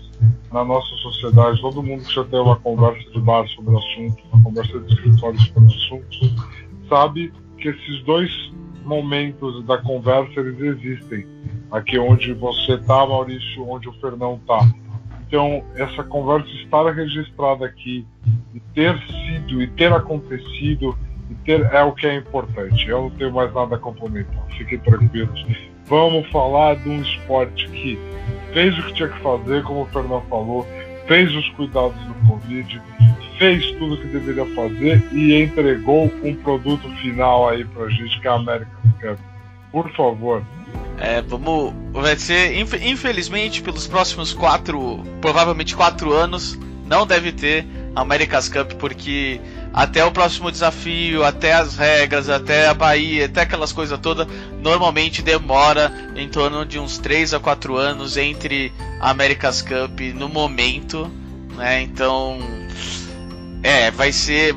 na 0.53 0.63
nossa 0.63 0.95
sociedade, 0.97 1.59
todo 1.59 1.81
mundo 1.81 2.03
que 2.03 2.13
já 2.13 2.23
teve 2.23 2.37
uma 2.37 2.57
conversa 2.57 3.09
de 3.11 3.19
bar 3.19 3.47
sobre 3.49 3.73
o 3.73 3.77
assunto, 3.77 4.23
uma 4.31 4.43
conversa 4.43 4.79
de 4.79 4.93
escritório 4.93 5.39
sobre 5.41 5.63
o 5.63 5.67
assunto, 5.67 6.87
sabe 6.87 7.33
que 7.57 7.69
esses 7.69 8.03
dois 8.03 8.31
momentos 8.83 9.65
da 9.65 9.79
conversa 9.79 10.39
eles 10.39 10.59
existem. 10.59 11.27
Aqui 11.71 11.97
onde 11.97 12.31
você 12.33 12.73
está, 12.73 13.05
Maurício, 13.05 13.67
onde 13.67 13.89
o 13.89 13.93
Fernão 13.93 14.35
está. 14.35 14.59
Então, 15.27 15.63
essa 15.75 16.03
conversa 16.03 16.47
estar 16.63 16.87
registrada 16.93 17.65
aqui 17.65 18.05
e 18.53 18.59
ter 18.75 18.95
sido 19.07 19.61
e 19.61 19.67
ter 19.69 19.91
acontecido 19.91 20.95
e 21.31 21.35
ter 21.43 21.61
é 21.73 21.81
o 21.81 21.91
que 21.93 22.05
é 22.05 22.15
importante. 22.15 22.87
Eu 22.87 23.01
não 23.03 23.09
tenho 23.09 23.33
mais 23.33 23.51
nada 23.53 23.75
a 23.75 23.79
complementar. 23.79 24.45
Fiquem 24.55 24.77
tranquilos. 24.79 25.45
Vamos 25.87 26.27
falar 26.31 26.75
de 26.77 26.89
um 26.89 27.01
esporte 27.01 27.67
que 27.69 27.99
fez 28.53 28.77
o 28.77 28.83
que 28.83 28.93
tinha 28.93 29.09
que 29.09 29.19
fazer, 29.19 29.63
como 29.63 29.81
o 29.81 29.85
Fernando 29.87 30.23
falou, 30.29 30.67
fez 31.07 31.33
os 31.35 31.47
cuidados 31.49 31.97
do 32.05 32.13
Covid, 32.27 32.81
fez 33.37 33.71
tudo 33.73 33.95
o 33.95 33.97
que 33.97 34.07
deveria 34.07 34.45
fazer 34.55 35.03
e 35.13 35.35
entregou 35.35 36.11
um 36.23 36.35
produto 36.35 36.89
final 36.97 37.49
aí 37.49 37.63
pra 37.65 37.89
gente, 37.89 38.19
que 38.19 38.27
é 38.27 38.31
a 38.31 38.35
América 38.35 38.71
Cup. 39.01 39.19
Por 39.71 39.91
favor. 39.91 40.43
É, 40.97 41.21
vamos. 41.21 41.73
Vai 41.91 42.15
ser, 42.15 42.57
infelizmente, 42.57 43.61
pelos 43.61 43.87
próximos 43.87 44.33
quatro, 44.33 45.03
provavelmente 45.21 45.75
quatro 45.75 46.13
anos, 46.13 46.57
não 46.85 47.05
deve 47.05 47.31
ter 47.31 47.65
America's 47.95 48.47
Cup, 48.47 48.73
porque 48.73 49.39
até 49.75 50.05
o 50.05 50.11
próximo 50.11 50.49
desafio, 50.49 51.25
até 51.25 51.51
as 51.51 51.75
regras, 51.75 52.29
até 52.29 52.69
a 52.69 52.73
Bahia, 52.73 53.25
até 53.25 53.41
aquelas 53.41 53.73
coisas 53.73 53.99
todas, 53.99 54.25
normalmente 54.61 55.21
demora 55.21 55.91
em 56.15 56.29
torno 56.29 56.65
de 56.65 56.79
uns 56.79 56.97
3 56.97 57.33
a 57.33 57.41
4 57.41 57.75
anos 57.75 58.15
entre 58.15 58.71
America's 59.01 59.61
Cup 59.61 59.99
no 60.15 60.29
momento, 60.29 61.11
né? 61.57 61.81
Então, 61.81 62.39
é, 63.61 63.91
vai 63.91 64.13
ser. 64.13 64.55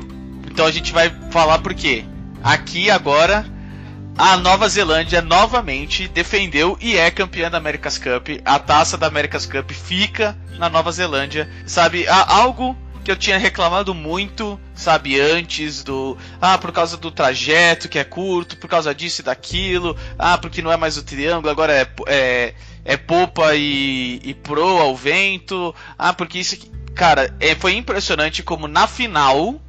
Então 0.49 0.65
a 0.65 0.71
gente 0.71 0.93
vai 0.93 1.13
falar 1.31 1.59
por 1.59 1.73
quê? 1.73 2.05
Aqui 2.41 2.89
agora 2.89 3.45
a 4.17 4.37
Nova 4.37 4.69
Zelândia 4.69 5.21
novamente 5.21 6.07
defendeu 6.07 6.77
e 6.79 6.95
é 6.95 7.11
campeã 7.11 7.51
da 7.51 7.57
America's 7.57 7.97
Cup. 7.97 8.29
A 8.45 8.57
taça 8.57 8.97
da 8.97 9.07
America's 9.07 9.45
Cup 9.45 9.69
fica 9.71 10.37
na 10.57 10.69
Nova 10.69 10.93
Zelândia. 10.93 11.49
Sabe, 11.65 12.07
há 12.07 12.35
algo 12.35 12.73
que 13.09 13.13
eu 13.13 13.17
tinha 13.17 13.39
reclamado 13.39 13.95
muito, 13.95 14.59
sabe, 14.75 15.19
antes 15.19 15.83
do. 15.83 16.15
Ah, 16.39 16.59
por 16.59 16.71
causa 16.71 16.95
do 16.95 17.09
trajeto 17.09 17.89
que 17.89 17.97
é 17.97 18.03
curto, 18.03 18.55
por 18.57 18.69
causa 18.69 18.93
disso 18.93 19.21
e 19.21 19.23
daquilo. 19.23 19.97
Ah, 20.17 20.37
porque 20.37 20.61
não 20.61 20.71
é 20.71 20.77
mais 20.77 20.95
o 20.95 21.01
triângulo, 21.01 21.49
agora 21.49 21.73
é, 21.73 21.87
é, 22.05 22.53
é 22.85 22.97
popa 22.97 23.55
e, 23.55 24.21
e 24.23 24.35
pro 24.35 24.77
ao 24.77 24.95
vento. 24.95 25.73
Ah, 25.97 26.13
porque 26.13 26.37
isso. 26.37 26.55
Cara, 26.93 27.35
é, 27.39 27.55
foi 27.55 27.73
impressionante 27.73 28.43
como 28.43 28.67
na 28.67 28.85
final 28.85 29.59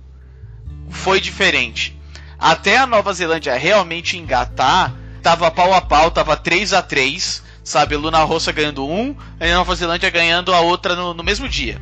foi 0.90 1.18
diferente. 1.18 1.98
Até 2.38 2.76
a 2.76 2.86
Nova 2.86 3.10
Zelândia 3.14 3.56
realmente 3.56 4.18
engatar, 4.18 4.94
tava 5.22 5.50
pau 5.50 5.72
a 5.72 5.80
pau, 5.80 6.10
tava 6.10 6.36
3 6.36 6.74
a 6.74 6.82
3 6.82 7.42
sabe? 7.64 7.96
Luna 7.96 8.22
Rossa 8.24 8.52
ganhando 8.52 8.86
um, 8.86 9.16
a 9.38 9.46
Nova 9.46 9.74
Zelândia 9.74 10.10
ganhando 10.10 10.52
a 10.52 10.60
outra 10.60 10.94
no, 10.94 11.14
no 11.14 11.22
mesmo 11.22 11.48
dia 11.48 11.80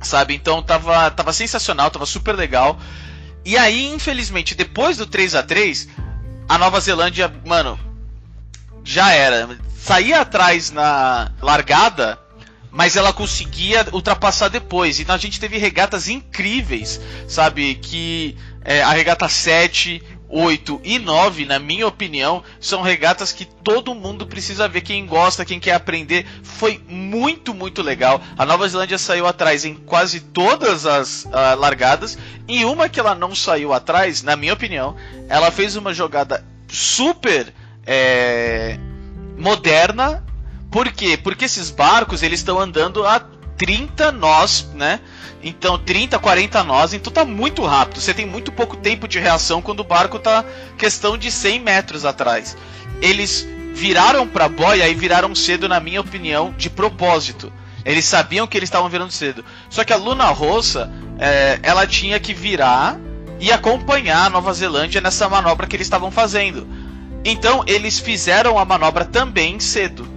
sabe? 0.00 0.34
Então 0.34 0.62
tava, 0.62 1.10
tava 1.10 1.32
sensacional, 1.32 1.90
tava 1.90 2.06
super 2.06 2.34
legal. 2.34 2.78
E 3.44 3.56
aí, 3.56 3.86
infelizmente, 3.92 4.54
depois 4.54 4.96
do 4.96 5.06
3 5.06 5.34
a 5.34 5.42
3 5.42 5.88
a 6.48 6.58
Nova 6.58 6.80
Zelândia, 6.80 7.32
mano, 7.46 7.78
já 8.84 9.12
era. 9.12 9.56
Saía 9.78 10.20
atrás 10.20 10.70
na 10.70 11.32
largada, 11.40 12.18
mas 12.70 12.96
ela 12.96 13.12
conseguia 13.12 13.86
ultrapassar 13.92 14.48
depois. 14.48 15.00
Então 15.00 15.14
a 15.14 15.18
gente 15.18 15.40
teve 15.40 15.58
regatas 15.58 16.08
incríveis, 16.08 17.00
sabe? 17.28 17.76
Que 17.76 18.36
é, 18.64 18.82
a 18.82 18.90
regata 18.90 19.28
7, 19.28 20.02
8 20.30 20.80
e 20.84 20.98
9, 20.98 21.44
na 21.44 21.58
minha 21.58 21.86
opinião, 21.86 22.42
são 22.60 22.82
regatas 22.82 23.32
que 23.32 23.44
todo 23.44 23.94
mundo 23.94 24.26
precisa 24.26 24.68
ver. 24.68 24.82
Quem 24.82 25.04
gosta, 25.04 25.44
quem 25.44 25.58
quer 25.58 25.74
aprender, 25.74 26.24
foi 26.42 26.80
muito, 26.88 27.52
muito 27.52 27.82
legal. 27.82 28.20
A 28.38 28.46
Nova 28.46 28.68
Zelândia 28.68 28.96
saiu 28.96 29.26
atrás 29.26 29.64
em 29.64 29.74
quase 29.74 30.20
todas 30.20 30.86
as 30.86 31.24
uh, 31.24 31.58
largadas. 31.58 32.16
E 32.46 32.64
uma 32.64 32.88
que 32.88 33.00
ela 33.00 33.14
não 33.14 33.34
saiu 33.34 33.72
atrás, 33.72 34.22
na 34.22 34.36
minha 34.36 34.52
opinião, 34.52 34.94
ela 35.28 35.50
fez 35.50 35.74
uma 35.74 35.92
jogada 35.92 36.44
super 36.68 37.52
é, 37.84 38.78
moderna. 39.36 40.24
Por 40.70 40.92
quê? 40.92 41.18
Porque 41.20 41.46
esses 41.46 41.70
barcos 41.70 42.22
eles 42.22 42.38
estão 42.38 42.60
andando 42.60 43.04
a 43.04 43.18
30 43.60 44.10
nós, 44.12 44.66
né? 44.74 45.00
Então 45.42 45.78
30, 45.78 46.18
40 46.18 46.64
nós, 46.64 46.94
então 46.94 47.12
tá 47.12 47.26
muito 47.26 47.62
rápido. 47.62 48.00
Você 48.00 48.14
tem 48.14 48.24
muito 48.24 48.50
pouco 48.50 48.74
tempo 48.74 49.06
de 49.06 49.18
reação 49.18 49.60
quando 49.60 49.80
o 49.80 49.84
barco 49.84 50.18
tá 50.18 50.42
questão 50.78 51.18
de 51.18 51.30
100 51.30 51.60
metros 51.60 52.06
atrás. 52.06 52.56
Eles 53.02 53.46
viraram 53.74 54.26
para 54.26 54.48
boia 54.48 54.88
e 54.88 54.94
viraram 54.94 55.34
cedo, 55.34 55.68
na 55.68 55.78
minha 55.78 56.00
opinião, 56.00 56.54
de 56.56 56.70
propósito. 56.70 57.52
Eles 57.84 58.06
sabiam 58.06 58.46
que 58.46 58.56
eles 58.56 58.68
estavam 58.68 58.88
virando 58.88 59.12
cedo. 59.12 59.44
Só 59.68 59.84
que 59.84 59.92
a 59.92 59.96
Luna 59.96 60.28
Rossa, 60.28 60.90
é, 61.18 61.58
ela 61.62 61.86
tinha 61.86 62.18
que 62.18 62.32
virar 62.32 62.98
e 63.38 63.52
acompanhar 63.52 64.24
a 64.24 64.30
Nova 64.30 64.54
Zelândia 64.54 65.02
nessa 65.02 65.28
manobra 65.28 65.66
que 65.66 65.76
eles 65.76 65.86
estavam 65.86 66.10
fazendo. 66.10 66.66
Então 67.26 67.62
eles 67.66 67.98
fizeram 67.98 68.58
a 68.58 68.64
manobra 68.64 69.04
também 69.04 69.60
cedo. 69.60 70.08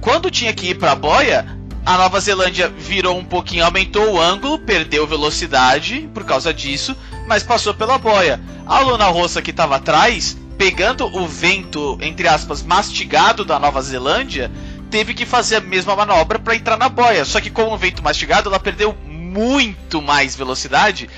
Quando 0.00 0.30
tinha 0.30 0.54
que 0.54 0.70
ir 0.70 0.78
para 0.78 0.92
a 0.92 0.96
boia, 0.96 1.55
a 1.86 1.96
Nova 1.96 2.18
Zelândia 2.18 2.68
virou 2.68 3.16
um 3.16 3.24
pouquinho, 3.24 3.64
aumentou 3.64 4.14
o 4.14 4.20
ângulo, 4.20 4.58
perdeu 4.58 5.06
velocidade 5.06 6.10
por 6.12 6.24
causa 6.24 6.52
disso, 6.52 6.96
mas 7.28 7.44
passou 7.44 7.72
pela 7.72 7.96
boia. 7.96 8.40
A 8.66 8.80
Luna 8.80 9.04
Rossa 9.04 9.40
que 9.40 9.52
estava 9.52 9.76
atrás, 9.76 10.36
pegando 10.58 11.06
o 11.06 11.28
vento, 11.28 11.96
entre 12.02 12.26
aspas, 12.26 12.60
mastigado 12.60 13.44
da 13.44 13.60
Nova 13.60 13.80
Zelândia, 13.80 14.50
teve 14.90 15.14
que 15.14 15.24
fazer 15.24 15.56
a 15.56 15.60
mesma 15.60 15.94
manobra 15.94 16.40
para 16.40 16.56
entrar 16.56 16.76
na 16.76 16.88
boia. 16.88 17.24
Só 17.24 17.40
que 17.40 17.50
com 17.50 17.72
o 17.72 17.78
vento 17.78 18.02
mastigado, 18.02 18.48
ela 18.48 18.58
perdeu 18.58 18.92
muito 19.06 20.02
mais 20.02 20.34
velocidade 20.34 21.08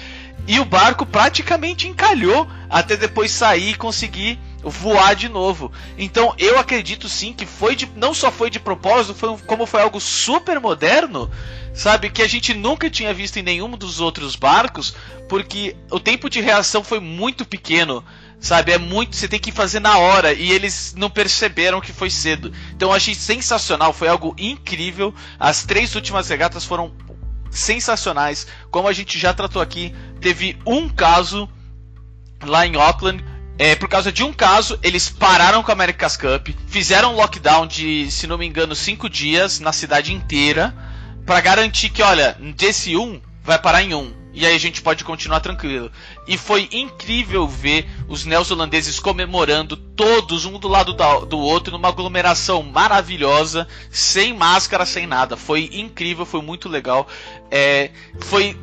e 0.47 0.61
o 0.61 0.67
barco 0.67 1.07
praticamente 1.07 1.89
encalhou 1.89 2.47
até 2.69 2.95
depois 2.95 3.31
sair 3.31 3.71
e 3.71 3.75
conseguir 3.75 4.39
voar 4.63 5.15
de 5.15 5.29
novo. 5.29 5.71
Então 5.97 6.35
eu 6.39 6.59
acredito 6.59 7.09
sim 7.09 7.33
que 7.33 7.47
foi 7.47 7.77
de, 7.77 7.87
não 7.97 8.13
só 8.13 8.31
foi 8.31 8.51
de 8.51 8.59
propósito, 8.59 9.15
foi, 9.15 9.37
como 9.47 9.67
foi 9.67 9.83
algo 9.83 10.01
super 10.01 10.61
moderno, 10.61 11.31
sabe, 11.73 12.11
que 12.11 12.23
a 12.23 12.29
gente 12.29 12.55
nunca 12.55 12.91
tinha 12.91 13.15
visto 13.15 13.37
em 13.39 13.43
nenhum 13.43 13.71
dos 13.71 14.01
outros 14.01 14.35
barcos, 14.35 14.95
porque 15.29 15.77
o 15.91 16.01
tempo 16.01 16.29
de 16.29 16.41
reação 16.41 16.83
foi 16.83 17.01
muito 17.01 17.45
pequeno. 17.45 18.05
Sabe, 18.41 18.71
é 18.71 18.79
muito, 18.79 19.17
você 19.17 19.27
tem 19.27 19.41
que 19.41 19.51
fazer 19.51 19.81
na 19.81 19.99
hora 19.99 20.33
e 20.33 20.53
eles 20.53 20.95
não 20.97 21.11
perceberam 21.11 21.81
que 21.81 21.93
foi 21.93 22.09
cedo. 22.09 22.53
Então 22.71 22.91
eu 22.91 22.95
achei 22.95 23.13
sensacional, 23.13 23.93
foi 23.93 24.07
algo 24.07 24.33
incrível. 24.39 25.13
As 25.41 25.65
três 25.65 25.97
últimas 25.97 26.29
regatas 26.29 26.65
foram 26.65 26.93
sensacionais. 27.51 28.47
Como 28.71 28.87
a 28.87 28.93
gente 28.93 29.19
já 29.19 29.35
tratou 29.35 29.61
aqui, 29.61 29.93
teve 30.21 30.57
um 30.65 30.89
caso 30.89 31.49
lá 32.45 32.65
em 32.65 32.77
Auckland 32.77 33.25
é, 33.59 33.75
por 33.75 33.89
causa 33.89 34.13
de 34.13 34.23
um 34.23 34.33
caso, 34.33 34.79
eles 34.85 35.11
pararam 35.11 35.65
com 35.65 35.73
a 35.73 35.75
America's 35.75 36.17
Cup, 36.17 36.51
fizeram 36.69 37.13
um 37.13 37.17
lockdown 37.17 37.67
de, 37.67 38.09
se 38.09 38.27
não 38.27 38.39
me 38.39 38.47
engano, 38.47 38.75
cinco 38.75 39.11
dias 39.11 39.59
na 39.59 39.73
cidade 39.73 40.13
inteira, 40.13 40.73
para 41.27 41.41
garantir 41.41 41.91
que, 41.91 42.01
olha, 42.01 42.37
desse 42.57 42.97
um 42.97 43.21
vai 43.43 43.59
parar 43.59 43.83
em 43.83 43.95
um. 43.95 44.13
e 44.33 44.47
aí 44.47 44.55
a 44.55 44.59
gente 44.59 44.81
pode 44.81 45.03
continuar 45.03 45.41
tranquilo. 45.41 45.91
E 46.27 46.39
foi 46.39 46.69
incrível 46.71 47.49
ver 47.49 47.89
os 48.07 48.25
neozelandeses 48.25 49.01
comemorando 49.01 49.77
todos 49.77 50.45
um 50.45 50.59
do 50.59 50.69
lado 50.69 50.95
do 51.27 51.39
outro 51.39 51.73
numa 51.73 51.89
aglomeração 51.89 52.63
maravilhosa, 52.63 53.67
sem 53.91 54.33
máscara, 54.33 54.87
sem 54.87 55.07
nada. 55.07 55.37
Foi 55.37 55.69
incrível, 55.73 56.25
foi 56.25 56.43
muito 56.43 56.69
legal. 56.69 57.09
É, 57.51 57.91
foi 58.21 58.57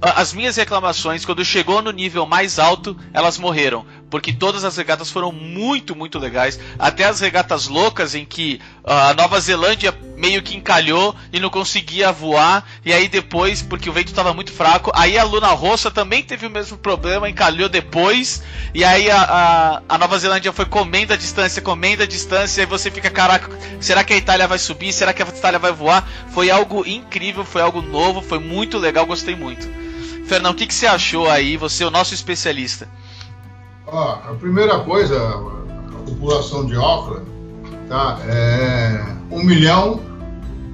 as 0.00 0.32
minhas 0.32 0.56
reclamações, 0.56 1.24
quando 1.24 1.44
chegou 1.44 1.82
no 1.82 1.90
nível 1.90 2.24
mais 2.24 2.58
alto, 2.58 2.96
elas 3.12 3.36
morreram. 3.36 3.84
Porque 4.10 4.32
todas 4.32 4.64
as 4.64 4.76
regatas 4.76 5.10
foram 5.10 5.30
muito, 5.30 5.94
muito 5.94 6.18
legais. 6.18 6.58
Até 6.78 7.04
as 7.04 7.20
regatas 7.20 7.68
loucas, 7.68 8.14
em 8.14 8.24
que 8.24 8.60
a 8.82 9.12
Nova 9.12 9.38
Zelândia 9.38 9.94
meio 10.16 10.42
que 10.42 10.56
encalhou 10.56 11.14
e 11.32 11.38
não 11.38 11.50
conseguia 11.50 12.10
voar. 12.10 12.66
E 12.84 12.92
aí 12.92 13.06
depois, 13.06 13.60
porque 13.60 13.90
o 13.90 13.92
vento 13.92 14.08
estava 14.08 14.32
muito 14.32 14.50
fraco, 14.50 14.90
aí 14.94 15.18
a 15.18 15.24
Luna 15.24 15.48
Rossa 15.48 15.90
também 15.90 16.22
teve 16.22 16.46
o 16.46 16.50
mesmo 16.50 16.78
problema, 16.78 17.28
encalhou 17.28 17.68
depois. 17.68 18.42
E 18.74 18.82
aí 18.82 19.10
a, 19.10 19.22
a, 19.22 19.82
a 19.88 19.98
Nova 19.98 20.18
Zelândia 20.18 20.52
foi 20.52 20.64
comendo 20.64 21.12
a 21.12 21.16
distância, 21.16 21.60
comendo 21.60 22.02
a 22.02 22.06
distância. 22.06 22.62
E 22.62 22.66
você 22.66 22.90
fica, 22.90 23.10
caraca, 23.10 23.50
será 23.78 24.02
que 24.02 24.14
a 24.14 24.16
Itália 24.16 24.48
vai 24.48 24.58
subir? 24.58 24.92
Será 24.92 25.12
que 25.12 25.22
a 25.22 25.26
Itália 25.26 25.58
vai 25.58 25.72
voar? 25.72 26.08
Foi 26.30 26.50
algo 26.50 26.86
incrível, 26.86 27.44
foi 27.44 27.60
algo 27.60 27.82
novo, 27.82 28.22
foi 28.22 28.38
muito 28.38 28.78
legal, 28.78 29.04
gostei 29.04 29.36
muito. 29.36 29.68
Fernão, 30.26 30.50
o 30.50 30.54
que, 30.54 30.66
que 30.66 30.74
você 30.74 30.86
achou 30.86 31.30
aí? 31.30 31.56
Você 31.56 31.82
é 31.82 31.86
o 31.86 31.90
nosso 31.90 32.12
especialista. 32.12 32.88
Ó, 33.90 34.12
a 34.12 34.34
primeira 34.38 34.80
coisa, 34.80 35.16
a 35.18 36.08
população 36.08 36.66
de 36.66 36.74
Auckland 36.74 37.26
tá, 37.88 38.18
é 38.26 39.02
1 39.30 39.42
milhão 39.42 40.00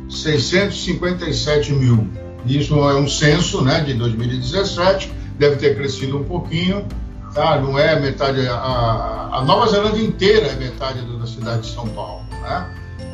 657 0.08 1.72
mil. 1.72 2.08
Isso 2.44 2.74
é 2.74 2.94
um 2.94 3.08
censo 3.08 3.62
né, 3.62 3.80
de 3.80 3.94
2017, 3.94 5.12
deve 5.38 5.56
ter 5.56 5.76
crescido 5.76 6.18
um 6.18 6.24
pouquinho, 6.24 6.86
tá? 7.32 7.58
não 7.58 7.78
é 7.78 7.98
metade, 7.98 8.46
a, 8.46 9.30
a 9.32 9.44
Nova 9.44 9.66
Zelândia 9.68 10.02
inteira 10.04 10.48
é 10.48 10.54
metade 10.56 11.00
da 11.00 11.26
cidade 11.26 11.62
de 11.62 11.74
São 11.74 11.86
Paulo. 11.88 12.22
Né? 12.42 12.66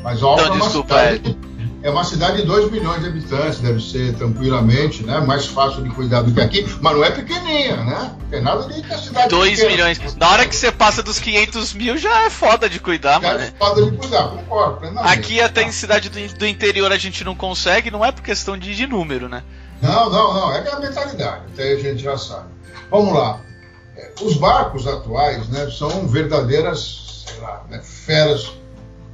Mas 0.03 0.23
Auckland 0.23 0.57
então, 0.57 0.67
desculpa, 0.67 0.95
é 0.95 1.11
uma 1.11 1.17
cidade, 1.17 1.39
é 1.83 1.91
é 1.91 1.93
uma 1.93 2.05
cidade 2.05 2.39
de 2.39 2.45
2 2.45 2.70
milhões 2.70 3.01
de 3.01 3.09
habitantes, 3.09 3.59
deve 3.59 3.81
ser 3.83 4.14
tranquilamente, 4.14 5.03
né? 5.03 5.18
Mais 5.20 5.47
fácil 5.47 5.83
de 5.83 5.91
cuidar 5.91 6.22
do 6.22 6.33
que 6.33 6.41
aqui, 6.41 6.64
mas 6.81 6.95
não 6.95 7.05
é 7.05 7.11
pequenininha, 7.11 7.76
né? 7.78 8.14
Tem 8.31 8.41
nada 8.41 8.62
de 8.62 8.81
que 8.81 8.93
a 8.93 8.99
cidade 8.99 9.28
2 9.28 9.64
milhões. 9.64 10.16
Na 10.16 10.31
hora 10.31 10.47
que 10.47 10.55
você 10.55 10.70
passa 10.70 11.03
dos 11.03 11.18
500 11.18 11.74
mil 11.74 11.97
já 11.97 12.22
é 12.22 12.31
foda 12.31 12.68
de 12.68 12.78
cuidar, 12.78 13.20
já 13.20 13.28
mano. 13.28 13.41
É 13.41 13.53
foda 13.59 13.91
de 13.91 13.97
cuidar, 13.97 14.28
concordo. 14.28 14.99
Aqui 15.01 15.41
até 15.41 15.62
em 15.62 15.72
cidade 15.72 16.09
do, 16.09 16.39
do, 16.39 16.47
interior 16.47 16.93
a 16.93 16.99
gente 16.99 17.24
não 17.24 17.35
consegue, 17.35 17.91
não 17.91 18.05
é 18.05 18.12
por 18.12 18.22
questão 18.22 18.57
de, 18.57 18.74
de 18.74 18.87
número, 18.87 19.28
né? 19.28 19.43
Não, 19.83 20.09
não, 20.11 20.35
não. 20.35 20.53
É 20.53 20.70
a 20.70 20.78
mentalidade, 20.78 21.43
até 21.53 21.72
a 21.72 21.78
gente 21.78 22.03
já 22.03 22.16
sabe. 22.16 22.49
Vamos 22.91 23.14
lá. 23.14 23.41
É, 23.97 24.12
os 24.22 24.37
barcos 24.37 24.87
atuais, 24.87 25.49
né, 25.49 25.68
são 25.70 26.07
verdadeiras, 26.07 27.24
sei 27.26 27.41
lá, 27.41 27.64
né, 27.68 27.81
feras, 27.83 28.53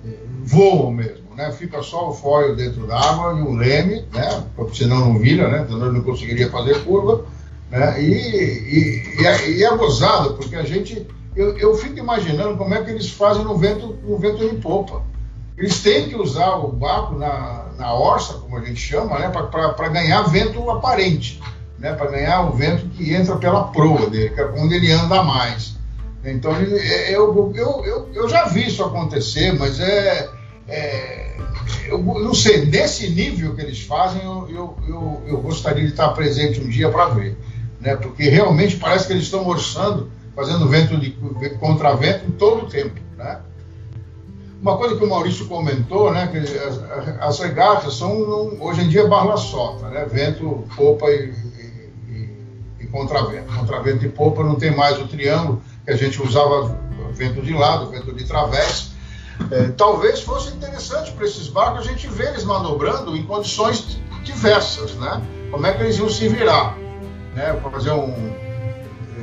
é, 0.05 0.11
voam 0.45 0.91
mesmo 0.91 1.26
né, 1.37 1.53
fica 1.53 1.83
só 1.83 2.09
o 2.09 2.15
foil 2.15 2.57
dentro 2.57 2.87
d'água 2.87 3.39
e 3.39 3.43
o 3.43 3.55
leme, 3.55 4.05
né, 4.13 4.45
porque 4.57 4.79
senão 4.79 5.01
não 5.01 5.19
vira, 5.19 5.49
né, 5.49 5.67
senão 5.69 5.93
não 5.93 6.03
conseguiria 6.03 6.51
fazer 6.51 6.83
curva. 6.83 7.25
Né, 7.71 8.03
e, 8.03 8.13
e, 8.13 9.21
e, 9.21 9.27
é, 9.27 9.51
e 9.51 9.65
é 9.65 9.77
gozado, 9.77 10.35
porque 10.35 10.57
a 10.57 10.63
gente. 10.63 11.07
Eu, 11.35 11.59
eu 11.59 11.75
fico 11.75 11.99
imaginando 11.99 12.57
como 12.57 12.73
é 12.75 12.83
que 12.83 12.91
eles 12.91 13.11
fazem 13.11 13.45
no 13.45 13.59
vento, 13.59 13.99
no 14.03 14.17
vento 14.17 14.43
em 14.43 14.59
popa. 14.59 15.03
Eles 15.59 15.83
têm 15.83 16.09
que 16.09 16.17
usar 16.17 16.57
o 16.57 16.73
barco 16.73 17.15
na, 17.15 17.67
na 17.77 17.95
orça, 17.95 18.35
como 18.35 18.57
a 18.57 18.65
gente 18.65 18.81
chama, 18.81 19.19
né, 19.19 19.29
para 19.29 19.89
ganhar 19.89 20.23
vento 20.23 20.71
aparente, 20.71 21.43
né, 21.79 21.93
para 21.93 22.11
ganhar 22.11 22.49
o 22.49 22.53
vento 22.53 22.89
que 22.89 23.13
entra 23.13 23.37
pela 23.37 23.65
proa 23.65 24.09
dele, 24.09 24.31
que 24.31 24.41
é 24.41 24.45
quando 24.45 24.73
ele 24.73 24.91
anda 24.91 25.23
mais. 25.23 25.77
Então, 26.25 26.55
é, 26.57 27.15
eu, 27.15 27.53
eu, 27.55 27.85
eu, 27.85 28.09
eu 28.15 28.29
já 28.29 28.47
vi 28.47 28.67
isso 28.67 28.83
acontecer, 28.83 29.53
mas 29.59 29.79
é, 29.79 30.29
é, 30.69 31.37
eu 31.87 31.99
não 31.99 32.35
sei, 32.35 32.67
nesse 32.67 33.11
nível 33.11 33.55
que 33.55 33.63
eles 33.63 33.83
fazem, 33.83 34.23
eu, 34.23 34.49
eu, 34.51 34.79
eu, 34.89 35.23
eu 35.27 35.41
gostaria 35.41 35.85
de 35.85 35.91
estar 35.91 36.09
presente 36.09 36.61
um 36.61 36.69
dia 36.69 36.91
para 36.91 37.07
ver. 37.11 37.37
Né? 37.81 37.95
Porque 37.97 38.29
realmente 38.29 38.77
parece 38.77 39.07
que 39.07 39.13
eles 39.13 39.25
estão 39.25 39.47
orçando, 39.47 40.11
fazendo 40.35 40.69
vento 40.69 40.99
de 40.99 41.11
contravento 41.61 42.31
todo 42.33 42.65
o 42.65 42.69
tempo. 42.69 43.01
Né? 43.17 43.41
Uma 44.61 44.77
coisa 44.77 44.97
que 44.97 45.05
o 45.05 45.09
Maurício 45.09 45.47
comentou, 45.47 46.13
né, 46.13 46.27
que 46.29 46.39
as, 46.39 46.81
as 47.21 47.39
regatas 47.39 47.95
são 47.95 48.57
hoje 48.61 48.83
em 48.83 48.89
dia 48.89 49.07
barra 49.07 49.37
solta, 49.37 49.89
né, 49.89 50.07
vento, 50.11 50.65
popa 50.75 51.11
e, 51.11 51.33
e, 52.09 52.31
e, 52.81 52.87
contravento. 52.87 53.53
Contravento 53.55 54.05
e 54.05 54.09
popa 54.09 54.43
não 54.43 54.57
tem 54.57 54.75
mais 54.75 54.99
o 54.99 55.07
triângulo 55.07 55.63
que 55.85 55.93
a 55.93 55.97
gente 55.97 56.21
usava 56.21 56.77
vento 57.13 57.43
de 57.43 57.53
lado, 57.53 57.91
vento 57.91 58.13
de 58.13 58.25
través 58.25 58.96
é, 59.51 59.69
talvez 59.77 60.21
fosse 60.21 60.55
interessante 60.55 61.13
para 61.13 61.27
esses 61.27 61.49
barcos 61.49 61.87
a 61.87 61.91
gente 61.91 62.07
ver 62.09 62.29
eles 62.29 62.45
manobrando 62.45 63.17
em 63.17 63.23
condições 63.25 63.99
diversas, 64.25 64.95
né? 64.95 65.23
Como 65.51 65.67
é 65.67 65.73
que 65.73 65.83
eles 65.83 65.99
iam 65.99 66.09
se 66.09 66.29
virar, 66.29 66.77
né? 67.35 67.59
Fazer 67.71 67.93
um 67.93 68.35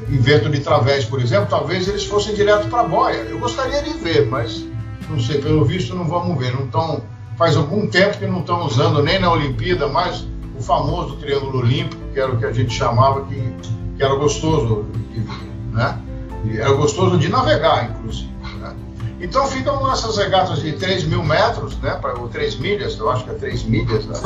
invento 0.10 0.50
de 0.50 0.60
través, 0.60 1.06
por 1.06 1.22
exemplo, 1.22 1.48
talvez 1.50 1.88
eles 1.88 2.06
fossem 2.06 2.34
direto 2.34 2.68
para 2.70 2.82
a 2.82 2.88
boia. 2.88 3.18
Eu 3.18 3.40
gostaria 3.40 3.82
de 3.82 3.94
ver, 3.94 4.28
mas 4.28 4.66
não 5.10 5.20
sei, 5.20 5.42
pelo 5.42 5.66
visto 5.66 5.96
não 5.96 6.08
vamos 6.08 6.38
ver. 6.38 6.54
Não 6.54 6.68
tão, 6.68 7.02
faz 7.38 7.58
algum 7.58 7.88
tempo 7.88 8.18
que 8.18 8.26
não 8.26 8.40
estão 8.40 8.66
usando 8.66 9.02
nem 9.02 9.20
na 9.20 9.32
Olimpíada 9.32 9.88
mais 9.88 10.26
o 10.58 10.62
famoso 10.62 11.18
Triângulo 11.18 11.60
Olímpico, 11.60 12.02
que 12.14 12.20
era 12.20 12.32
o 12.32 12.38
que 12.38 12.46
a 12.46 12.52
gente 12.52 12.74
chamava 12.74 13.26
que, 13.26 13.36
que 13.98 14.04
era 14.04 14.16
gostoso 14.16 14.86
né? 15.74 16.00
E 16.46 16.58
era 16.58 16.72
gostoso 16.74 17.18
de 17.18 17.30
navegar, 17.30 17.90
inclusive. 17.90 18.33
Então 19.24 19.48
ficam 19.48 19.90
essas 19.90 20.18
regatas 20.18 20.62
de 20.62 20.74
3 20.74 21.06
mil 21.06 21.24
metros, 21.24 21.78
né, 21.78 21.98
ou 22.20 22.28
3 22.28 22.58
milhas, 22.58 22.98
eu 23.00 23.10
acho 23.10 23.24
que 23.24 23.30
é 23.30 23.34
3 23.36 23.64
milhas, 23.64 24.06
né? 24.06 24.20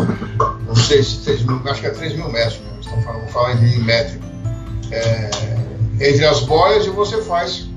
não 0.65 0.75
sei 0.75 1.03
se 1.03 1.23
3 1.23 1.43
mil, 1.43 1.61
acho 1.65 1.81
que 1.81 1.87
é 1.87 1.91
3 1.91 2.15
mil 2.15 2.27
metros 2.31 2.59
mesmo, 2.61 2.79
estão 2.79 3.01
falando, 3.03 3.21
vou 3.21 3.29
falar 3.29 3.53
em 3.53 3.79
métrico. 3.79 4.25
É, 4.89 5.29
entre 6.01 6.25
as 6.25 6.39
boias 6.41 6.87
e 6.87 6.89
você 6.89 7.21
faz 7.21 7.69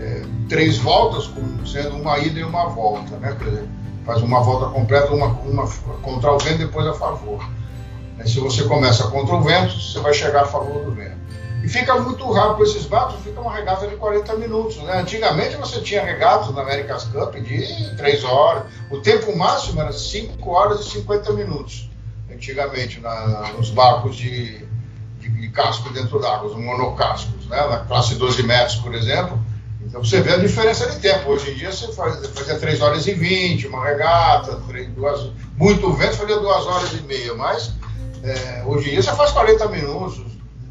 é, 0.00 0.22
três 0.48 0.78
voltas, 0.78 1.30
sendo 1.70 1.96
uma 1.96 2.18
ida 2.18 2.40
e 2.40 2.44
uma 2.44 2.66
volta, 2.70 3.16
né? 3.18 3.34
Por 3.38 3.46
exemplo, 3.46 3.68
faz 4.06 4.22
uma 4.22 4.40
volta 4.40 4.70
completa, 4.70 5.12
uma, 5.12 5.26
uma 5.26 5.68
contra 6.00 6.32
o 6.32 6.38
vento, 6.38 6.58
depois 6.58 6.86
a 6.86 6.94
favor. 6.94 7.46
Se 8.24 8.40
você 8.40 8.64
começa 8.64 9.06
contra 9.08 9.34
o 9.34 9.42
vento, 9.42 9.78
você 9.78 10.00
vai 10.00 10.14
chegar 10.14 10.42
a 10.42 10.46
favor 10.46 10.82
do 10.82 10.92
vento. 10.92 11.17
E 11.62 11.68
fica 11.68 11.98
muito 12.00 12.30
rápido 12.30 12.62
esses 12.62 12.84
barcos, 12.84 13.20
fica 13.22 13.40
uma 13.40 13.52
regata 13.52 13.86
de 13.86 13.96
40 13.96 14.36
minutos. 14.36 14.76
Né? 14.78 15.00
Antigamente 15.00 15.56
você 15.56 15.80
tinha 15.80 16.04
regatas 16.04 16.54
na 16.54 16.62
America's 16.62 17.04
Cup 17.04 17.34
de 17.34 17.96
3 17.96 18.24
horas. 18.24 18.64
O 18.90 19.00
tempo 19.00 19.36
máximo 19.36 19.80
era 19.80 19.92
5 19.92 20.50
horas 20.50 20.80
e 20.80 20.90
50 20.90 21.32
minutos. 21.32 21.90
Antigamente, 22.32 23.00
na, 23.00 23.52
nos 23.56 23.70
barcos 23.70 24.16
de, 24.16 24.64
de, 25.18 25.28
de 25.28 25.48
casco 25.50 25.90
dentro 25.90 26.20
d'água, 26.20 26.48
os 26.50 26.56
monocascos, 26.56 27.46
né? 27.46 27.66
na 27.66 27.78
classe 27.78 28.14
12 28.14 28.42
metros, 28.44 28.76
por 28.76 28.94
exemplo. 28.94 29.38
Então 29.88 30.04
você 30.04 30.20
vê 30.20 30.34
a 30.34 30.36
diferença 30.36 30.86
de 30.90 31.00
tempo. 31.00 31.30
Hoje 31.30 31.50
em 31.50 31.54
dia 31.54 31.72
você 31.72 31.90
faz, 31.92 32.24
fazia 32.28 32.58
3 32.58 32.80
horas 32.82 33.06
e 33.06 33.14
20, 33.14 33.66
uma 33.66 33.84
regata, 33.84 34.60
3, 34.68 34.88
duas, 34.90 35.30
muito 35.56 35.90
vento 35.94 36.16
fazia 36.16 36.38
2 36.38 36.66
horas 36.66 36.92
e 36.92 37.02
meia, 37.02 37.34
mas 37.34 37.72
é, 38.22 38.62
hoje 38.66 38.88
em 38.88 38.92
dia 38.92 39.02
você 39.02 39.14
faz 39.14 39.32
40 39.32 39.66
minutos, 39.68 40.27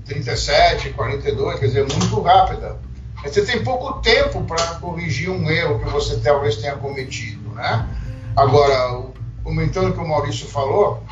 37, 0.08 0.92
42, 0.92 1.60
quer 1.60 1.68
dizer, 1.68 1.88
muito 1.88 2.22
rápida. 2.22 2.78
Mas 3.22 3.34
você 3.34 3.44
tem 3.44 3.64
pouco 3.64 4.00
tempo 4.02 4.44
para 4.44 4.64
corrigir 4.76 5.30
um 5.30 5.50
erro 5.50 5.80
que 5.80 5.90
você 5.90 6.18
talvez 6.18 6.56
tenha 6.58 6.76
cometido, 6.76 7.50
né? 7.52 7.88
Agora, 8.36 9.04
comentando 9.44 9.90
o 9.90 9.94
que 9.94 10.00
o 10.00 10.08
Maurício 10.08 10.48
falou, 10.48 11.04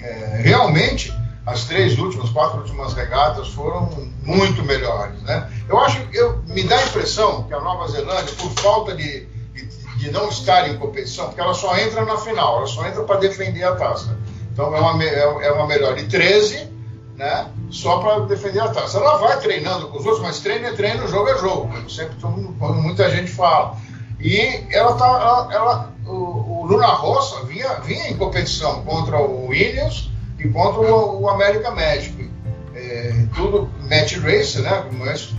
é, 0.00 0.40
realmente 0.42 1.12
as 1.46 1.64
três 1.64 1.98
últimas, 1.98 2.30
quatro 2.30 2.58
últimas 2.58 2.94
regatas 2.94 3.48
foram 3.48 3.90
muito 4.22 4.62
melhores, 4.64 5.20
né? 5.22 5.50
Eu 5.68 5.78
acho, 5.78 5.98
eu 6.12 6.42
me 6.48 6.62
dá 6.64 6.76
a 6.78 6.84
impressão 6.86 7.44
que 7.44 7.54
a 7.54 7.60
Nova 7.60 7.86
Zelândia, 7.88 8.34
por 8.36 8.50
falta 8.52 8.96
de, 8.96 9.26
de, 9.52 9.66
de 9.98 10.10
não 10.10 10.30
estar 10.30 10.68
em 10.68 10.78
competição, 10.78 11.26
porque 11.26 11.40
ela 11.40 11.54
só 11.54 11.76
entra 11.76 12.04
na 12.04 12.16
final, 12.16 12.58
ela 12.58 12.66
só 12.66 12.86
entra 12.86 13.02
para 13.04 13.20
defender 13.20 13.62
a 13.62 13.76
taça. 13.76 14.18
Então 14.52 14.74
é 14.74 14.80
uma, 14.80 15.04
é, 15.04 15.46
é 15.46 15.52
uma 15.52 15.66
melhor 15.66 15.94
de 15.94 16.04
13 16.04 16.74
né? 17.16 17.46
Só 17.70 17.98
para 17.98 18.20
defender 18.26 18.60
a 18.60 18.68
taça. 18.68 18.98
Ela 18.98 19.18
vai 19.18 19.38
treinando 19.40 19.88
com 19.88 19.98
os 19.98 20.04
outros, 20.04 20.22
mas 20.22 20.40
treino 20.40 20.66
é 20.66 20.72
treino, 20.72 21.08
jogo 21.08 21.28
é 21.28 21.38
jogo, 21.38 21.90
sempre 21.90 22.16
como 22.20 22.74
muita 22.82 23.10
gente 23.10 23.30
fala. 23.30 23.76
E 24.20 24.64
ela 24.70 24.94
tá, 24.94 25.06
ela, 25.06 25.54
ela 25.54 25.92
o, 26.06 26.62
o, 26.62 26.66
Luna 26.66 26.86
Rossa 26.86 27.44
vinha, 27.44 27.74
vinha 27.80 28.08
em 28.08 28.16
competição 28.16 28.82
contra 28.84 29.18
o 29.18 29.48
Williams 29.48 30.10
e 30.38 30.48
contra 30.48 30.80
o, 30.80 31.22
o 31.22 31.28
América 31.28 31.70
Médico. 31.72 32.22
É, 32.74 33.12
tudo 33.34 33.70
match 33.88 34.16
race, 34.18 34.60
né? 34.60 34.84
Mas 34.92 35.34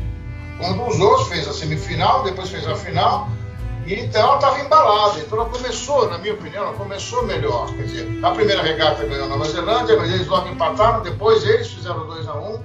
contra 0.57 0.87
os 0.87 0.99
outros, 0.99 1.27
fez 1.27 1.47
a 1.47 1.53
semifinal, 1.53 2.23
depois 2.23 2.49
fez 2.49 2.67
a 2.67 2.75
final. 2.75 3.29
Então 3.85 4.21
ela 4.21 4.35
estava 4.35 4.59
embalada. 4.59 5.19
Então 5.19 5.39
ela 5.39 5.49
começou, 5.49 6.09
na 6.09 6.17
minha 6.17 6.33
opinião, 6.33 6.63
ela 6.63 6.73
começou 6.73 7.23
melhor. 7.25 7.67
Quer 7.67 7.83
dizer, 7.83 8.19
a 8.23 8.31
primeira 8.31 8.63
regata 8.63 9.05
ganhou 9.05 9.25
a 9.25 9.29
Nova 9.29 9.45
Zelândia, 9.45 9.97
mas 9.97 10.11
eles 10.11 10.27
logo 10.27 10.47
empataram, 10.49 11.01
depois 11.01 11.43
eles 11.43 11.67
fizeram 11.67 12.07
2 12.07 12.27
a 12.27 12.33
1 12.33 12.53
um, 12.53 12.59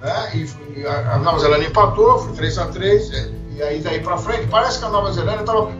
né? 0.00 0.48
E 0.76 0.86
a 0.86 1.18
Nova 1.18 1.38
Zelândia 1.38 1.68
empatou, 1.68 2.18
foi 2.18 2.32
3 2.34 2.58
a 2.58 2.66
3 2.66 3.10
e 3.56 3.62
aí 3.62 3.80
daí 3.80 4.00
para 4.00 4.18
frente, 4.18 4.46
parece 4.48 4.78
que 4.78 4.84
a 4.84 4.90
Nova 4.90 5.10
Zelândia 5.12 5.40
estava 5.40 5.72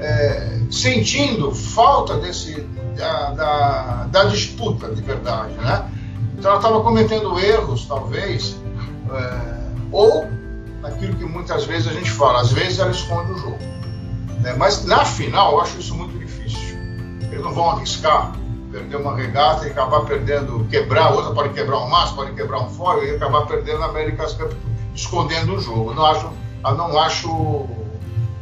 é, 0.00 0.60
sentindo 0.70 1.54
falta 1.54 2.16
desse 2.16 2.60
da, 2.96 3.30
da, 3.32 4.06
da, 4.10 4.24
disputa 4.24 4.88
de 4.88 5.02
verdade, 5.02 5.52
né? 5.54 5.90
Então 6.38 6.50
ela 6.50 6.60
estava 6.60 6.80
cometendo 6.80 7.38
erros, 7.38 7.86
talvez, 7.86 8.56
é, 9.12 9.62
ou 9.90 10.26
aquilo 10.82 11.14
que 11.16 11.24
muitas 11.24 11.64
vezes 11.64 11.88
a 11.88 11.92
gente 11.92 12.10
fala, 12.10 12.40
às 12.40 12.52
vezes 12.52 12.78
ela 12.78 12.90
esconde 12.90 13.32
o 13.32 13.38
jogo. 13.38 13.58
Né? 14.42 14.54
Mas 14.58 14.84
na 14.84 15.04
final 15.04 15.52
eu 15.52 15.60
acho 15.60 15.78
isso 15.78 15.94
muito 15.94 16.18
difícil. 16.18 16.76
Eles 17.30 17.42
não 17.42 17.52
vão 17.52 17.70
arriscar 17.70 18.32
perder 18.70 18.96
uma 18.96 19.14
regata 19.14 19.66
e 19.66 19.70
acabar 19.70 20.00
perdendo, 20.00 20.66
quebrar, 20.70 21.12
outra 21.12 21.32
pode 21.32 21.50
quebrar 21.50 21.78
um 21.78 21.88
maço, 21.88 22.14
pode 22.14 22.32
quebrar 22.32 22.60
um 22.60 22.70
fórum 22.70 23.02
e 23.02 23.10
acabar 23.14 23.46
perdendo 23.46 23.80
na 23.80 23.86
América 23.86 24.26
Cup, 24.34 24.52
escondendo 24.94 25.54
o 25.54 25.60
jogo. 25.60 25.92
Não 25.92 26.06
acho, 26.06 26.30
não 26.62 26.98
acho 26.98 27.68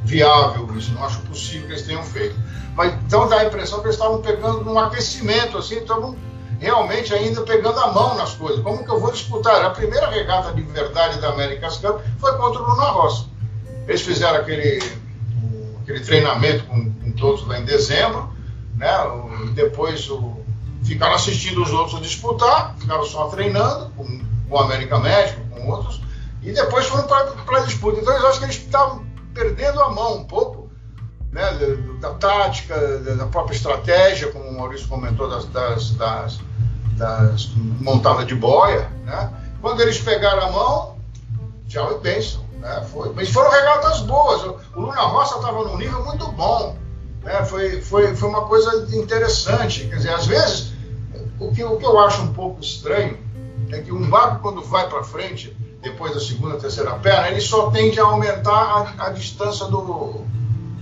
viável 0.04 0.68
isso, 0.76 0.92
não 0.92 1.04
acho 1.04 1.20
possível 1.22 1.66
que 1.66 1.72
eles 1.74 1.86
tenham 1.86 2.02
feito. 2.02 2.36
Mas 2.76 2.94
então 3.04 3.28
dá 3.28 3.40
a 3.40 3.44
impressão 3.44 3.80
que 3.80 3.86
eles 3.86 3.96
estavam 3.96 4.22
pegando 4.22 4.64
num 4.64 4.78
aquecimento, 4.78 5.58
assim, 5.58 5.78
estavam 5.78 6.16
realmente 6.60 7.12
ainda 7.12 7.40
pegando 7.42 7.78
a 7.80 7.92
mão 7.92 8.14
nas 8.14 8.34
coisas. 8.34 8.62
Como 8.62 8.84
que 8.84 8.90
eu 8.90 9.00
vou 9.00 9.10
disputar? 9.10 9.64
A 9.64 9.70
primeira 9.70 10.08
regata 10.08 10.52
de 10.52 10.62
verdade 10.62 11.18
da 11.20 11.30
Américas 11.30 11.78
Cup 11.78 12.00
foi 12.18 12.36
contra 12.36 12.62
o 12.62 12.68
Luna 12.68 12.84
Roça. 12.90 13.24
Eles 13.88 14.02
fizeram 14.02 14.38
aquele, 14.38 14.80
aquele 15.90 16.04
treinamento 16.04 16.64
com, 16.64 16.92
com 16.92 17.12
todos 17.12 17.46
lá 17.46 17.58
em 17.58 17.64
dezembro, 17.64 18.32
né? 18.76 18.88
depois 19.54 20.08
o, 20.08 20.40
ficaram 20.84 21.14
assistindo 21.14 21.62
os 21.62 21.70
outros 21.70 22.00
disputar, 22.00 22.76
ficaram 22.78 23.04
só 23.04 23.28
treinando 23.28 23.90
com, 23.96 24.04
com 24.04 24.54
o 24.54 24.58
América 24.58 24.98
Médico, 24.98 25.40
com 25.50 25.68
outros, 25.68 26.00
e 26.42 26.52
depois 26.52 26.86
foram 26.86 27.06
para 27.06 27.58
a 27.58 27.64
disputa. 27.64 28.00
Então 28.00 28.16
eu 28.16 28.28
acho 28.28 28.38
que 28.38 28.44
eles 28.46 28.56
estavam 28.56 29.04
perdendo 29.34 29.80
a 29.82 29.90
mão 29.90 30.18
um 30.18 30.24
pouco 30.24 30.70
né, 31.32 31.52
da, 32.00 32.08
da, 32.08 32.14
tática, 32.14 32.98
da 32.98 33.26
própria 33.26 33.54
estratégia, 33.54 34.30
como 34.32 34.48
o 34.48 34.56
Maurício 34.56 34.88
comentou, 34.88 35.28
das, 35.28 35.44
das, 35.46 35.90
das, 35.92 36.40
das 36.96 37.50
montadas 37.80 38.26
de 38.26 38.34
boia. 38.34 38.90
Né? 39.04 39.32
Quando 39.60 39.80
eles 39.80 40.00
pegaram 40.00 40.46
a 40.46 40.50
mão, 40.50 40.96
tchau 41.68 41.98
e 41.98 42.00
bênção. 42.00 42.49
Né? 42.60 42.86
Foi, 42.92 43.12
mas 43.14 43.30
foram 43.30 43.50
regatas 43.50 44.00
boas. 44.00 44.42
O 44.42 44.80
Luna 44.80 45.02
Roça 45.02 45.36
estava 45.36 45.64
num 45.64 45.76
nível 45.76 46.04
muito 46.04 46.30
bom. 46.32 46.76
Né? 47.22 47.44
Foi, 47.44 47.80
foi, 47.80 48.14
foi 48.14 48.28
uma 48.28 48.46
coisa 48.46 48.94
interessante. 48.94 49.88
Quer 49.88 49.96
dizer, 49.96 50.14
às 50.14 50.26
vezes, 50.26 50.72
o 51.38 51.50
que, 51.50 51.64
o 51.64 51.76
que 51.76 51.84
eu 51.84 51.98
acho 51.98 52.22
um 52.22 52.32
pouco 52.32 52.60
estranho 52.60 53.18
é 53.70 53.78
que 53.78 53.92
um 53.92 54.08
barco, 54.08 54.40
quando 54.40 54.62
vai 54.62 54.88
para 54.88 55.02
frente, 55.02 55.56
depois 55.80 56.12
da 56.12 56.20
segunda, 56.20 56.58
terceira 56.58 56.92
perna, 56.96 57.28
ele 57.28 57.40
só 57.40 57.70
tende 57.70 57.98
a 57.98 58.04
aumentar 58.04 58.94
a, 58.98 59.06
a 59.06 59.10
distância 59.10 59.66
do, 59.66 60.24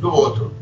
do 0.01 0.13
outro. 0.13 0.53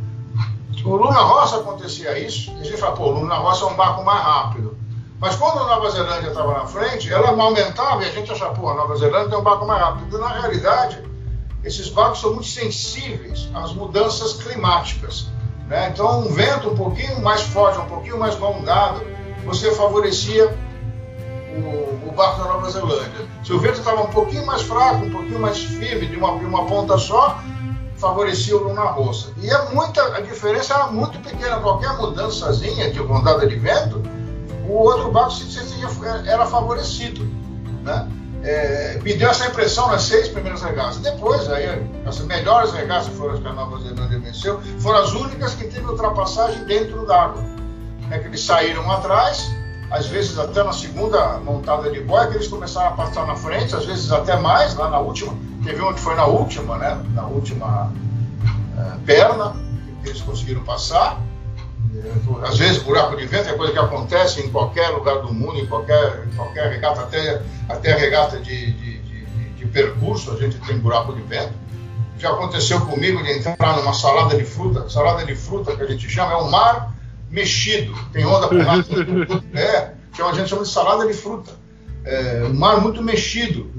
O 0.85 0.95
Luna 0.95 1.21
Roça 1.21 1.57
acontecia 1.57 2.19
isso, 2.19 2.53
a 2.61 2.63
gente 2.63 2.77
fala, 2.77 2.95
pô, 2.95 3.07
o 3.07 3.21
Luna 3.21 3.37
Roça 3.37 3.65
é 3.65 3.69
um 3.69 3.75
barco 3.75 4.05
mais 4.05 4.23
rápido. 4.23 4.76
Mas 5.19 5.35
quando 5.37 5.61
a 5.61 5.65
Nova 5.67 5.91
Zelândia 5.91 6.29
estava 6.29 6.53
na 6.53 6.67
frente, 6.67 7.13
ela 7.13 7.31
aumentava 7.31 8.05
e 8.05 8.09
a 8.09 8.13
gente 8.13 8.31
achava, 8.31 8.55
pô, 8.55 8.69
a 8.69 8.75
Nova 8.75 8.97
Zelândia 8.97 9.31
tem 9.31 9.39
um 9.39 9.43
barco 9.43 9.67
mais 9.67 9.81
rápido. 9.81 10.19
Na 10.19 10.29
realidade, 10.29 11.03
esses 11.65 11.89
barcos 11.89 12.21
são 12.21 12.35
muito 12.35 12.49
sensíveis 12.49 13.49
às 13.55 13.73
mudanças 13.73 14.35
climáticas. 14.35 15.29
Né? 15.69 15.91
Então, 15.93 16.21
um 16.21 16.33
vento 16.33 16.71
um 16.71 16.77
pouquinho 16.77 17.21
mais 17.23 17.43
forte, 17.43 17.79
um 17.79 17.87
pouquinho 17.87 18.19
mais 18.19 18.37
alongado, 18.37 19.03
você 19.45 19.73
favorecia 19.73 20.55
o, 21.57 22.09
o, 22.09 22.13
barco 22.13 22.43
da 22.43 22.49
Nova 22.49 22.71
Zelândia. 22.71 23.27
Se 23.43 23.53
o 23.53 23.59
vento 23.59 23.79
estava 23.79 24.03
um 24.03 24.11
pouquinho 24.11 24.45
mais 24.45 24.63
fraco, 24.63 25.05
um 25.05 25.11
pouquinho 25.11 25.41
mais 25.41 25.59
firme, 25.59 26.07
de 26.07 26.17
uma, 26.17 26.39
de 26.39 26.45
uma 26.45 26.67
ponta 26.67 26.99
só, 26.99 27.41
favorecia 27.97 28.57
o 28.57 28.65
Luna 28.65 28.83
Roça. 28.83 29.33
E 29.39 29.49
é 29.49 29.69
muita, 29.73 30.03
a 30.15 30.21
diferença 30.21 30.75
era 30.75 30.87
muito 30.89 31.19
pequena. 31.21 31.59
Qualquer 31.61 31.97
mudançazinha 31.97 32.91
de 32.91 33.01
ondada 33.01 33.47
de 33.47 33.57
vento, 33.57 34.03
o 34.69 34.73
outro 34.73 35.31
se, 35.31 35.47
era 36.27 36.47
favorecido. 36.47 37.25
Né? 37.83 38.09
É, 38.43 39.01
me 39.03 39.15
deu 39.15 39.29
essa 39.29 39.47
impressão 39.47 39.89
nas 39.89 40.03
seis 40.03 40.29
primeiras 40.29 40.63
regatas. 40.63 40.99
Depois, 40.99 41.51
aí, 41.51 41.67
as 42.07 42.19
melhores 42.21 42.73
regatas 42.73 43.09
foram 43.09 43.35
as 43.35 43.41
que 43.41 43.47
a 43.49 43.53
Nova 43.53 43.79
Zelândia 43.79 44.19
venceu, 44.19 44.61
foram 44.79 45.01
as 45.01 45.13
únicas 45.13 45.55
que 45.55 45.65
teve 45.65 45.85
ultrapassagem 45.87 46.65
dentro 46.65 47.05
d'água. 47.07 47.43
É 48.11 48.19
que 48.19 48.29
eles 48.29 48.45
saíram 48.45 48.89
atrás, 48.91 49.51
às 49.91 50.07
vezes 50.07 50.39
até 50.39 50.63
na 50.63 50.73
segunda 50.73 51.39
montada 51.39 51.91
de 51.91 52.01
boia, 52.01 52.29
que 52.29 52.37
eles 52.37 52.49
começaram 52.49 52.89
a 52.89 52.93
passar 52.93 53.27
na 53.27 53.35
frente, 53.35 53.75
às 53.75 53.85
vezes 53.85 54.13
até 54.13 54.37
mais, 54.37 54.75
lá 54.77 54.91
na 54.91 55.01
última. 55.01 55.35
Teve 55.65 55.83
que 55.95 56.01
foi 56.01 56.15
na 56.15 56.27
última, 56.27 56.79
né? 56.79 57.03
Na 57.15 57.27
última 57.27 57.93
é, 58.79 58.97
perna, 59.05 59.57
que 60.03 60.11
eles 60.11 60.21
conseguiram 60.23 60.63
passar. 60.63 61.21
Às 62.43 62.59
vezes, 62.59 62.83
buraco 62.83 63.17
de 63.17 63.27
vento 63.27 63.49
é 63.49 63.53
coisa 63.55 63.73
que 63.73 63.79
acontece 63.79 64.41
em 64.41 64.51
qualquer 64.51 64.89
lugar 64.91 65.21
do 65.21 65.33
mundo, 65.33 65.59
em 65.59 65.67
qualquer, 65.67 66.27
qualquer 66.37 66.71
regata, 66.71 67.03
até, 67.03 67.43
até 67.69 67.95
regata 67.97 68.39
de, 68.39 68.73
de, 68.73 68.99
de, 68.99 69.51
de 69.57 69.67
percurso, 69.67 70.33
a 70.33 70.37
gente 70.37 70.59
tem 70.61 70.79
buraco 70.79 71.13
de 71.13 71.23
vento. 71.23 71.55
Já 72.19 72.31
aconteceu 72.31 72.81
comigo 72.81 73.23
de 73.23 73.31
entrar 73.31 73.77
numa 73.77 73.93
salada 73.93 74.37
de 74.37 74.45
fruta, 74.45 74.89
salada 74.89 75.25
de 75.25 75.35
fruta 75.35 75.77
que 75.77 75.83
a 75.83 75.87
gente 75.87 76.09
chama, 76.09 76.33
é 76.33 76.37
um 76.37 76.51
mar 76.51 76.95
mexido, 77.31 77.95
tem 78.13 78.25
onda 78.25 78.49
por 78.49 78.65
lá. 78.65 78.77
é, 79.55 79.93
que 80.13 80.23
a 80.23 80.33
gente 80.33 80.49
chama 80.49 80.63
de 80.63 80.69
salada 80.71 81.07
de 81.07 81.13
fruta. 81.13 81.53
É, 82.05 82.45
um 82.45 82.55
mar 82.55 82.81
muito 82.81 83.03
mexido. 83.03 83.71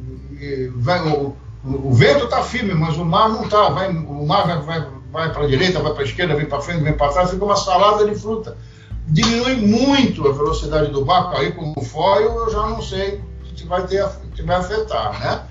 Vai, 0.75 1.01
o, 1.07 1.35
o, 1.63 1.93
vento 1.93 2.25
está 2.25 2.43
firme, 2.43 2.75
mas 2.75 2.95
o 2.97 3.05
mar 3.05 3.29
não 3.29 3.45
está. 3.45 3.69
o 3.69 4.27
mar 4.27 4.45
vai, 4.45 4.61
vai, 4.61 4.87
vai 5.11 5.31
para 5.31 5.43
a 5.43 5.47
direita, 5.47 5.79
vai 5.79 5.93
para 5.93 6.01
a 6.01 6.05
esquerda, 6.05 6.35
vem 6.35 6.45
para 6.45 6.61
frente, 6.61 6.83
vem 6.83 6.93
para 6.93 7.11
trás, 7.11 7.29
fica 7.29 7.43
uma 7.43 7.55
salada 7.55 8.07
de 8.07 8.15
fruta. 8.15 8.57
Diminui 9.07 9.55
muito 9.55 10.27
a 10.27 10.33
velocidade 10.33 10.91
do 10.91 11.05
barco, 11.05 11.35
aí 11.35 11.51
com 11.51 11.73
o 11.75 11.81
foil 11.81 12.33
eu 12.39 12.51
já 12.51 12.67
não 12.67 12.81
sei 12.81 13.21
se 13.55 13.65
vai, 13.65 13.85
ter, 13.87 14.05
se 14.35 14.41
vai 14.43 14.57
afetar, 14.57 15.19
né? 15.19 15.43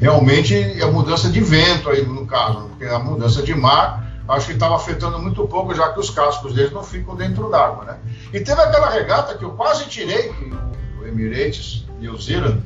Realmente 0.00 0.54
é 0.54 0.82
a 0.82 0.90
mudança 0.90 1.28
de 1.28 1.40
vento 1.40 1.90
aí 1.90 2.04
no 2.04 2.26
caso, 2.26 2.68
porque 2.70 2.86
a 2.86 2.98
mudança 2.98 3.42
de 3.42 3.54
mar 3.54 4.04
acho 4.26 4.46
que 4.46 4.52
estava 4.52 4.76
afetando 4.76 5.18
muito 5.18 5.46
pouco, 5.46 5.74
já 5.74 5.92
que 5.92 6.00
os 6.00 6.08
cascos 6.08 6.54
deles 6.54 6.72
não 6.72 6.82
ficam 6.82 7.14
dentro 7.14 7.50
d'água, 7.50 7.84
né? 7.84 7.98
E 8.32 8.40
teve 8.40 8.60
aquela 8.60 8.88
regata 8.88 9.36
que 9.36 9.44
eu 9.44 9.50
quase 9.50 9.84
tirei, 9.86 10.32
que 10.32 10.52
o 10.98 11.06
Emirates 11.06 11.84
New 12.00 12.18
Zealand 12.18 12.62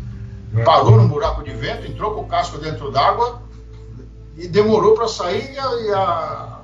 é. 0.56 0.62
parou 0.62 0.96
num 0.96 1.08
buraco 1.08 1.42
de 1.42 1.50
vento, 1.50 1.90
entrou 1.90 2.14
com 2.14 2.20
o 2.20 2.26
casco 2.26 2.58
dentro 2.58 2.92
d'água 2.92 3.42
e 4.38 4.48
demorou 4.48 4.94
para 4.94 5.08
sair 5.08 5.52
e 5.52 5.58
a, 5.58 5.80
e 5.82 5.92
a, 5.92 6.58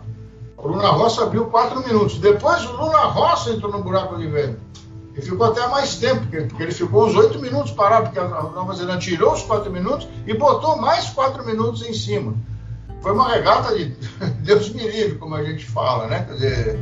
Luna 0.58 0.88
Roça 0.88 1.24
abriu 1.24 1.44
quatro 1.46 1.86
minutos. 1.86 2.18
Depois 2.18 2.64
o 2.64 2.72
Luna 2.72 3.00
Roça 3.00 3.50
entrou 3.50 3.70
no 3.70 3.82
buraco 3.82 4.16
de 4.16 4.26
vento. 4.26 4.58
E 5.14 5.20
ficou 5.20 5.46
até 5.46 5.66
mais 5.68 5.96
tempo, 5.96 6.26
porque, 6.26 6.62
ele 6.62 6.72
ficou 6.72 7.06
uns 7.06 7.14
oito 7.14 7.38
minutos 7.38 7.70
parado, 7.72 8.06
porque 8.06 8.18
a 8.18 8.26
Nova 8.26 8.74
Zelândia 8.74 9.10
tirou 9.10 9.34
os 9.34 9.42
quatro 9.42 9.70
minutos 9.70 10.08
e 10.26 10.34
botou 10.34 10.76
mais 10.76 11.10
quatro 11.10 11.44
minutos 11.44 11.82
em 11.82 11.92
cima 11.92 12.34
foi 13.04 13.12
uma 13.12 13.28
regata 13.28 13.76
de 13.76 13.84
Deus 14.40 14.70
me 14.70 14.88
livre, 14.88 15.18
como 15.18 15.34
a 15.34 15.44
gente 15.44 15.66
fala, 15.66 16.06
né? 16.06 16.24
Quer 16.26 16.32
dizer, 16.32 16.80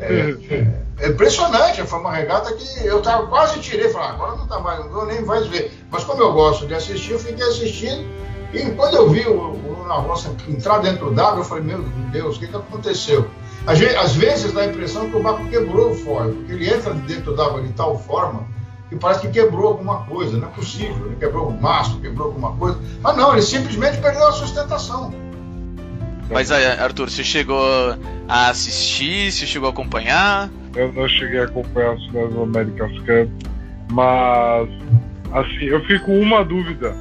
é, 0.00 1.04
é 1.04 1.08
impressionante, 1.08 1.82
foi 1.84 1.98
uma 1.98 2.12
regata 2.12 2.52
que 2.52 2.86
eu 2.86 3.00
tava, 3.00 3.26
quase 3.28 3.58
tirei, 3.60 3.88
falei, 3.88 4.08
ah, 4.08 4.12
agora 4.12 4.36
não 4.36 4.46
tá 4.46 4.60
mais, 4.60 4.80
não 4.80 4.90
vou 4.90 5.06
nem 5.06 5.24
mais 5.24 5.46
ver. 5.46 5.72
Mas 5.90 6.04
como 6.04 6.20
eu 6.22 6.34
gosto 6.34 6.66
de 6.66 6.74
assistir, 6.74 7.12
eu 7.12 7.18
fiquei 7.18 7.42
assistindo. 7.46 8.06
E 8.52 8.70
quando 8.72 8.94
eu 8.94 9.08
vi 9.08 9.26
o, 9.26 9.52
o 9.52 9.86
entrar 10.48 10.78
dentro 10.78 11.10
d'água, 11.12 11.40
eu 11.40 11.44
falei, 11.44 11.64
meu 11.64 11.82
Deus, 12.12 12.36
o 12.36 12.40
que, 12.40 12.46
que 12.46 12.56
aconteceu? 12.56 13.28
Às 13.66 14.14
vezes 14.14 14.52
dá 14.52 14.62
a 14.62 14.66
impressão 14.66 15.08
que 15.08 15.16
o 15.16 15.22
barco 15.22 15.46
quebrou 15.48 15.92
o 15.92 15.94
fórum, 15.94 16.34
porque 16.34 16.52
ele 16.52 16.68
entra 16.68 16.92
dentro 16.94 17.34
d'água 17.34 17.62
de 17.62 17.72
tal 17.72 17.98
forma 17.98 18.46
que 18.88 18.96
parece 18.96 19.22
que 19.22 19.28
quebrou 19.28 19.68
alguma 19.68 20.04
coisa, 20.04 20.36
não 20.36 20.48
é 20.48 20.50
possível, 20.50 21.06
ele 21.06 21.16
quebrou 21.16 21.48
o 21.48 21.62
mastro, 21.62 21.98
quebrou 22.00 22.28
alguma 22.28 22.52
coisa. 22.56 22.78
Mas 23.00 23.16
não, 23.16 23.32
ele 23.32 23.40
simplesmente 23.42 23.98
perdeu 23.98 24.28
a 24.28 24.32
sustentação. 24.32 25.14
Mas 26.30 26.50
Arthur, 26.50 27.10
você 27.10 27.24
chegou 27.24 27.64
a 28.28 28.48
assistir? 28.48 29.32
Você 29.32 29.46
chegou 29.46 29.68
a 29.68 29.72
acompanhar? 29.72 30.50
Eu 30.74 30.92
não 30.92 31.08
cheguei 31.08 31.40
a 31.40 31.44
acompanhar 31.44 31.94
as 31.94 32.04
finais 32.06 32.32
do 32.32 32.42
America's 32.42 32.98
Cup, 33.00 33.30
mas 33.90 34.68
assim, 35.32 35.64
eu 35.64 35.82
fico 35.84 36.06
com 36.06 36.20
uma 36.20 36.44
dúvida 36.44 36.94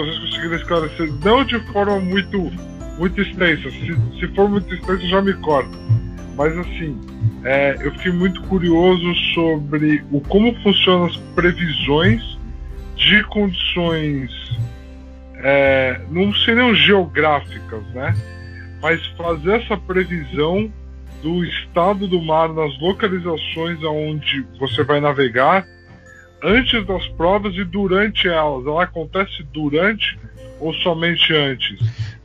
vocês 0.00 0.18
conseguirem 0.18 0.56
esclarecer, 0.56 1.12
não 1.24 1.44
de 1.44 1.58
forma 1.72 1.98
muito, 2.00 2.50
muito 2.98 3.20
extensa, 3.20 3.70
se, 3.70 4.18
se 4.18 4.28
for 4.34 4.48
muito 4.48 4.72
extensa 4.72 5.06
já 5.06 5.22
me 5.22 5.32
corta. 5.34 5.76
Mas 6.36 6.56
assim, 6.56 6.98
é, 7.44 7.76
eu 7.80 7.92
fiquei 7.92 8.12
muito 8.12 8.40
curioso 8.42 9.14
sobre 9.34 10.04
o 10.12 10.20
como 10.20 10.54
funcionam 10.62 11.06
as 11.06 11.16
previsões 11.34 12.22
de 12.96 13.22
condições 13.24 14.30
é, 15.36 16.00
não 16.10 16.32
seriam 16.34 16.74
geográficas, 16.74 17.82
né? 17.94 18.14
mas 18.80 19.04
fazer 19.16 19.62
essa 19.62 19.76
previsão 19.76 20.72
do 21.22 21.44
estado 21.44 22.06
do 22.06 22.22
mar 22.22 22.48
nas 22.48 22.78
localizações 22.80 23.82
aonde 23.82 24.46
você 24.58 24.84
vai 24.84 25.00
navegar 25.00 25.66
antes 26.42 26.86
das 26.86 27.06
provas 27.08 27.54
e 27.54 27.64
durante 27.64 28.28
elas. 28.28 28.66
Ela 28.66 28.84
acontece 28.84 29.42
durante 29.52 30.18
ou 30.60 30.72
somente 30.74 31.34
antes? 31.34 31.78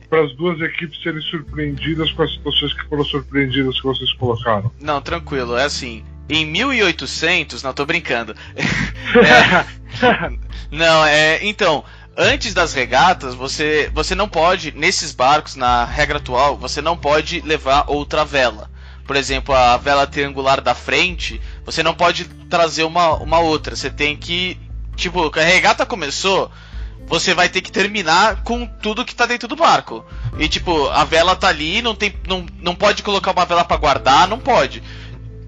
Para 0.08 0.24
as 0.24 0.34
duas 0.36 0.60
equipes 0.60 1.00
serem 1.02 1.20
surpreendidas 1.22 2.10
com 2.12 2.22
as 2.22 2.32
situações 2.32 2.72
que 2.74 2.88
foram 2.88 3.04
surpreendidas 3.04 3.80
que 3.80 3.86
vocês 3.86 4.12
colocaram. 4.14 4.70
Não, 4.80 5.00
tranquilo, 5.00 5.56
é 5.56 5.64
assim. 5.64 6.04
Em 6.28 6.46
1800, 6.46 7.62
não 7.62 7.72
tô 7.72 7.84
brincando. 7.84 8.34
é, 8.56 10.32
não, 10.70 11.04
é, 11.04 11.44
então, 11.44 11.84
antes 12.16 12.54
das 12.54 12.72
regatas, 12.72 13.34
você 13.34 13.90
você 13.92 14.14
não 14.14 14.28
pode 14.28 14.72
nesses 14.72 15.12
barcos 15.12 15.56
na 15.56 15.84
regra 15.84 16.18
atual, 16.18 16.56
você 16.56 16.80
não 16.80 16.96
pode 16.96 17.40
levar 17.40 17.84
outra 17.88 18.24
vela. 18.24 18.70
Por 19.06 19.16
exemplo, 19.16 19.54
a 19.54 19.76
vela 19.76 20.06
triangular 20.06 20.62
da 20.62 20.74
frente, 20.74 21.40
você 21.64 21.82
não 21.82 21.94
pode 21.94 22.24
trazer 22.48 22.84
uma, 22.84 23.14
uma 23.14 23.38
outra. 23.38 23.74
Você 23.76 23.90
tem 23.90 24.16
que 24.16 24.58
tipo, 24.96 25.30
a 25.38 25.42
regata 25.42 25.84
começou, 25.84 26.50
você 27.06 27.34
vai 27.34 27.48
ter 27.48 27.60
que 27.60 27.72
terminar 27.72 28.42
com 28.44 28.66
tudo 28.66 29.04
que 29.04 29.14
tá 29.14 29.26
dentro 29.26 29.48
do 29.48 29.56
barco. 29.56 30.04
E 30.38 30.48
tipo, 30.48 30.88
a 30.88 31.04
vela 31.04 31.34
tá 31.34 31.48
ali, 31.48 31.82
não 31.82 31.94
tem 31.94 32.14
não, 32.28 32.46
não 32.60 32.74
pode 32.74 33.02
colocar 33.02 33.32
uma 33.32 33.44
vela 33.44 33.64
para 33.64 33.76
guardar, 33.76 34.28
não 34.28 34.38
pode 34.38 34.82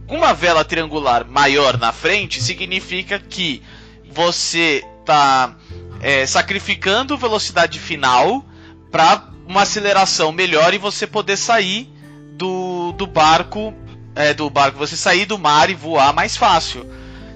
uma 0.08 0.32
vela 0.32 0.64
triangular 0.64 1.26
maior 1.28 1.76
na 1.78 1.92
frente 1.92 2.42
significa 2.42 3.18
que 3.18 3.62
você 4.10 4.84
está 5.00 5.56
é, 6.00 6.26
sacrificando 6.26 7.18
velocidade 7.18 7.78
final 7.78 8.44
para 8.90 9.28
uma 9.46 9.62
aceleração 9.62 10.32
melhor 10.32 10.72
e 10.74 10.78
você 10.78 11.06
poder 11.06 11.36
sair 11.36 11.88
do, 12.32 12.92
do 12.92 13.06
barco 13.06 13.74
é, 14.16 14.34
do 14.34 14.50
barco 14.50 14.78
você 14.78 14.96
sair 14.96 15.26
do 15.26 15.38
mar 15.38 15.70
e 15.70 15.74
voar 15.74 16.12
mais 16.12 16.36
fácil. 16.36 16.84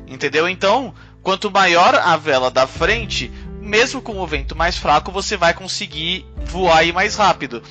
Entendeu? 0.09 0.49
Então 0.49 0.93
quanto 1.23 1.51
maior 1.51 1.95
a 1.95 2.17
vela 2.17 2.51
da 2.51 2.67
frente 2.67 3.31
mesmo 3.61 4.01
com 4.03 4.19
o 4.19 4.27
vento 4.27 4.57
mais 4.57 4.77
fraco 4.77 5.13
você 5.13 5.37
vai 5.37 5.55
conseguir 5.55 6.27
voar 6.47 6.79
aí 6.79 6.93
mais 6.93 7.15
rápido. 7.15 7.63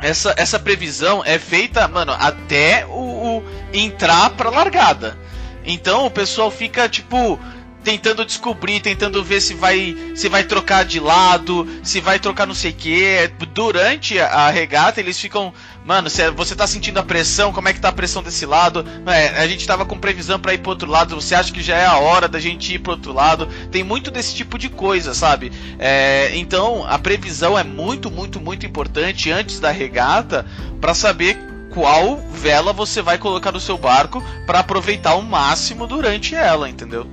Essa, 0.00 0.34
essa 0.36 0.58
previsão 0.58 1.22
é 1.24 1.38
feita, 1.38 1.86
mano, 1.88 2.12
até 2.12 2.86
o, 2.86 3.38
o 3.38 3.44
entrar 3.72 4.30
pra 4.30 4.50
largada. 4.50 5.16
Então 5.64 6.06
o 6.06 6.10
pessoal 6.10 6.50
fica, 6.50 6.88
tipo, 6.88 7.38
tentando 7.84 8.24
descobrir, 8.24 8.80
tentando 8.80 9.22
ver 9.22 9.40
se 9.40 9.54
vai 9.54 9.94
se 10.14 10.28
vai 10.28 10.42
trocar 10.42 10.84
de 10.84 10.98
lado, 10.98 11.68
se 11.82 12.00
vai 12.00 12.18
trocar 12.18 12.46
não 12.46 12.54
sei 12.54 12.70
o 12.70 12.74
que. 12.74 13.30
Durante 13.52 14.18
a 14.18 14.50
regata 14.50 15.00
eles 15.00 15.20
ficam, 15.20 15.52
mano, 15.84 16.08
você 16.34 16.56
tá 16.56 16.66
sentindo 16.66 16.98
a 16.98 17.02
pressão, 17.02 17.52
como 17.52 17.68
é 17.68 17.72
que 17.72 17.80
tá 17.80 17.90
a 17.90 17.92
pressão 17.92 18.22
desse 18.22 18.46
lado? 18.46 18.84
É, 19.06 19.40
a 19.40 19.46
gente 19.46 19.66
tava 19.66 19.84
com 19.84 19.98
previsão 19.98 20.40
para 20.40 20.54
ir 20.54 20.58
pro 20.58 20.70
outro 20.70 20.90
lado, 20.90 21.14
você 21.14 21.34
acha 21.34 21.52
que 21.52 21.62
já 21.62 21.76
é 21.76 21.86
a 21.86 21.98
hora 21.98 22.26
da 22.26 22.40
gente 22.40 22.74
ir 22.74 22.78
pro 22.78 22.92
outro 22.92 23.12
lado? 23.12 23.46
Tem 23.70 23.84
muito 23.84 24.10
desse 24.10 24.34
tipo 24.34 24.58
de 24.58 24.68
coisa, 24.68 25.14
sabe? 25.14 25.52
É, 25.78 26.30
então 26.34 26.84
a 26.88 26.98
previsão 26.98 27.58
é 27.58 27.62
muito, 27.62 28.10
muito, 28.10 28.40
muito 28.40 28.64
importante 28.64 29.30
antes 29.30 29.60
da 29.60 29.70
regata 29.70 30.46
para 30.80 30.94
saber 30.94 31.38
qual 31.74 32.16
vela 32.30 32.72
você 32.72 33.02
vai 33.02 33.18
colocar 33.18 33.50
no 33.50 33.58
seu 33.58 33.76
barco 33.76 34.22
para 34.46 34.60
aproveitar 34.60 35.16
o 35.16 35.22
máximo 35.22 35.86
durante 35.86 36.34
ela, 36.34 36.68
entendeu? 36.70 37.06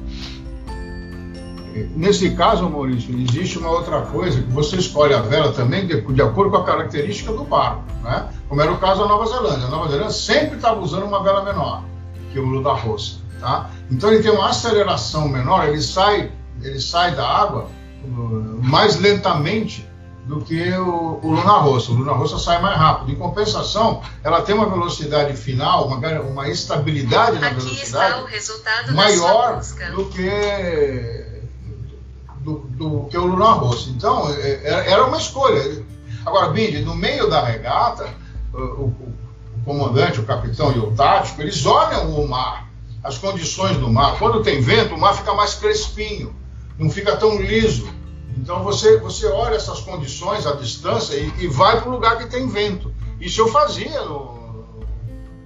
Nesse 1.96 2.32
caso, 2.32 2.70
Maurício, 2.70 3.18
existe 3.18 3.58
uma 3.58 3.70
outra 3.70 4.02
coisa, 4.02 4.42
que 4.42 4.52
você 4.52 4.76
escolhe 4.76 5.14
a 5.14 5.22
vela 5.22 5.54
também 5.54 5.88
de, 5.88 6.02
de 6.02 6.22
acordo 6.22 6.52
com 6.52 6.58
a 6.58 6.66
característica 6.66 7.32
do 7.32 7.44
barco, 7.44 7.84
né? 8.04 8.30
como 8.50 8.62
era 8.62 8.72
o 8.72 8.78
caso 8.78 9.02
da 9.02 9.08
Nova 9.08 9.26
Zelândia. 9.26 9.68
A 9.68 9.70
Nova 9.70 9.90
Zelândia 9.90 10.12
sempre 10.12 10.58
estava 10.58 10.80
usando 10.80 11.04
uma 11.04 11.24
vela 11.24 11.44
menor 11.44 11.84
que 12.32 12.40
o 12.40 12.46
Lula 12.46 12.74
Roça. 12.74 13.20
Tá? 13.40 13.70
Então 13.90 14.12
ele 14.12 14.22
tem 14.22 14.32
uma 14.32 14.50
aceleração 14.50 15.28
menor, 15.28 15.68
ele 15.68 15.82
sai, 15.82 16.32
ele 16.62 16.80
sai 16.80 17.16
da 17.16 17.28
água 17.28 17.68
uh, 18.04 18.60
mais 18.62 19.00
lentamente 19.00 19.90
do 20.26 20.42
que 20.42 20.72
o, 20.74 21.20
o 21.24 21.32
Luna 21.32 21.58
Rossa. 21.58 21.92
O 21.92 21.96
Luna 21.96 22.14
Rossa 22.14 22.38
sai 22.38 22.62
mais 22.62 22.78
rápido. 22.78 23.12
Em 23.12 23.16
compensação, 23.16 24.02
ela 24.24 24.42
tem 24.42 24.54
uma 24.54 24.70
velocidade 24.70 25.36
final, 25.36 25.88
uma, 25.88 25.98
uma 26.22 26.50
estabilidade 26.50 27.40
na 27.40 27.48
Aqui 27.48 27.60
velocidade 27.60 28.24
maior 28.94 29.60
do 29.96 30.06
que 30.06 31.21
do, 32.44 32.60
do 32.72 33.08
que 33.10 33.18
o 33.18 33.26
Lula 33.26 33.54
Rosso. 33.54 33.90
Então, 33.92 34.30
é, 34.30 34.62
é, 34.64 34.92
era 34.92 35.06
uma 35.06 35.18
escolha. 35.18 35.84
Agora, 36.26 36.50
Bindi, 36.50 36.80
no 36.80 36.96
meio 36.96 37.30
da 37.30 37.44
regata, 37.44 38.10
o, 38.54 38.58
o, 38.58 38.86
o, 38.88 39.64
comandante, 39.64 40.20
o 40.20 40.24
capitão 40.24 40.72
e 40.72 40.80
o 40.80 40.92
tático, 40.92 41.42
eles 41.42 41.66
olham 41.66 42.12
o 42.16 42.28
mar, 42.28 42.68
as 43.04 43.18
condições 43.18 43.78
do 43.78 43.90
mar. 43.90 44.18
Quando 44.18 44.44
tem 44.44 44.62
vento, 44.62 44.96
o 44.96 45.00
mar 45.00 45.16
fica 45.16 45.34
mais 45.34 45.54
crespinho, 45.56 46.36
não 46.78 46.90
fica 46.90 47.16
tão 47.16 47.40
liso. 47.40 47.88
Então 48.38 48.64
você, 48.64 48.98
você 48.98 49.28
olha 49.28 49.56
essas 49.56 49.82
condições 49.82 50.48
à 50.48 50.54
distância 50.54 51.16
e, 51.16 51.32
e 51.40 51.48
vai 51.48 51.80
para 51.80 51.90
o 51.90 51.92
lugar 51.92 52.18
que 52.18 52.28
tem 52.28 52.48
vento. 52.48 52.92
Isso 53.20 53.42
eu 53.42 53.48
fazia 53.50 54.02
no, 54.04 54.76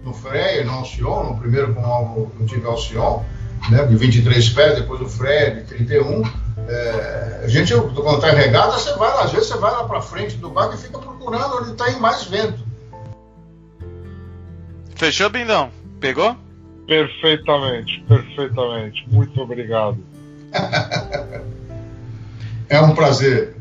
no 0.03 0.13
Freia, 0.13 0.63
no 0.63 0.71
Alcion, 0.71 1.23
no 1.23 1.37
primeiro 1.37 1.73
com 1.73 1.81
o, 1.81 2.45
tive 2.45 2.65
Alcion, 2.65 3.23
né, 3.69 3.83
de 3.85 3.95
23 3.95 4.49
pés, 4.49 4.75
depois 4.75 5.01
o 5.01 5.09
Freia 5.09 5.55
de 5.55 5.63
31 5.63 6.44
é, 6.67 7.41
a 7.43 7.47
gente, 7.47 7.73
quando 7.73 8.15
está 8.15 8.31
regada, 8.31 8.73
você 8.73 8.93
vai 8.93 9.09
lá, 9.09 9.23
às 9.23 9.31
vezes 9.31 9.47
você 9.47 9.57
vai 9.57 9.71
lá 9.71 9.83
para 9.83 10.01
frente 10.01 10.35
do 10.37 10.49
barco 10.49 10.75
e 10.75 10.77
fica 10.77 10.97
procurando 10.97 11.57
onde 11.57 11.71
está 11.71 11.91
em 11.91 11.99
mais 11.99 12.23
vento. 12.25 12.65
Fechou, 14.95 15.29
Bindão? 15.29 15.69
Pegou? 15.99 16.35
Perfeitamente, 16.87 18.03
perfeitamente. 18.07 19.05
Muito 19.09 19.41
obrigado. 19.41 19.97
é 22.69 22.79
um 22.79 22.95
prazer. 22.95 23.55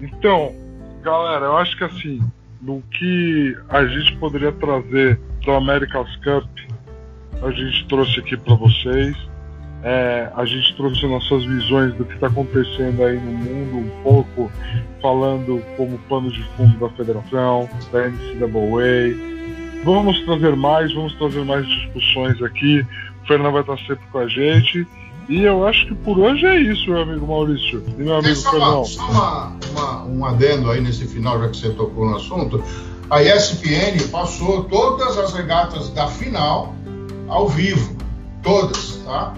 Então, 0.00 0.54
galera, 1.02 1.46
eu 1.46 1.56
acho 1.56 1.76
que 1.76 1.84
assim, 1.84 2.22
no 2.60 2.82
que 2.82 3.56
a 3.68 3.84
gente 3.86 4.16
poderia 4.16 4.52
trazer 4.52 5.18
do 5.44 5.52
America's 5.52 6.14
Cup, 6.16 6.48
a 7.42 7.50
gente 7.50 7.86
trouxe 7.88 8.20
aqui 8.20 8.36
para 8.36 8.54
vocês. 8.54 9.16
É, 9.86 10.30
a 10.34 10.46
gente 10.46 10.74
trouxe 10.76 11.06
nossas 11.06 11.44
visões 11.44 11.94
do 11.94 12.06
que 12.06 12.14
está 12.14 12.28
acontecendo 12.28 13.04
aí 13.04 13.20
no 13.20 13.32
mundo, 13.32 13.76
um 13.76 14.02
pouco 14.02 14.50
falando 15.02 15.62
como 15.76 15.98
pano 16.08 16.32
de 16.32 16.42
fundo 16.56 16.78
da 16.78 16.88
federação, 16.96 17.68
da 17.92 18.08
NCAA. 18.08 19.14
Vamos 19.84 20.18
trazer 20.24 20.56
mais, 20.56 20.90
vamos 20.94 21.12
trazer 21.16 21.44
mais 21.44 21.66
discussões 21.66 22.42
aqui. 22.42 22.80
O 23.22 23.26
Fernando 23.26 23.52
vai 23.52 23.60
estar 23.60 23.76
sempre 23.80 24.06
com 24.10 24.18
a 24.18 24.26
gente. 24.26 24.86
E 25.28 25.42
eu 25.42 25.66
acho 25.66 25.86
que 25.86 25.94
por 25.96 26.18
hoje 26.18 26.46
é 26.46 26.60
isso, 26.60 26.88
meu 26.88 27.02
amigo 27.02 27.26
Maurício. 27.26 27.84
E 27.98 28.02
meu 28.02 28.16
amigo 28.16 28.36
só 28.36 28.50
Fernão. 28.50 28.84
só 28.86 29.10
uma, 29.10 29.58
uma, 29.70 30.04
um 30.04 30.24
adendo 30.24 30.70
aí 30.70 30.80
nesse 30.80 31.06
final, 31.06 31.38
já 31.40 31.48
que 31.50 31.56
você 31.58 31.70
tocou 31.70 32.08
no 32.08 32.16
assunto. 32.16 32.64
A 33.10 33.22
ESPN 33.22 34.08
passou 34.10 34.64
todas 34.64 35.18
as 35.18 35.34
regatas 35.34 35.90
da 35.90 36.08
final 36.08 36.74
ao 37.28 37.50
vivo. 37.50 37.98
Todas, 38.42 38.96
tá? 39.04 39.34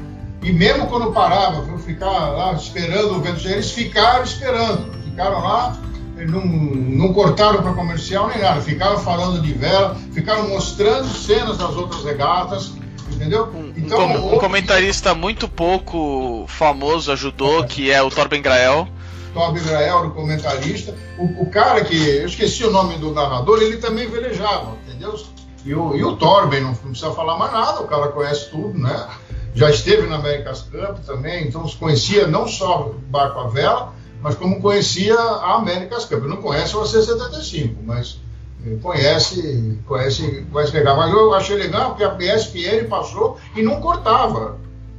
E 0.47 0.53
mesmo 0.53 0.87
quando 0.87 1.11
parava, 1.11 1.63
para 1.63 1.77
ficar 1.79 2.07
lá 2.07 2.53
esperando 2.53 3.17
o 3.17 3.21
vento, 3.21 3.49
eles 3.49 3.73
ficaram 3.73 4.23
esperando, 4.23 4.93
ficaram 5.03 5.41
lá, 5.41 5.77
não, 6.19 6.47
não 6.47 7.13
cortaram 7.13 7.61
para 7.61 7.73
comercial 7.73 8.29
nem 8.29 8.39
nada, 8.39 8.61
ficaram 8.61 8.97
falando 8.97 9.43
de 9.43 9.53
vela, 9.53 9.97
ficaram 10.13 10.49
mostrando 10.51 11.09
cenas 11.09 11.59
das 11.59 11.75
outras 11.75 12.05
regatas, 12.05 12.75
entendeu? 13.11 13.53
Então, 13.77 14.07
um, 14.07 14.37
um 14.37 14.39
comentarista 14.39 15.17
muito 15.17 15.49
pouco 15.49 16.45
famoso 16.47 17.11
ajudou, 17.11 17.65
é. 17.65 17.67
que 17.67 17.91
é 17.91 18.01
o 18.01 18.09
Torben 18.09 18.41
Grael. 18.41 18.87
Torben 19.35 19.65
Grael, 19.65 20.07
o 20.07 20.11
comentarista. 20.13 20.95
O, 21.19 21.43
o, 21.43 21.51
cara 21.51 21.85
que, 21.85 21.97
eu 21.97 22.27
esqueci 22.27 22.63
o 22.63 22.71
nome 22.71 22.97
do 22.99 23.13
narrador, 23.13 23.61
ele 23.61 23.79
também 23.79 24.09
velejava, 24.09 24.77
entendeu? 24.87 25.21
E 25.65 25.75
o, 25.75 25.97
e 25.97 26.05
o 26.05 26.15
Torben, 26.15 26.61
não 26.61 26.73
precisa 26.73 27.11
falar 27.11 27.37
mais 27.37 27.53
nada, 27.53 27.81
o 27.81 27.89
cara 27.89 28.07
conhece 28.13 28.49
tudo, 28.49 28.79
né? 28.79 29.09
Já 29.57 29.71
esteve 29.71 30.07
na 30.07 30.17
America's 30.17 30.61
Cup 30.61 30.99
também, 31.07 31.49
então 31.49 31.67
conhecia 31.81 32.27
não 32.27 32.47
só 32.47 32.93
barco 33.09 33.41
a 33.41 33.49
vela, 33.49 33.95
mas 34.21 34.35
como 34.35 34.61
conhecia 34.61 35.19
a 35.19 35.55
America's 35.55 36.05
Cup. 36.05 36.25
Não 36.25 36.37
conhece 36.43 36.77
o 36.77 36.83
AC75, 36.83 37.75
mas 37.83 38.21
eh, 38.67 38.77
conhece, 38.83 39.81
conhece, 39.87 40.47
conhece 40.53 40.73
legal. 40.73 40.99
Mas 40.99 41.11
eu 41.11 41.33
achei 41.33 41.57
legal 41.57 41.95
porque 41.95 42.05
a 42.05 42.35
ESPN 42.37 42.87
passou 42.87 43.39
e 43.57 43.63
não 43.63 43.81
cortava. 43.81 44.59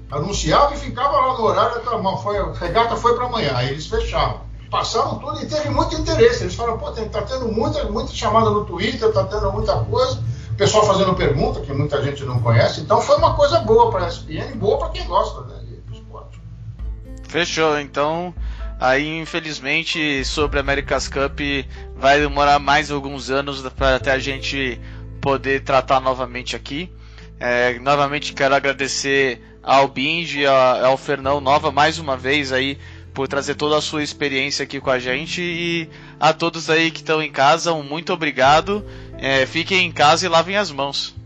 Anunciava 0.10 0.74
e 0.74 0.78
ficava 0.78 1.12
lá 1.12 1.38
no 1.38 1.44
horário, 1.44 1.80
tá, 1.82 2.18
foi, 2.18 2.38
a 2.38 2.52
regata 2.54 2.96
foi 2.96 3.16
para 3.16 3.26
amanhã, 3.26 3.52
aí 3.54 3.70
eles 3.70 3.86
fechavam. 3.86 4.42
Passaram 4.72 5.20
tudo 5.20 5.40
e 5.40 5.46
teve 5.46 5.70
muito 5.70 5.96
interesse. 5.96 6.44
Eles 6.44 6.56
falaram, 6.56 6.80
pô, 6.80 6.90
tá 6.92 7.22
tendo 7.22 7.48
muita, 7.50 7.84
muita 7.92 8.12
chamada 8.12 8.50
no 8.50 8.66
Twitter, 8.66 9.12
tá 9.14 9.24
tendo 9.26 9.52
muita 9.52 9.76
coisa 9.84 10.20
pessoal 10.58 10.86
fazendo 10.86 11.14
pergunta 11.16 11.62
que 11.62 11.72
muita 11.72 12.02
gente 12.04 12.24
não 12.26 12.42
conhece. 12.42 12.82
Então 12.82 13.02
foi 13.02 13.18
uma 13.18 13.36
coisa 13.36 13.60
boa 13.60 13.92
para 13.92 14.06
a 14.06 14.08
ESPN, 14.08 14.56
boa 14.56 14.78
para 14.80 14.90
quem 14.90 15.06
gosta 15.06 15.42
né, 15.42 15.62
de 15.64 15.94
esporte. 15.94 16.42
Fechou. 17.28 17.80
Então 17.80 18.34
Aí, 18.80 19.18
infelizmente, 19.18 20.24
sobre 20.24 20.60
a 20.60 20.62
America's 20.62 21.08
Cup 21.08 21.40
vai 21.96 22.20
demorar 22.20 22.60
mais 22.60 22.92
alguns 22.92 23.32
anos 23.32 23.62
para 23.70 23.96
até 23.96 24.12
a 24.12 24.20
gente 24.20 24.80
poder 25.20 25.64
tratar 25.64 26.00
novamente 26.00 26.56
aqui. 26.56 26.92
É, 27.40 27.80
novamente 27.80 28.34
quero 28.34 28.54
agradecer 28.54 29.42
ao 29.64 29.88
Binge 29.88 30.42
e 30.42 30.46
ao 30.46 30.96
Fernão 30.96 31.42
Nova 31.42 31.72
mais 31.72 31.98
uma 31.98 32.16
vez 32.16 32.52
aí 32.52 32.78
por 33.16 33.28
trazer 33.28 33.56
toda 33.56 33.76
a 33.76 33.82
sua 33.82 34.04
experiência 34.04 34.62
aqui 34.62 34.80
com 34.80 34.92
a 34.92 35.00
gente 35.00 35.42
e 35.42 35.90
a 36.20 36.32
todos 36.32 36.70
aí 36.70 36.92
que 36.92 37.00
estão 37.00 37.20
em 37.20 37.32
casa, 37.32 37.74
um 37.74 37.82
muito 37.82 38.14
obrigado. 38.14 38.86
É, 39.20 39.46
fiquem 39.46 39.86
em 39.86 39.92
casa 39.92 40.26
e 40.26 40.30
lavem 40.30 40.56
as 40.56 40.72
mãos. 40.72 41.17